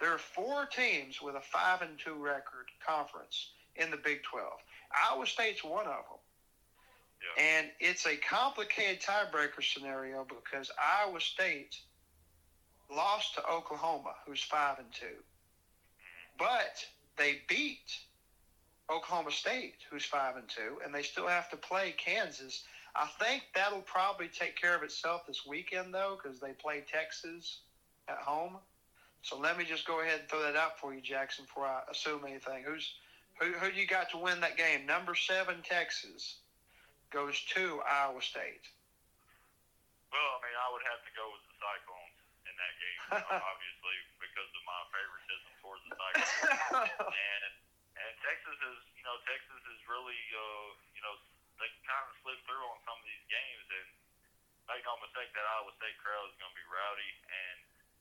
There 0.00 0.12
are 0.12 0.18
four 0.18 0.66
teams 0.66 1.20
with 1.20 1.34
a 1.34 1.40
five 1.40 1.82
and 1.82 1.98
two 1.98 2.14
record 2.14 2.66
conference 2.86 3.50
in 3.76 3.90
the 3.90 3.96
Big 3.96 4.22
Twelve. 4.22 4.60
Iowa 5.10 5.26
State's 5.26 5.62
one 5.62 5.86
of 5.86 5.92
them. 5.92 6.20
Yeah. 7.36 7.44
And 7.44 7.66
it's 7.80 8.06
a 8.06 8.16
complicated 8.16 9.00
tiebreaker 9.00 9.62
scenario 9.62 10.26
because 10.28 10.70
Iowa 10.78 11.20
State 11.20 11.76
lost 12.90 13.34
to 13.34 13.46
Oklahoma, 13.48 14.14
who's 14.26 14.42
five 14.42 14.78
and 14.78 14.92
two. 14.92 15.16
But 16.38 16.84
they 17.16 17.42
beat 17.48 17.92
Oklahoma 18.90 19.30
State, 19.30 19.76
who's 19.90 20.04
five 20.04 20.36
and 20.36 20.48
two, 20.48 20.78
and 20.84 20.94
they 20.94 21.02
still 21.02 21.28
have 21.28 21.50
to 21.50 21.56
play 21.56 21.94
Kansas. 21.96 22.64
I 22.94 23.08
think 23.18 23.44
that'll 23.54 23.80
probably 23.80 24.28
take 24.28 24.56
care 24.60 24.76
of 24.76 24.82
itself 24.82 25.26
this 25.26 25.46
weekend, 25.46 25.92
though, 25.92 26.18
because 26.20 26.38
they 26.38 26.52
play 26.52 26.84
Texas 26.90 27.60
at 28.08 28.18
home. 28.18 28.58
So 29.22 29.38
let 29.38 29.56
me 29.56 29.64
just 29.64 29.86
go 29.86 30.00
ahead 30.00 30.20
and 30.20 30.28
throw 30.28 30.42
that 30.42 30.54
out 30.54 30.78
for 30.78 30.92
you, 30.92 31.00
Jackson, 31.00 31.46
before 31.46 31.64
I 31.64 31.80
assume 31.90 32.28
anything. 32.28 32.62
Who's 32.62 32.92
who? 33.40 33.56
Who 33.56 33.72
you 33.72 33.86
got 33.86 34.10
to 34.10 34.18
win 34.18 34.40
that 34.40 34.60
game? 34.60 34.84
Number 34.86 35.14
seven, 35.16 35.64
Texas, 35.64 36.44
goes 37.10 37.40
to 37.56 37.80
Iowa 37.88 38.20
State. 38.20 38.68
Well, 40.12 40.30
I 40.36 40.38
mean, 40.44 40.54
I 40.54 40.68
would 40.70 40.84
have 40.86 41.02
to 41.02 41.12
go 41.16 41.24
with 41.32 41.42
the 41.50 41.56
Cyclones 41.56 42.14
in 42.46 42.54
that 42.54 42.74
game, 42.78 42.93
uh, 42.93 42.93
obviously, 43.50 43.96
because 44.20 44.50
of 44.54 44.62
my 44.64 44.80
favoritism 44.92 45.50
towards 45.60 45.82
the 45.88 45.92
Cyclones. 45.96 46.88
and 47.34 47.52
and 47.94 48.12
Texas 48.26 48.58
is, 48.58 48.78
you 48.98 49.04
know, 49.06 49.16
Texas 49.28 49.62
is 49.70 49.80
really, 49.86 50.18
uh, 50.34 50.68
you 50.98 51.02
know, 51.04 51.14
they 51.62 51.70
kind 51.86 52.04
of 52.10 52.14
slip 52.26 52.40
through 52.48 52.64
on 52.66 52.78
some 52.82 52.98
of 52.98 53.06
these 53.06 53.24
games, 53.30 53.66
and 53.70 53.88
make 54.66 54.82
no 54.82 54.98
mistake, 54.98 55.30
that 55.36 55.46
Iowa 55.46 55.70
State 55.78 55.94
crowd 56.02 56.26
is 56.32 56.36
going 56.42 56.50
to 56.50 56.58
be 56.58 56.66
rowdy. 56.66 57.10
And 57.30 57.58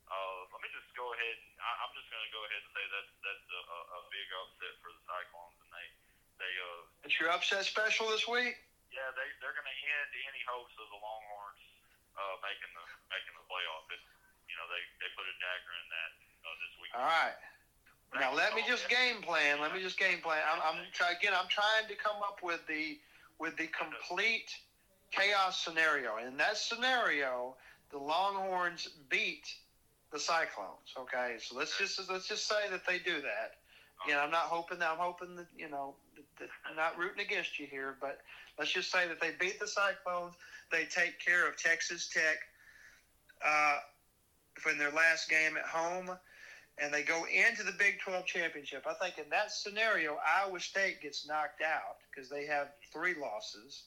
uh, 0.09 0.49
let 0.49 0.59
me 0.65 0.69
just 0.73 0.89
go 0.97 1.13
ahead, 1.13 1.37
and 1.37 1.55
I, 1.61 1.69
I'm 1.85 1.93
just 1.93 2.09
going 2.09 2.23
to 2.25 2.31
go 2.33 2.41
ahead 2.47 2.61
and 2.63 2.71
say 2.73 2.83
that's 2.89 3.11
that's 3.21 3.47
a, 3.53 3.61
a, 3.61 3.79
a 3.97 3.99
big 4.09 4.27
upset 4.43 4.73
for 4.81 4.89
the 4.91 5.01
Cyclones, 5.05 5.57
and 5.61 5.69
they 5.71 5.87
they 6.41 6.51
uh, 6.57 7.05
It's 7.05 7.17
your 7.21 7.29
upset 7.29 7.63
special 7.69 8.09
this 8.09 8.25
week. 8.25 8.57
yeah, 8.89 9.09
they 9.13 9.27
they're 9.45 9.55
going 9.55 9.69
to 9.69 9.79
end 10.01 10.09
any 10.25 10.41
hopes 10.49 10.73
of 10.81 10.89
the 10.89 10.99
Longhorns 10.99 11.63
uh, 12.17 12.35
making 12.41 12.71
the 12.73 12.85
making 13.13 13.33
the 13.37 13.45
playoff. 13.45 13.85
It, 13.93 14.01
you 14.53 14.61
know, 14.61 14.69
they 14.69 14.83
they 15.01 15.09
put 15.17 15.25
a 15.25 15.35
dagger 15.41 15.73
in 15.81 15.87
that 15.89 16.11
uh, 16.45 16.55
this 16.61 16.73
week. 16.77 16.91
All 16.93 17.09
right. 17.09 17.41
Now 18.13 18.29
let 18.37 18.53
me 18.53 18.61
just 18.69 18.85
game 18.85 19.25
plan. 19.25 19.57
Let 19.57 19.73
me 19.73 19.81
just 19.81 19.97
game 19.97 20.21
plan. 20.21 20.37
I'm, 20.45 20.61
I'm 20.61 20.85
try, 20.93 21.17
again. 21.17 21.33
I'm 21.33 21.49
trying 21.49 21.89
to 21.89 21.95
come 21.97 22.21
up 22.21 22.45
with 22.45 22.61
the 22.69 23.01
with 23.41 23.57
the 23.57 23.65
complete 23.73 24.53
chaos 25.09 25.57
scenario. 25.57 26.17
In 26.21 26.37
that 26.37 26.57
scenario, 26.57 27.55
the 27.89 27.97
Longhorns 27.97 28.87
beat 29.09 29.49
the 30.11 30.19
Cyclones. 30.19 30.93
Okay, 30.93 31.41
so 31.41 31.57
let's 31.57 31.75
just 31.75 31.97
let's 32.05 32.27
just 32.27 32.47
say 32.47 32.69
that 32.69 32.85
they 32.85 32.99
do 32.99 33.17
that. 33.25 33.57
Again, 34.05 34.19
I'm 34.21 34.31
not 34.31 34.45
hoping 34.53 34.77
that 34.79 34.91
I'm 34.91 35.01
hoping 35.01 35.35
that 35.37 35.47
you 35.57 35.69
know 35.69 35.95
that, 36.15 36.25
that 36.37 36.49
I'm 36.69 36.75
not 36.75 36.99
rooting 36.99 37.25
against 37.25 37.57
you 37.57 37.65
here, 37.65 37.97
but 37.99 38.19
let's 38.59 38.71
just 38.71 38.91
say 38.91 39.07
that 39.07 39.19
they 39.19 39.31
beat 39.39 39.59
the 39.59 39.67
Cyclones. 39.67 40.35
They 40.71 40.85
take 40.85 41.17
care 41.17 41.49
of 41.49 41.57
Texas 41.57 42.09
Tech 42.13 42.37
uh, 43.43 43.77
in 44.71 44.77
their 44.77 44.91
last 44.91 45.29
game 45.29 45.57
at 45.57 45.65
home 45.65 46.17
and 46.81 46.93
they 46.93 47.03
go 47.03 47.25
into 47.29 47.61
the 47.63 47.75
Big 47.77 47.99
12 48.01 48.25
championship. 48.25 48.85
I 48.89 48.93
think 48.97 49.17
in 49.17 49.29
that 49.29 49.51
scenario, 49.51 50.17
Iowa 50.17 50.59
State 50.59 51.01
gets 51.01 51.27
knocked 51.27 51.61
out 51.61 52.01
because 52.09 52.29
they 52.29 52.45
have 52.45 52.73
three 52.91 53.13
losses. 53.13 53.83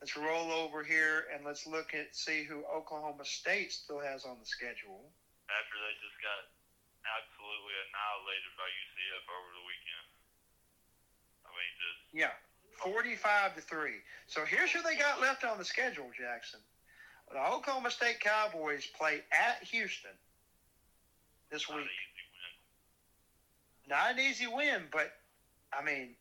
Let's 0.00 0.14
roll 0.14 0.54
over 0.54 0.84
here 0.86 1.26
and 1.34 1.42
let's 1.42 1.66
look 1.66 1.90
at 1.94 2.14
see 2.14 2.46
who 2.46 2.62
Oklahoma 2.70 3.26
State 3.26 3.72
still 3.72 3.98
has 3.98 4.22
on 4.22 4.38
the 4.38 4.46
schedule. 4.46 5.02
After 5.50 5.76
they 5.82 5.94
just 5.98 6.18
got 6.22 6.46
absolutely 7.02 7.74
annihilated 7.90 8.52
by 8.54 8.68
UCF 8.70 9.24
over 9.26 9.50
the 9.58 9.64
weekend. 9.66 10.08
I 11.42 11.50
mean, 11.58 11.72
just 11.82 12.00
Yeah, 12.14 12.34
45 12.78 13.58
to 13.58 13.62
three. 13.66 13.98
So 14.30 14.46
here's 14.46 14.70
who 14.70 14.82
they 14.86 14.94
got 14.94 15.18
left 15.20 15.42
on 15.42 15.58
the 15.58 15.66
schedule, 15.66 16.06
Jackson. 16.14 16.62
The 17.32 17.38
Oklahoma 17.38 17.90
State 17.90 18.20
Cowboys 18.20 18.86
play 18.98 19.20
at 19.32 19.62
Houston 19.68 20.16
this 21.50 21.68
not 21.68 21.76
week. 21.78 21.86
an 21.86 21.92
easy 21.92 22.24
win. 22.32 22.52
Not 23.88 24.10
an 24.12 24.18
easy 24.20 24.46
win, 24.48 24.88
but 24.90 25.12
I 25.72 25.84
mean, 25.84 26.16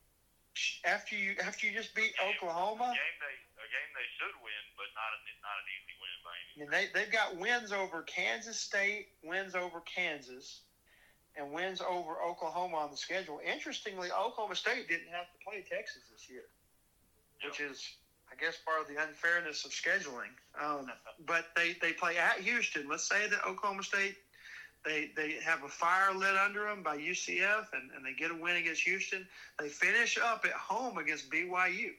after 0.86 1.16
you 1.16 1.36
after 1.44 1.68
you 1.68 1.74
just 1.74 1.96
beat 1.96 2.14
Oklahoma, 2.20 2.92
A 2.92 2.96
game 2.96 3.18
they 3.22 3.36
a 3.56 3.68
game 3.72 3.92
they 3.96 4.08
should 4.20 4.36
win, 4.44 4.64
but 4.76 4.88
not 4.96 5.10
a, 5.16 5.20
not 5.44 5.58
an 5.62 5.68
easy 5.76 5.96
win 6.02 6.18
by 6.26 6.36
any. 6.36 6.52
I 6.52 6.60
mean, 6.60 6.70
they 6.72 6.86
they've 6.94 7.12
got 7.12 7.38
wins 7.38 7.72
over 7.72 8.02
Kansas 8.04 8.60
State, 8.60 9.08
wins 9.24 9.56
over 9.56 9.80
Kansas, 9.82 10.62
and 11.38 11.52
wins 11.54 11.82
over 11.82 12.22
Oklahoma 12.22 12.78
on 12.78 12.92
the 12.92 12.98
schedule. 12.98 13.40
Interestingly, 13.46 14.10
Oklahoma 14.12 14.56
State 14.56 14.88
didn't 14.90 15.10
have 15.12 15.32
to 15.32 15.38
play 15.46 15.64
Texas 15.70 16.04
this 16.12 16.30
year, 16.30 16.46
which 17.46 17.60
is, 17.60 17.96
I 18.32 18.36
guess, 18.40 18.58
part 18.66 18.82
of 18.82 18.88
the 18.88 19.02
unfairness 19.02 19.66
of 19.66 19.72
scheduling. 19.72 20.34
Um, 20.62 20.92
but 21.26 21.46
they, 21.56 21.76
they 21.82 21.94
play 21.94 22.18
at 22.18 22.40
Houston. 22.40 22.88
Let's 22.90 23.08
say 23.08 23.28
that 23.28 23.40
Oklahoma 23.48 23.84
State 23.84 24.16
they 24.88 25.12
they 25.16 25.34
have 25.44 25.64
a 25.64 25.68
fire 25.68 26.14
lit 26.14 26.36
under 26.36 26.64
them 26.64 26.82
by 26.82 26.98
UCF, 26.98 27.66
and, 27.74 27.92
and 27.96 28.06
they 28.06 28.14
get 28.14 28.32
a 28.32 28.36
win 28.36 28.56
against 28.56 28.82
Houston. 28.84 29.28
They 29.60 29.70
finish 29.70 30.18
up 30.18 30.46
at 30.46 30.54
home 30.54 30.98
against 30.98 31.30
BYU. 31.30 31.92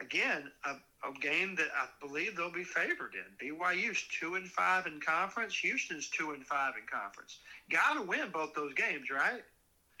Again, 0.00 0.50
a, 0.64 0.72
a 1.08 1.12
game 1.20 1.54
that 1.56 1.68
I 1.74 1.86
believe 2.06 2.36
they'll 2.36 2.52
be 2.52 2.64
favored 2.64 3.12
in. 3.14 3.48
BYU's 3.48 4.04
two 4.20 4.34
and 4.34 4.46
five 4.46 4.86
in 4.86 5.00
conference. 5.00 5.56
Houston's 5.58 6.08
two 6.08 6.32
and 6.32 6.44
five 6.44 6.74
in 6.76 6.86
conference. 6.86 7.38
Got 7.70 7.94
to 7.94 8.02
win 8.02 8.30
both 8.32 8.52
those 8.54 8.74
games, 8.74 9.08
right? 9.10 9.20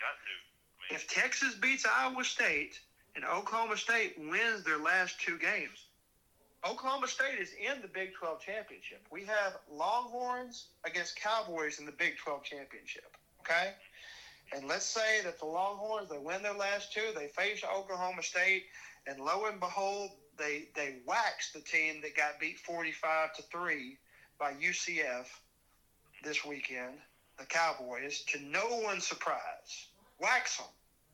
Got 0.00 0.16
to. 0.20 0.34
I 0.82 0.92
mean, 0.92 0.96
If 0.96 1.08
Texas 1.08 1.54
beats 1.54 1.86
Iowa 1.86 2.24
State 2.24 2.78
and 3.16 3.24
Oklahoma 3.24 3.76
State 3.76 4.14
wins 4.18 4.62
their 4.62 4.78
last 4.78 5.18
two 5.20 5.38
games, 5.38 5.86
Oklahoma 6.64 7.08
State 7.08 7.38
is 7.40 7.50
in 7.52 7.80
the 7.80 7.88
Big 7.88 8.14
12 8.14 8.40
championship. 8.40 9.04
We 9.10 9.24
have 9.24 9.56
Longhorns 9.72 10.66
against 10.84 11.16
Cowboys 11.16 11.78
in 11.78 11.86
the 11.86 11.92
Big 11.92 12.18
12 12.18 12.44
championship. 12.44 13.16
Okay? 13.40 13.72
And 14.54 14.68
let's 14.68 14.84
say 14.84 15.22
that 15.24 15.38
the 15.38 15.46
Longhorns, 15.46 16.10
they 16.10 16.18
win 16.18 16.42
their 16.42 16.54
last 16.54 16.92
two, 16.92 17.08
they 17.14 17.28
face 17.28 17.62
Oklahoma 17.64 18.22
State, 18.22 18.64
and 19.06 19.18
lo 19.18 19.46
and 19.46 19.58
behold, 19.60 20.10
they 20.38 20.68
they 20.74 20.96
wax 21.06 21.52
the 21.52 21.60
team 21.60 22.00
that 22.02 22.14
got 22.16 22.38
beat 22.38 22.58
45 22.58 23.34
to 23.36 23.42
3 23.42 23.96
by 24.38 24.52
UCF 24.52 25.26
this 26.22 26.44
weekend, 26.44 26.94
the 27.38 27.46
Cowboys, 27.46 28.22
to 28.28 28.40
no 28.40 28.80
one's 28.82 29.06
surprise. 29.06 29.86
Wax 30.20 30.58
them. 30.58 30.66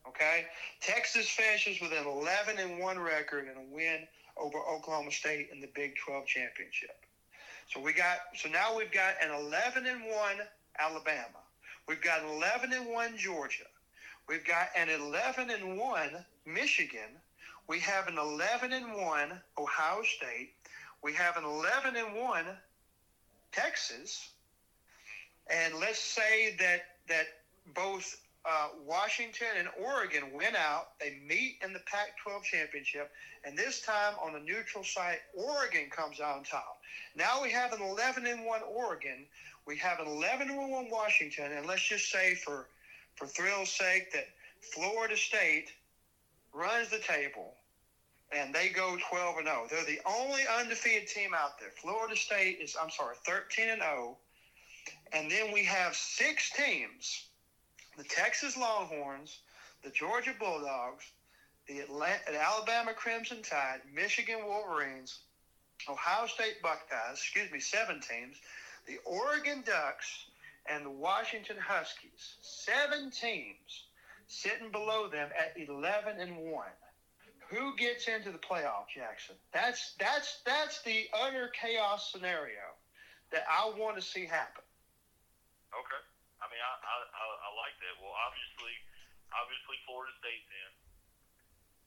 Okay? 0.09 0.47
Texas 0.81 1.29
finishes 1.29 1.81
with 1.81 1.93
an 1.93 2.07
11 2.07 2.59
and 2.59 2.79
1 2.79 2.99
record 2.99 3.47
and 3.49 3.57
a 3.57 3.75
win 3.75 4.07
over 4.37 4.59
Oklahoma 4.59 5.11
State 5.11 5.49
in 5.53 5.61
the 5.61 5.69
Big 5.75 5.95
12 5.97 6.27
championship. 6.27 6.97
So 7.73 7.81
we 7.81 7.93
got 7.93 8.19
so 8.37 8.49
now 8.49 8.77
we've 8.77 8.93
got 8.93 9.15
an 9.23 9.31
11 9.31 9.87
and 9.87 10.03
1 10.05 10.13
Alabama. 10.79 11.41
We've 11.89 12.03
got 12.03 12.23
an 12.23 12.29
11 12.29 12.73
and 12.73 12.93
1 12.93 13.17
Georgia. 13.17 13.65
We've 14.29 14.45
got 14.45 14.69
an 14.77 14.89
11 14.89 15.51
and 15.51 15.79
1 15.79 16.25
Michigan. 16.47 17.21
We 17.69 17.79
have 17.81 18.09
an 18.09 18.19
11 18.19 18.73
and 18.73 18.95
1 18.95 19.41
Ohio 19.59 20.03
State. 20.03 20.53
We 21.03 21.13
have 21.15 21.37
an 21.37 21.45
11 21.45 21.97
and 21.97 22.15
1 22.17 22.45
Texas. 23.53 24.31
And 25.51 25.75
let's 25.81 25.99
say 25.99 26.57
that 26.59 26.83
that 27.09 27.27
both 27.75 28.17
uh, 28.45 28.69
Washington 28.85 29.49
and 29.59 29.69
Oregon 29.81 30.33
went 30.35 30.57
out. 30.57 30.99
They 31.01 31.19
meet 31.27 31.59
in 31.63 31.73
the 31.73 31.81
Pac-12 31.87 32.43
championship, 32.43 33.11
and 33.45 33.57
this 33.57 33.83
time 33.83 34.15
on 34.23 34.35
a 34.35 34.41
neutral 34.41 34.83
site, 34.83 35.21
Oregon 35.35 35.89
comes 35.91 36.21
out 36.21 36.39
on 36.39 36.45
top. 36.45 36.81
Now 37.15 37.43
we 37.43 37.51
have 37.51 37.73
an 37.73 37.81
11 37.83 38.27
and 38.27 38.45
one 38.45 38.63
Oregon. 38.63 39.27
We 39.67 39.77
have 39.79 40.01
an 40.01 40.09
11 40.09 40.51
and 40.51 40.71
one 40.71 40.91
Washington, 40.91 41.53
and 41.53 41.67
let's 41.67 41.89
just 41.89 42.11
say 42.11 42.35
for 42.35 42.67
for 43.17 43.27
thrill's 43.27 43.71
sake 43.71 44.13
that 44.13 44.27
Florida 44.75 45.17
State 45.17 45.69
runs 46.53 46.89
the 46.89 46.99
table. 46.99 47.55
And 48.35 48.55
they 48.55 48.71
go 48.71 48.97
12 49.11 49.39
and 49.39 49.47
0. 49.47 49.67
They're 49.71 49.85
the 49.85 50.01
only 50.07 50.41
undefeated 50.59 51.07
team 51.07 51.33
out 51.35 51.61
there. 51.61 51.69
Florida 51.83 52.17
State 52.17 52.59
is, 52.63 52.75
I'm 52.83 52.89
sorry, 52.89 53.15
13 53.27 53.69
and 53.69 53.83
0. 53.83 54.17
And 55.13 55.31
then 55.31 55.53
we 55.53 55.65
have 55.65 55.95
six 55.95 56.51
teams 56.53 57.27
the 57.97 58.05
Texas 58.05 58.57
Longhorns, 58.57 59.41
the 59.83 59.91
Georgia 59.91 60.35
Bulldogs, 60.39 61.05
the, 61.67 61.81
Atlanta, 61.81 62.21
the 62.31 62.41
Alabama 62.41 62.93
Crimson 62.95 63.43
Tide, 63.43 63.81
Michigan 63.95 64.41
Wolverines, 64.47 65.21
Ohio 65.89 66.27
State 66.27 66.63
Buckeyes, 66.63 67.15
excuse 67.15 67.51
me, 67.51 67.61
seven 67.61 68.01
teams, 68.01 68.37
the 68.87 68.99
Oregon 69.05 69.63
Ducks, 69.65 70.27
and 70.67 70.85
the 70.87 70.91
Washington 70.91 71.57
Huskies. 71.59 72.37
Seven 72.41 73.11
teams 73.11 73.87
sitting 74.29 74.71
below 74.71 75.09
them 75.09 75.29
at 75.39 75.61
11 75.61 76.21
and 76.21 76.37
1. 76.37 76.65
Who 77.51 77.77
gets 77.77 78.09
into 78.09 78.31
the 78.33 78.39
playoff, 78.39 78.89
Jackson? 78.95 79.35
That's 79.53 79.95
that's 79.99 80.41
that's 80.47 80.81
the 80.83 81.07
utter 81.13 81.51
chaos 81.53 82.11
scenario 82.11 82.65
that 83.31 83.45
I 83.51 83.71
want 83.79 83.97
to 83.97 84.03
see 84.03 84.25
happen. 84.25 84.65
Okay. 85.75 86.12
I 86.53 86.61
mean, 86.61 86.61
I, 86.69 86.77
I, 86.85 86.97
I, 87.17 87.25
I 87.49 87.51
like 87.57 87.73
that. 87.81 87.97
Well, 87.97 88.13
obviously, 88.13 88.77
obviously 89.33 89.81
Florida 89.89 90.13
State's 90.21 90.45
in. 90.53 90.73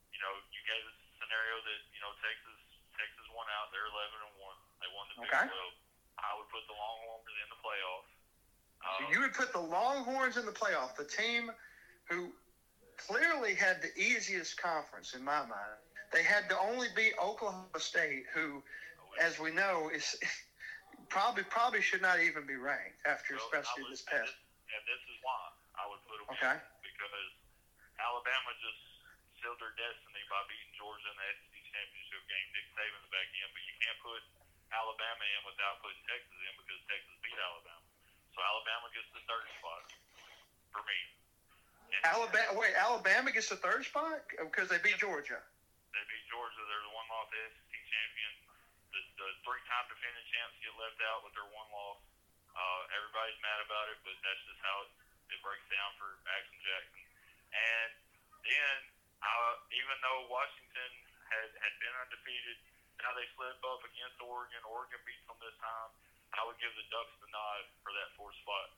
You 0.09 0.17
know, 0.25 0.33
you 0.49 0.61
gave 0.65 0.81
us 0.89 0.97
a 1.05 1.09
scenario 1.21 1.61
that 1.61 1.79
you 1.93 2.01
know 2.01 2.09
Texas 2.17 2.57
Texas 2.97 3.29
won 3.29 3.45
out. 3.61 3.69
They're 3.69 3.85
eleven 3.85 4.25
and 4.25 4.33
one. 4.41 4.57
They 4.81 4.89
won 4.89 5.05
the 5.13 5.21
Big 5.21 5.29
Okay. 5.29 5.45
Twelve. 5.53 5.77
I 6.17 6.33
would 6.33 6.49
put 6.49 6.65
the 6.65 6.73
Longhorns 6.73 7.29
in 7.29 7.47
the 7.53 7.61
playoff. 7.61 8.05
So 8.81 8.89
Um, 8.89 9.13
you 9.13 9.17
would 9.21 9.37
put 9.37 9.53
the 9.53 9.61
Longhorns 9.61 10.41
in 10.41 10.49
the 10.49 10.55
playoff, 10.55 10.97
the 10.97 11.05
team 11.05 11.53
who 12.09 12.33
clearly 12.97 13.53
had 13.53 13.85
the 13.85 13.93
easiest 13.93 14.57
conference 14.57 15.13
in 15.13 15.21
my 15.21 15.45
mind. 15.45 15.77
They 16.09 16.23
had 16.25 16.49
to 16.49 16.57
only 16.57 16.89
beat 16.97 17.13
Oklahoma 17.21 17.77
State, 17.77 18.25
who, 18.33 18.63
as 19.21 19.37
we 19.37 19.51
know, 19.53 19.91
is 19.93 20.17
probably 21.13 21.43
probably 21.43 21.85
should 21.85 22.01
not 22.01 22.17
even 22.17 22.47
be 22.49 22.55
ranked 22.57 23.05
after 23.05 23.35
well, 23.37 23.45
especially 23.45 23.85
I 23.85 23.85
would- 23.85 23.93
this 23.93 24.01
past. 24.09 24.33
And 24.75 24.83
this 24.83 24.99
is 25.07 25.15
why 25.23 25.39
I 25.79 25.87
would 25.87 26.03
put 26.03 26.19
them 26.19 26.27
Okay. 26.35 26.59
in 26.59 26.83
because 26.83 27.31
Alabama 27.95 28.51
just 28.59 28.81
sealed 29.39 29.55
their 29.63 29.71
destiny 29.79 30.19
by 30.27 30.43
beating 30.51 30.75
Georgia 30.75 31.07
in 31.07 31.15
the 31.15 31.27
SEC 31.31 31.55
championship 31.71 32.21
game. 32.27 32.47
Nick 32.51 32.67
Saban's 32.75 33.07
back 33.07 33.27
in, 33.31 33.47
but 33.55 33.63
you 33.63 33.75
can't 33.79 33.99
put 34.03 34.21
Alabama 34.75 35.23
in 35.23 35.41
without 35.47 35.79
putting 35.79 36.03
Texas 36.11 36.35
in 36.43 36.53
because 36.59 36.79
Texas 36.91 37.15
beat 37.23 37.39
Alabama. 37.39 37.83
So 38.35 38.43
Alabama 38.43 38.91
gets 38.91 39.07
the 39.15 39.23
third 39.31 39.47
spot 39.55 39.83
for 40.75 40.83
me. 40.83 40.99
And 41.95 42.01
Alabama, 42.03 42.51
wait, 42.59 42.75
Alabama 42.75 43.31
gets 43.31 43.47
the 43.47 43.55
third 43.63 43.87
spot 43.87 44.27
because 44.35 44.67
they 44.67 44.81
beat 44.83 44.99
Georgia. 44.99 45.39
They 45.95 46.03
beat 46.11 46.25
Georgia. 46.27 46.59
They're 46.67 46.83
the 46.83 46.91
one 46.91 47.07
loss 47.07 47.31
SEC 47.31 47.71
champion. 47.71 48.33
The, 48.91 48.99
the 49.23 49.29
three-time 49.47 49.85
defending 49.87 50.27
champs 50.35 50.59
get 50.59 50.75
left 50.75 50.99
out 51.07 51.23
with 51.23 51.31
their 51.39 51.47
one 51.47 51.69
loss. 51.71 52.03
Uh, 52.55 52.95
everybody's 52.95 53.39
mad 53.43 53.59
about 53.67 53.91
it, 53.91 53.99
but 54.07 54.15
that's 54.23 54.43
just 54.47 54.61
how 54.63 54.75
it, 54.87 54.91
it 55.35 55.39
breaks 55.43 55.67
down 55.67 55.89
for 55.99 56.07
Action 56.39 56.57
Jackson. 56.63 57.03
And 57.51 57.91
then, 58.47 58.75
uh, 59.19 59.53
even 59.75 59.95
though 59.99 60.31
Washington 60.31 60.91
had, 61.27 61.51
had 61.59 61.73
been 61.83 61.95
undefeated, 61.99 62.57
now 63.03 63.11
they 63.13 63.27
slip 63.35 63.59
up 63.67 63.83
against 63.83 64.17
Oregon. 64.23 64.59
Oregon 64.63 64.99
beats 65.03 65.23
them 65.27 65.35
this 65.43 65.55
time. 65.59 65.91
I 66.35 66.47
would 66.47 66.59
give 66.59 66.71
the 66.79 66.87
Ducks 66.91 67.15
the 67.19 67.29
nod 67.31 67.61
for 67.83 67.91
that 67.95 68.09
fourth 68.15 68.35
spot. 68.43 68.71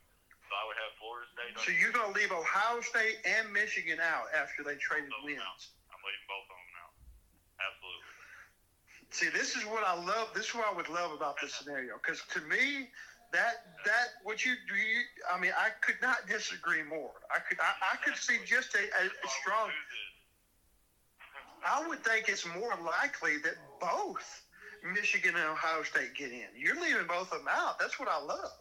So 0.47 0.51
I 0.55 0.63
would 0.63 0.79
have 0.79 0.91
Florida 0.97 1.27
State. 1.35 1.51
So 1.59 1.71
you're 1.75 1.91
going 1.91 2.07
to 2.07 2.15
leave 2.15 2.31
Ohio 2.31 2.79
State 2.79 3.19
and 3.27 3.51
Michigan 3.51 3.99
out 3.99 4.31
after 4.31 4.63
they 4.63 4.79
traded 4.79 5.11
wins. 5.21 5.43
out. 5.43 5.61
I'm 5.91 5.99
leaving 6.07 6.27
both 6.31 6.47
of 6.47 6.55
them 6.55 6.75
out. 6.81 6.93
Absolutely. 7.59 8.07
See, 9.11 9.29
this 9.31 9.59
is 9.59 9.67
what 9.67 9.83
I 9.83 9.95
love. 9.99 10.31
This 10.31 10.51
is 10.51 10.55
what 10.55 10.71
I 10.71 10.73
would 10.75 10.87
love 10.87 11.11
about 11.11 11.35
this 11.41 11.55
scenario. 11.55 11.99
Because 11.99 12.23
to 12.31 12.39
me, 12.47 12.87
that 13.33 13.65
that 13.85 14.07
what 14.23 14.45
you 14.45 14.53
do, 14.67 14.75
you, 14.75 15.01
I 15.33 15.39
mean, 15.39 15.51
I 15.57 15.69
could 15.81 16.01
not 16.01 16.27
disagree 16.27 16.83
more. 16.83 17.11
I 17.33 17.39
could 17.39 17.59
I, 17.59 17.93
I 17.93 17.97
could 18.03 18.15
see 18.15 18.37
just 18.45 18.75
a, 18.75 18.79
a, 18.79 19.29
strong. 19.41 19.69
I 21.65 21.87
would 21.87 22.03
think 22.03 22.29
it's 22.29 22.45
more 22.45 22.73
likely 22.85 23.37
that 23.43 23.55
both 23.81 24.43
Michigan 24.93 25.35
and 25.35 25.49
Ohio 25.49 25.83
State 25.83 26.15
get 26.15 26.31
in. 26.31 26.47
You're 26.57 26.79
leaving 26.79 27.07
both 27.07 27.31
of 27.31 27.39
them 27.39 27.47
out. 27.49 27.79
That's 27.79 27.99
what 27.99 28.07
I 28.07 28.21
love. 28.23 28.51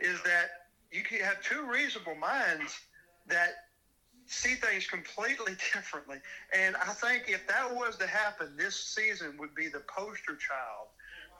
Is 0.00 0.20
that 0.22 0.50
you 0.90 1.02
can 1.02 1.20
have 1.20 1.42
two 1.42 1.64
reasonable 1.70 2.16
minds 2.16 2.80
that 3.28 3.50
see 4.26 4.54
things 4.54 4.86
completely 4.86 5.52
differently. 5.74 6.18
And 6.56 6.76
I 6.76 6.92
think 6.92 7.24
if 7.28 7.46
that 7.48 7.74
was 7.74 7.96
to 7.98 8.06
happen, 8.06 8.56
this 8.56 8.76
season 8.76 9.36
would 9.38 9.54
be 9.54 9.68
the 9.68 9.82
poster 9.88 10.36
child 10.36 10.88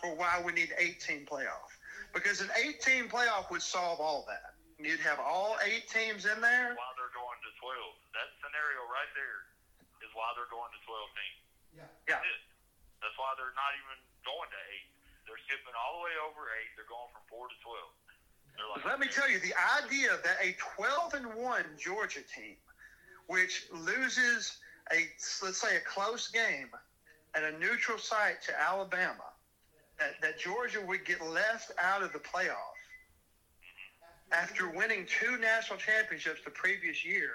for 0.00 0.14
why 0.16 0.42
we 0.44 0.52
need 0.52 0.70
18 0.78 1.26
playoff. 1.26 1.70
Because 2.12 2.44
an 2.44 2.52
eight 2.60 2.80
team 2.84 3.08
playoff 3.08 3.48
would 3.50 3.64
solve 3.64 4.00
all 4.00 4.24
that. 4.28 4.56
You'd 4.76 5.00
have 5.00 5.20
all 5.22 5.56
eight 5.64 5.88
teams 5.88 6.26
in 6.26 6.38
there. 6.42 6.74
why 6.74 6.90
they're 6.98 7.14
going 7.14 7.38
to 7.40 7.50
12. 7.60 8.18
That 8.18 8.28
scenario 8.42 8.82
right 8.90 9.08
there 9.16 9.40
is 10.04 10.10
why 10.12 10.28
they're 10.36 10.50
going 10.50 10.68
to 10.74 10.80
12 10.84 11.18
teams. 11.18 11.40
Yeah. 11.72 11.88
Yeah. 12.10 12.20
That's 12.20 12.28
it. 12.28 12.42
That's 13.00 13.16
why 13.16 13.32
they're 13.38 13.54
not 13.54 13.72
even 13.78 13.96
going 14.26 14.50
to 14.50 14.60
8. 15.24 15.30
They're 15.30 15.42
skipping 15.46 15.74
all 15.78 16.02
the 16.02 16.10
way 16.10 16.14
over 16.26 16.50
8. 16.50 16.76
They're 16.76 16.90
going 16.90 17.10
from 17.14 17.24
4 17.30 17.46
to 17.48 17.56
12. 17.62 17.78
Like, 18.76 18.84
Let 18.84 19.00
me 19.00 19.08
tell 19.08 19.30
you, 19.30 19.40
the 19.40 19.54
idea 19.80 20.18
that 20.22 20.36
a 20.42 20.54
12 20.76 21.14
and 21.14 21.26
1 21.34 21.64
Georgia 21.78 22.20
team 22.26 22.58
which 23.26 23.66
loses 23.72 24.58
a 24.92 25.06
let's 25.42 25.58
say 25.58 25.76
a 25.76 25.80
close 25.80 26.28
game 26.28 26.68
at 27.34 27.44
a 27.44 27.58
neutral 27.58 27.98
site 27.98 28.42
to 28.42 28.52
Alabama, 28.60 29.31
that, 30.02 30.20
that 30.20 30.38
Georgia 30.38 30.80
would 30.84 31.04
get 31.04 31.20
left 31.24 31.70
out 31.78 32.02
of 32.02 32.12
the 32.12 32.18
playoff 32.18 32.78
after 34.32 34.68
winning 34.68 35.06
two 35.06 35.36
national 35.38 35.78
championships 35.78 36.40
the 36.44 36.50
previous 36.50 37.04
year. 37.04 37.30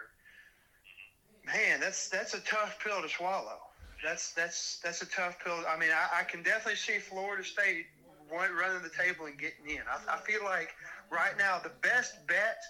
Man, 1.45 1.79
that's 1.79 2.09
that's 2.09 2.33
a 2.33 2.41
tough 2.41 2.77
pill 2.83 3.01
to 3.01 3.07
swallow. 3.07 3.59
That's 4.03 4.33
that's 4.33 4.79
that's 4.83 5.01
a 5.01 5.05
tough 5.05 5.37
pill. 5.43 5.63
I 5.67 5.77
mean, 5.79 5.91
I, 5.91 6.19
I 6.19 6.23
can 6.23 6.43
definitely 6.43 6.75
see 6.75 6.99
Florida 6.99 7.43
State 7.43 7.85
running 8.29 8.83
the 8.83 8.91
table 8.91 9.25
and 9.25 9.37
getting 9.39 9.69
in. 9.69 9.81
I, 9.87 10.15
I 10.15 10.17
feel 10.17 10.43
like 10.43 10.69
right 11.09 11.37
now 11.37 11.59
the 11.63 11.71
best 11.81 12.15
bet 12.27 12.61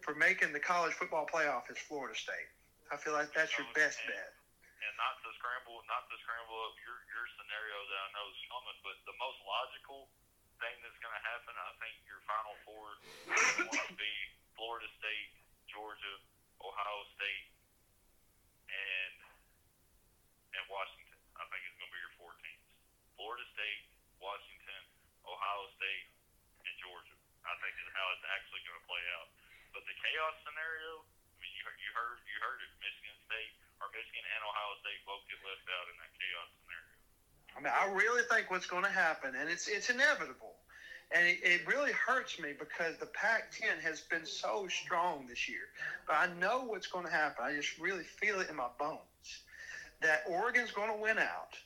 for 0.00 0.14
making 0.14 0.52
the 0.52 0.60
college 0.60 0.94
football 0.94 1.26
playoff 1.32 1.70
is 1.70 1.76
Florida 1.76 2.16
State. 2.16 2.48
I 2.90 2.96
feel 2.96 3.12
like 3.12 3.28
that's 3.34 3.52
your 3.58 3.66
best 3.74 3.98
bet. 4.06 4.31
Scramble, 5.42 5.82
not 5.90 6.06
to 6.06 6.14
scramble 6.22 6.54
up 6.70 6.78
your 6.86 7.02
your 7.10 7.26
scenario 7.34 7.74
that 7.90 7.98
I 7.98 8.08
know 8.14 8.30
is 8.30 8.38
coming, 8.46 8.78
but 8.86 8.94
the 9.10 9.16
most 9.18 9.42
logical 9.42 10.06
thing 10.62 10.78
that's 10.86 11.00
going 11.02 11.10
to 11.18 11.24
happen, 11.26 11.50
I 11.58 11.74
think 11.82 11.98
your 12.06 12.22
Final 12.30 12.54
Four 12.62 12.94
going 13.26 13.90
to 13.90 13.98
be 13.98 14.14
Florida 14.54 14.86
State, 15.02 15.34
Georgia, 15.66 16.14
Ohio 16.62 17.02
State, 17.18 17.50
and 18.70 19.14
and 20.54 20.64
Washington. 20.70 21.18
I 21.34 21.42
think 21.50 21.66
it's 21.66 21.74
going 21.74 21.90
to 21.90 21.96
be 21.98 22.02
your 22.06 22.14
four 22.22 22.32
teams: 22.38 22.66
Florida 23.18 23.42
State, 23.50 23.82
Washington, 24.22 24.82
Ohio 25.26 25.66
State, 25.74 26.06
and 26.70 26.74
Georgia. 26.78 27.18
I 27.42 27.58
think 27.58 27.74
is 27.82 27.90
how 27.90 28.06
it's 28.14 28.26
actually 28.30 28.62
going 28.62 28.78
to 28.78 28.86
play 28.86 29.04
out. 29.18 29.26
But 29.74 29.82
the 29.90 29.96
chaos 30.06 30.38
scenario, 30.46 31.02
I 31.02 31.36
mean, 31.42 31.50
you 31.50 31.66
you 31.66 31.90
heard, 31.98 32.22
you 32.30 32.38
heard 32.38 32.62
it. 32.62 32.70
Michigan 32.78 33.18
State 33.26 33.61
or 33.82 33.90
Michigan 33.90 34.22
and 34.22 34.40
Ohio 34.46 34.72
State 34.78 35.02
both 35.02 35.26
get 35.26 35.42
left 35.42 35.66
out 35.66 35.86
in 35.90 35.96
that 35.98 36.12
chaos 36.14 36.48
scenario. 36.54 36.94
I 37.52 37.58
mean, 37.58 37.74
I 37.74 37.84
really 37.90 38.22
think 38.30 38.48
what's 38.48 38.70
going 38.70 38.86
to 38.86 38.94
happen, 38.94 39.34
and 39.34 39.50
it's 39.50 39.66
it's 39.66 39.90
inevitable, 39.90 40.54
and 41.10 41.26
it, 41.26 41.42
it 41.42 41.60
really 41.66 41.92
hurts 41.92 42.38
me 42.38 42.54
because 42.54 42.96
the 42.96 43.10
Pac-10 43.10 43.82
has 43.82 44.06
been 44.06 44.24
so 44.24 44.70
strong 44.70 45.26
this 45.26 45.50
year. 45.50 45.66
But 46.06 46.16
I 46.16 46.26
know 46.38 46.64
what's 46.64 46.86
going 46.86 47.04
to 47.04 47.12
happen. 47.12 47.44
I 47.44 47.52
just 47.52 47.76
really 47.78 48.04
feel 48.04 48.40
it 48.40 48.48
in 48.48 48.56
my 48.56 48.70
bones 48.78 49.42
that 50.00 50.22
Oregon's 50.28 50.70
going 50.70 50.90
to 50.94 51.00
win 51.00 51.18
out, 51.18 51.58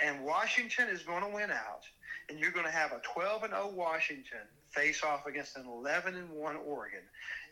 and 0.00 0.24
Washington 0.24 0.88
is 0.88 1.02
going 1.02 1.22
to 1.22 1.28
win 1.28 1.50
out, 1.50 1.82
and 2.28 2.38
you're 2.38 2.50
going 2.50 2.66
to 2.66 2.72
have 2.72 2.92
a 2.92 3.00
12 3.02 3.44
and 3.44 3.52
0 3.52 3.72
Washington 3.74 4.46
face 4.70 5.02
off 5.04 5.26
against 5.26 5.56
an 5.56 5.66
11 5.66 6.14
and 6.14 6.30
1 6.30 6.56
Oregon, 6.56 7.02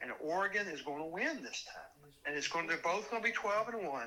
and 0.00 0.10
Oregon 0.20 0.66
is 0.68 0.82
going 0.82 0.98
to 0.98 1.06
win 1.06 1.42
this 1.42 1.64
time. 1.72 1.91
And 2.26 2.36
it's 2.36 2.48
going. 2.48 2.66
To, 2.66 2.74
they're 2.74 2.82
both 2.82 3.10
going 3.10 3.22
to 3.22 3.28
be 3.28 3.34
12 3.34 3.68
and 3.68 3.88
one, 3.88 4.06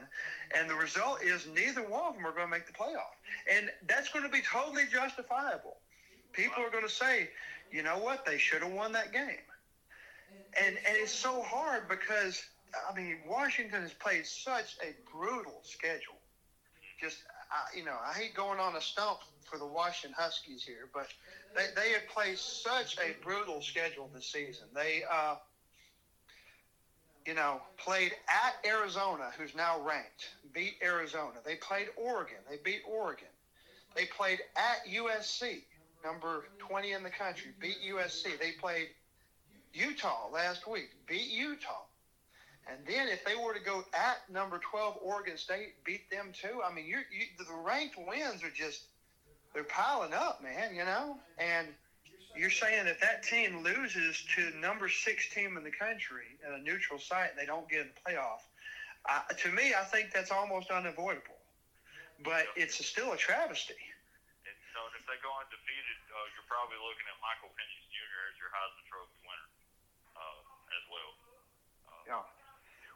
and 0.57 0.69
the 0.69 0.75
result 0.75 1.21
is 1.21 1.47
neither 1.53 1.81
one 1.81 2.03
of 2.07 2.15
them 2.15 2.25
are 2.25 2.31
going 2.31 2.47
to 2.47 2.51
make 2.51 2.65
the 2.65 2.73
playoff, 2.73 3.15
and 3.51 3.69
that's 3.87 4.09
going 4.09 4.23
to 4.23 4.31
be 4.31 4.41
totally 4.41 4.83
justifiable. 4.91 5.75
People 6.31 6.63
are 6.63 6.69
going 6.69 6.85
to 6.85 6.93
say, 6.93 7.29
you 7.71 7.83
know 7.83 7.97
what, 7.97 8.25
they 8.25 8.37
should 8.37 8.61
have 8.61 8.71
won 8.71 8.93
that 8.93 9.11
game, 9.11 9.45
and 10.57 10.77
and 10.77 10.97
it's 10.97 11.11
so 11.11 11.41
hard 11.41 11.89
because 11.89 12.41
I 12.89 12.95
mean 12.95 13.17
Washington 13.27 13.81
has 13.81 13.93
played 13.93 14.25
such 14.25 14.77
a 14.81 14.95
brutal 15.11 15.59
schedule. 15.63 16.15
Just 17.01 17.17
I, 17.51 17.77
you 17.77 17.83
know, 17.83 17.97
I 18.01 18.13
hate 18.13 18.33
going 18.33 18.59
on 18.59 18.75
a 18.75 18.81
stump 18.81 19.19
for 19.43 19.57
the 19.57 19.65
Washington 19.65 20.15
Huskies 20.17 20.63
here, 20.63 20.89
but 20.93 21.07
they 21.55 21.65
they 21.75 21.91
have 21.91 22.07
played 22.07 22.37
such 22.37 22.97
a 22.97 23.15
brutal 23.23 23.61
schedule 23.61 24.09
this 24.13 24.27
season. 24.27 24.67
They 24.73 25.03
uh 25.11 25.35
you 27.25 27.33
know, 27.33 27.59
played 27.77 28.13
at 28.29 28.69
Arizona, 28.69 29.31
who's 29.37 29.55
now 29.55 29.81
ranked, 29.81 30.29
beat 30.53 30.75
Arizona. 30.83 31.39
They 31.43 31.55
played 31.55 31.87
Oregon. 31.97 32.37
They 32.49 32.57
beat 32.63 32.81
Oregon. 32.87 33.27
They 33.95 34.05
played 34.05 34.39
at 34.55 34.85
USC, 34.91 35.61
number 36.03 36.45
20 36.59 36.91
in 36.91 37.03
the 37.03 37.09
country, 37.09 37.51
beat 37.59 37.77
USC. 37.89 38.37
They 38.39 38.51
played 38.51 38.89
Utah 39.73 40.29
last 40.31 40.67
week, 40.67 40.91
beat 41.07 41.29
Utah. 41.29 41.85
And 42.67 42.79
then 42.87 43.07
if 43.07 43.23
they 43.25 43.35
were 43.35 43.53
to 43.53 43.63
go 43.63 43.83
at 43.93 44.17
number 44.31 44.59
12 44.71 44.97
Oregon 45.01 45.37
State, 45.37 45.83
beat 45.83 46.09
them 46.11 46.31
too. 46.33 46.61
I 46.63 46.73
mean, 46.73 46.85
you're, 46.87 47.05
you, 47.11 47.25
the 47.37 47.45
ranked 47.63 47.95
wins 47.97 48.43
are 48.43 48.49
just, 48.49 48.83
they're 49.53 49.63
piling 49.63 50.13
up, 50.13 50.43
man, 50.43 50.75
you 50.75 50.85
know? 50.85 51.17
And– 51.39 51.67
you're 52.37 52.53
saying 52.53 52.85
that 52.85 52.99
that 53.01 53.23
team 53.23 53.63
loses 53.63 54.23
to 54.35 54.51
number 54.59 54.89
six 54.89 55.27
team 55.33 55.57
in 55.57 55.63
the 55.63 55.71
country 55.71 56.37
at 56.45 56.51
a 56.53 56.61
neutral 56.61 56.99
site 56.99 57.31
and 57.31 57.39
they 57.39 57.47
don't 57.47 57.67
get 57.69 57.87
in 57.87 57.89
the 57.91 57.99
playoff. 58.03 58.43
Uh, 59.07 59.21
to 59.33 59.49
me, 59.51 59.73
I 59.77 59.85
think 59.85 60.11
that's 60.11 60.31
almost 60.31 60.71
unavoidable. 60.71 61.39
But 62.23 62.47
it's 62.55 62.79
a, 62.79 62.83
still 62.83 63.11
a 63.11 63.19
travesty. 63.19 63.77
And 63.77 64.57
so 64.71 64.79
if 64.95 65.03
they 65.05 65.19
go 65.19 65.29
undefeated, 65.35 65.99
uh, 66.09 66.25
you're 66.33 66.47
probably 66.47 66.79
looking 66.79 67.05
at 67.11 67.17
Michael 67.19 67.51
Penix 67.53 67.83
Jr. 67.91 68.21
as 68.31 68.35
your 68.39 68.51
Heisman 68.55 68.85
Trophy 68.87 69.19
winner 69.27 69.49
uh, 70.15 70.75
as 70.79 70.83
well. 70.87 71.11
Uh, 71.91 72.03
Yeah. 72.07 72.23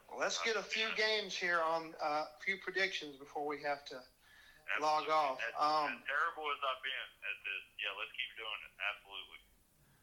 Well, 0.08 0.18
let's 0.18 0.40
get 0.42 0.56
a 0.56 0.66
few 0.66 0.90
games 0.96 1.36
here 1.36 1.62
on 1.62 1.94
uh, 2.02 2.26
a 2.26 2.38
few 2.42 2.58
predictions 2.58 3.14
before 3.14 3.46
we 3.46 3.62
have 3.62 3.84
to 3.94 4.02
log 4.78 5.10
off. 5.10 5.42
As, 5.42 5.54
Um, 5.58 5.98
as 5.98 6.06
terrible 6.06 6.46
as 6.54 6.60
I've 6.62 6.82
been 6.86 7.08
at 7.26 7.36
this, 7.42 7.62
yeah, 7.82 7.90
let's 7.98 8.14
keep 8.14 8.30
doing 8.38 8.60
it. 8.62 8.72
Absolutely. 8.78 9.40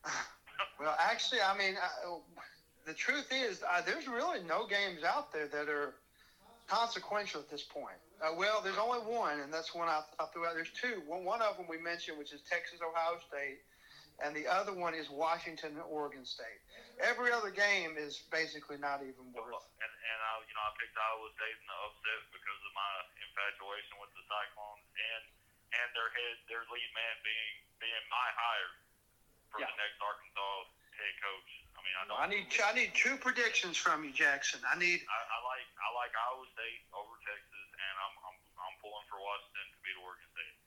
Well, 0.80 0.95
actually, 0.99 1.41
I 1.41 1.57
mean, 1.57 1.76
I, 1.78 2.18
the 2.86 2.93
truth 2.93 3.28
is, 3.32 3.61
uh, 3.61 3.82
there's 3.82 4.07
really 4.07 4.41
no 4.43 4.65
games 4.65 5.03
out 5.03 5.32
there 5.34 5.47
that 5.47 5.70
are 5.70 5.95
consequential 6.68 7.41
at 7.41 7.49
this 7.49 7.63
point. 7.63 7.97
Uh, 8.22 8.34
well, 8.38 8.61
there's 8.63 8.78
only 8.78 8.99
one, 8.99 9.39
and 9.39 9.53
that's 9.53 9.74
one 9.76 9.88
I, 9.88 10.01
I 10.20 10.26
threw 10.34 10.45
out. 10.45 10.53
There's 10.53 10.72
two. 10.72 11.01
One, 11.05 11.24
one 11.24 11.41
of 11.41 11.57
them 11.57 11.65
we 11.70 11.78
mentioned, 11.78 12.18
which 12.18 12.34
is 12.34 12.41
Texas 12.49 12.80
Iowa 12.82 13.20
State, 13.28 13.59
and 14.24 14.36
the 14.36 14.47
other 14.47 14.74
one 14.74 14.93
is 14.93 15.09
Washington 15.09 15.74
Oregon 15.89 16.26
State. 16.26 16.61
Every 16.98 17.30
other 17.30 17.54
game 17.54 17.93
is 17.98 18.26
basically 18.34 18.78
not 18.82 19.06
even 19.06 19.30
worth. 19.34 19.54
And 19.82 19.93
and 19.93 20.20
I 20.24 20.32
you 20.45 20.54
know 20.58 20.66
I 20.66 20.72
picked 20.82 20.98
Iowa 20.98 21.30
State 21.38 21.58
in 21.62 21.68
the 21.70 21.78
upset 21.86 22.22
because 22.34 22.62
of 22.66 22.74
my 22.74 22.91
infatuation 23.22 23.93
with 24.02 24.10
the 24.18 24.24
Cyclones 24.26 24.86
and 24.98 25.24
and 25.78 25.88
their 25.93 26.10
head 26.10 26.36
their 26.50 26.64
lead 26.74 26.91
man 26.98 27.16
being 27.22 27.54
being 27.78 28.06
my 28.10 28.28
hire 28.34 28.74
for 29.54 29.62
Yeah. 29.62 29.70
the 29.70 29.78
next 29.78 30.02
Arkansas 30.02 30.74
head 30.98 31.16
coach. 31.22 31.52
I 31.78 31.80
mean 31.86 31.95
I 31.98 32.04
don't 32.10 32.18
I 32.18 32.26
need 32.26 32.45
I 32.66 32.74
need 32.74 32.91
two 32.98 33.16
predictions 33.22 33.78
from 33.78 34.02
you, 34.02 34.10
Jackson. 34.10 34.60
I 34.66 34.74
need 34.76 35.06
I, 35.06 35.20
I 35.22 35.38
like 35.45 35.68
I 35.78 35.88
like 35.93 36.14
Iowa 36.18 36.45
State 36.58 36.82
over 36.98 37.14
Texas 37.30 37.68
and 37.78 37.93
I'm 38.02 38.16
I'm 38.26 38.38
I'm 38.58 38.76
pulling 38.82 39.06
for 39.06 39.22
Washington 39.22 39.66
to 39.70 39.78
beat 39.86 39.98
Oregon 40.02 40.30
State. 40.34 40.58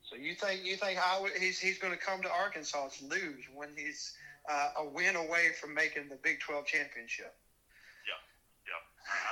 So 0.00 0.16
you 0.16 0.32
think 0.32 0.64
you 0.64 0.76
think 0.80 0.96
Iowa, 0.96 1.28
he's 1.36 1.60
he's 1.60 1.76
going 1.76 1.92
to 1.92 2.00
come 2.00 2.20
to 2.24 2.32
Arkansas 2.32 2.96
to 3.00 3.08
lose 3.08 3.44
when 3.52 3.68
he's 3.76 4.16
uh, 4.48 4.82
a 4.82 4.84
win 4.88 5.16
away 5.16 5.52
from 5.60 5.72
making 5.74 6.08
the 6.08 6.16
Big 6.20 6.40
12 6.40 6.66
championship? 6.66 7.32
Yeah. 8.64 8.80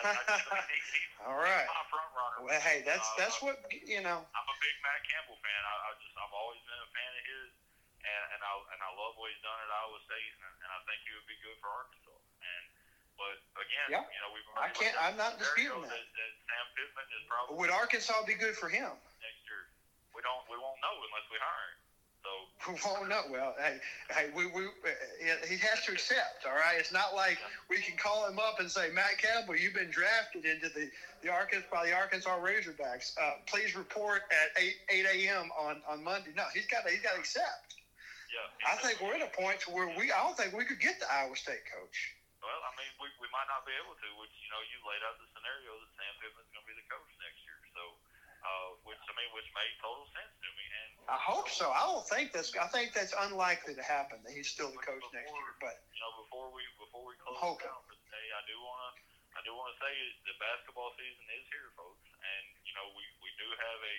I, 0.05 0.13
I 0.13 0.21
just, 0.29 0.45
I 0.53 0.61
mean, 0.69 0.85
he, 0.93 1.01
All 1.25 1.41
right. 1.41 1.65
my 1.65 1.85
front 1.89 2.11
runner. 2.13 2.39
Well, 2.45 2.61
hey, 2.61 2.85
that's 2.85 3.09
Uh, 3.17 3.19
that's 3.25 3.41
what 3.41 3.57
you 3.73 4.05
know. 4.05 4.21
I'm 4.21 4.49
a 4.53 4.57
big 4.61 4.77
Matt 4.85 5.01
Campbell 5.09 5.41
fan. 5.41 5.63
I, 5.65 5.75
I 5.89 5.91
just 5.97 6.13
I've 6.21 6.37
always 6.37 6.61
been 6.69 6.77
a 6.77 6.91
fan 6.93 7.13
of 7.17 7.25
his, 7.25 7.49
and 8.05 8.23
and 8.37 8.41
I 8.45 8.53
and 8.77 8.81
I 8.85 8.91
love 9.01 9.17
what 9.17 9.33
he's 9.33 9.41
done 9.41 9.57
at 9.57 9.71
Iowa 9.73 9.97
State, 10.05 10.33
and, 10.37 10.45
and 10.45 10.71
I 10.77 10.79
think 10.85 11.01
he 11.09 11.17
would 11.17 11.25
be 11.25 11.39
good 11.41 11.57
for 11.65 11.73
Arkansas. 11.73 12.13
And 12.45 12.65
but 13.17 13.37
again, 13.65 13.89
Yeah. 13.97 14.05
you 14.05 14.21
know 14.21 14.31
we've 14.37 14.45
I 14.61 14.69
can't. 14.77 14.97
I'm 15.01 15.17
not 15.17 15.41
disputing 15.41 15.81
that. 15.81 15.89
that, 15.89 16.05
that 16.05 16.33
Sam 16.53 16.67
Pittman 16.77 17.09
is 17.17 17.25
probably 17.25 17.57
Would 17.57 17.73
Arkansas 17.73 18.21
be 18.29 18.37
good 18.37 18.53
for 18.61 18.69
him? 18.69 18.93
next 19.25 19.41
year. 19.49 19.65
We 20.13 20.21
don't 20.21 20.45
we 20.53 20.61
won't 20.61 20.77
know 20.85 20.93
unless 21.09 21.25
we 21.33 21.41
hire 21.41 21.69
him. 21.73 21.81
So 22.23 22.31
Oh 22.87 23.05
no! 23.05 23.23
Well, 23.31 23.55
hey, 23.59 23.79
hey, 24.11 24.31
we, 24.35 24.47
we 24.47 24.67
uh, 24.67 25.35
he 25.49 25.59
has 25.59 25.83
to 25.87 25.93
accept. 25.93 26.47
All 26.47 26.55
right, 26.55 26.79
it's 26.79 26.93
not 26.93 27.15
like 27.15 27.39
we 27.69 27.79
can 27.79 27.97
call 27.97 28.29
him 28.29 28.39
up 28.39 28.61
and 28.61 28.71
say, 28.71 28.91
Matt 28.95 29.19
Campbell, 29.19 29.57
you've 29.57 29.75
been 29.75 29.91
drafted 29.91 30.45
into 30.45 30.69
the 30.71 30.89
the 31.23 31.29
Arkansas 31.29 31.67
by 31.73 31.87
the 31.87 31.93
Arkansas 31.93 32.39
Razorbacks. 32.39 33.19
Uh, 33.19 33.43
please 33.47 33.75
report 33.75 34.23
at 34.31 34.63
eight 34.63 34.77
eight 34.91 35.07
a.m. 35.07 35.51
on 35.59 35.83
on 35.89 36.03
Monday. 36.05 36.31
No, 36.37 36.45
he's 36.55 36.67
got 36.67 36.87
to, 36.87 36.91
he's 36.91 37.03
got 37.03 37.15
to 37.15 37.21
accept. 37.21 37.75
yeah, 38.31 38.71
I 38.71 38.77
think 38.79 39.03
we're 39.03 39.19
at 39.19 39.27
a 39.27 39.33
point 39.35 39.59
to 39.67 39.75
where 39.75 39.91
we 39.99 40.13
I 40.15 40.23
don't 40.23 40.37
think 40.39 40.55
we 40.55 40.65
could 40.65 40.81
get 40.81 41.01
the 41.03 41.11
Iowa 41.11 41.35
State 41.35 41.67
coach. 41.67 42.15
Well, 42.43 42.59
I 42.67 42.75
mean, 42.75 42.91
we, 42.99 43.07
we 43.23 43.31
might 43.31 43.47
not 43.47 43.63
be 43.63 43.71
able 43.79 43.95
to, 43.95 44.09
which, 44.19 44.35
you 44.43 44.51
know, 44.51 44.59
you 44.67 44.83
laid 44.83 44.99
out 45.07 45.15
the 45.15 45.31
scenario 45.31 45.79
that 45.79 45.91
Sam 45.95 46.11
Pittman's 46.19 46.51
going 46.51 46.67
to 46.67 46.71
be 46.71 46.75
the 46.75 46.89
coach 46.91 47.07
next 47.23 47.39
year. 47.47 47.52
Uh, 48.53 48.77
which, 48.85 49.01
I 49.01 49.13
mean, 49.17 49.31
which 49.33 49.49
made 49.57 49.73
total 49.81 50.05
sense 50.13 50.35
to 50.45 50.49
me. 50.53 50.65
And, 50.69 50.91
I 51.09 51.17
hope 51.17 51.49
so. 51.49 51.73
I 51.73 51.89
don't 51.89 52.05
think 52.05 52.37
that's 52.37 52.53
I 52.53 52.69
think 52.69 52.93
that's 52.93 53.17
unlikely 53.17 53.73
to 53.81 53.85
happen 53.85 54.21
that 54.29 54.33
he's 54.37 54.53
still 54.53 54.69
the 54.69 54.83
coach 54.83 55.05
next 55.17 55.33
year. 55.33 55.53
But 55.57 55.81
you 55.97 56.01
know, 56.05 56.13
before 56.21 56.53
we, 56.53 56.61
before 56.77 57.05
we 57.09 57.17
close 57.25 57.41
down 57.41 57.81
for 57.89 57.97
today, 57.97 58.27
I 58.37 58.43
do 58.45 58.57
want 58.61 58.77
to, 58.77 58.91
I 59.33 59.41
do 59.49 59.57
want 59.57 59.73
to 59.73 59.79
say 59.81 59.93
the 60.29 60.37
basketball 60.37 60.93
season 61.01 61.25
is 61.33 61.45
here, 61.49 61.73
folks. 61.81 62.05
And, 62.13 62.45
you 62.69 62.75
know, 62.77 62.93
we, 62.93 63.05
we 63.25 63.31
do 63.41 63.49
have 63.49 63.81
a, 63.81 63.97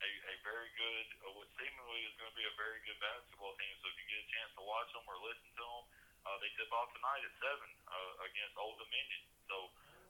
a, 0.00 0.10
a 0.32 0.34
very 0.48 0.70
good, 0.80 1.06
uh, 1.28 1.36
what 1.36 1.48
seemingly 1.60 2.00
is 2.08 2.14
going 2.16 2.32
to 2.32 2.38
be 2.40 2.46
a 2.48 2.56
very 2.56 2.80
good 2.88 2.96
basketball 3.04 3.52
team. 3.60 3.74
So 3.84 3.92
if 3.92 3.96
you 4.00 4.06
get 4.08 4.20
a 4.24 4.28
chance 4.32 4.50
to 4.56 4.64
watch 4.64 4.88
them 4.96 5.04
or 5.04 5.20
listen 5.20 5.50
to 5.60 5.66
them, 5.68 5.84
uh, 6.24 6.36
they 6.40 6.48
tip 6.56 6.72
off 6.72 6.88
tonight 6.96 7.20
at 7.20 7.34
7 7.36 7.52
uh, 7.52 8.28
against 8.32 8.54
Old 8.56 8.80
Dominion. 8.80 9.22
So 9.44 9.56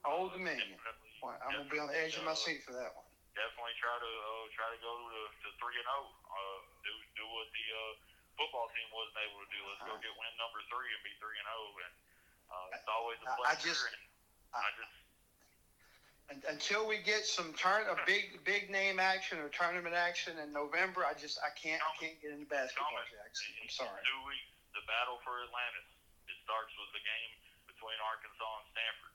Old 0.07 0.33
Dominion. 0.33 0.79
Definitely, 0.81 1.13
Boy, 1.21 1.37
I'm 1.45 1.53
gonna 1.53 1.69
be 1.69 1.77
on 1.77 1.93
the 1.93 1.99
edge 2.01 2.17
of 2.17 2.25
my 2.25 2.33
seat 2.33 2.65
for 2.65 2.73
that 2.73 2.97
one. 2.97 3.10
Definitely 3.39 3.77
try 3.79 3.95
to 3.95 4.11
uh, 4.11 4.45
try 4.53 4.69
to 4.75 4.79
go 4.83 4.91
to, 4.91 5.49
three 5.63 5.77
and 5.79 5.87
zero. 5.87 6.03
Uh, 6.29 6.59
do 6.83 6.93
do 7.15 7.25
what 7.31 7.47
the 7.55 7.67
uh, 7.71 7.93
football 8.37 8.67
team 8.75 8.89
wasn't 8.91 9.19
able 9.23 9.39
to 9.43 9.49
do. 9.55 9.61
Let's 9.71 9.83
go 9.87 9.95
get 10.03 10.13
win 10.19 10.33
number 10.37 10.61
three 10.67 10.91
and 10.91 11.03
be 11.07 11.15
three 11.23 11.39
and 11.39 11.47
zero. 11.47 11.79
And 11.87 11.95
uh, 12.51 12.75
it's 12.77 12.91
always 12.91 13.19
a 13.23 13.31
I- 13.31 13.55
I 13.55 13.55
pleasure. 13.55 13.55
I 13.55 13.71
just- 13.71 13.87
and 13.87 14.63
I 14.67 14.71
just 14.75 14.97
Until 16.51 16.87
we 16.91 16.99
get 17.07 17.23
some 17.27 17.55
turn 17.55 17.87
a 17.87 17.99
big 18.07 18.43
big 18.43 18.67
name 18.71 18.99
action 18.99 19.39
or 19.39 19.47
tournament 19.51 19.95
action 19.95 20.39
in 20.43 20.51
November, 20.51 21.07
I 21.07 21.15
just 21.15 21.39
I 21.43 21.51
can't 21.55 21.79
I 21.83 21.91
can't 22.03 22.19
get 22.19 22.35
into 22.35 22.51
basketball, 22.51 22.91
Thomas, 22.91 23.11
Jackson. 23.15 23.51
I'm 23.63 23.71
sorry. 23.71 24.03
Two 24.07 24.23
weeks, 24.27 24.51
the 24.75 24.83
battle 24.91 25.19
for 25.23 25.39
Atlantis. 25.47 25.87
It 26.27 26.39
starts 26.47 26.71
with 26.79 26.91
the 26.99 27.03
game 27.03 27.33
between 27.71 27.99
Arkansas 28.03 28.43
and 28.63 28.67
Stanford. 28.75 29.15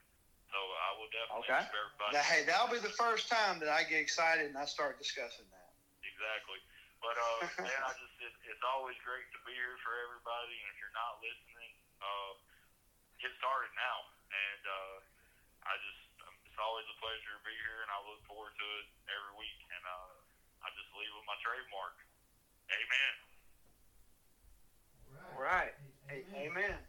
So 0.55 0.63
I 0.63 0.89
will 0.95 1.11
definitely 1.11 1.51
Okay. 1.51 1.67
keep 1.67 1.75
everybody. 1.75 2.15
Now, 2.15 2.23
hey, 2.31 2.41
that'll 2.47 2.71
be 2.71 2.79
the 2.79 2.95
first 2.95 3.27
time 3.27 3.59
that 3.59 3.67
I 3.67 3.83
get 3.83 3.99
excited 3.99 4.47
and 4.47 4.55
I 4.55 4.63
start 4.63 4.95
discussing 4.95 5.51
that. 5.51 5.71
Exactly. 5.99 6.63
But 7.03 7.19
uh, 7.19 7.39
man, 7.67 7.81
I 7.83 7.91
just 7.99 8.15
it, 8.23 8.31
it's 8.47 8.63
always 8.63 8.95
great 9.03 9.27
to 9.35 9.39
be 9.43 9.51
here 9.51 9.75
for 9.83 9.91
everybody. 10.07 10.55
And 10.63 10.71
if 10.71 10.79
you're 10.79 10.95
not 10.95 11.19
listening, 11.19 11.75
uh, 11.99 12.31
get 13.19 13.35
started 13.35 13.67
now. 13.75 13.97
And 14.31 14.63
uh, 14.63 14.95
I 15.67 15.75
just 15.83 16.07
um, 16.23 16.31
it's 16.47 16.55
always 16.63 16.87
a 16.87 16.95
pleasure 17.03 17.35
to 17.35 17.43
be 17.43 17.55
here, 17.67 17.83
and 17.83 17.91
I 17.91 17.99
look 18.07 18.23
forward 18.23 18.55
to 18.55 18.67
it 18.79 18.87
every 19.11 19.35
week. 19.35 19.59
And 19.75 19.83
uh, 19.83 20.15
I 20.63 20.71
just 20.71 20.87
leave 20.95 21.11
with 21.19 21.27
my 21.27 21.35
trademark. 21.43 21.99
Amen. 22.71 23.13
All 25.19 25.35
right. 25.35 25.75
All 25.75 26.15
right. 26.15 26.79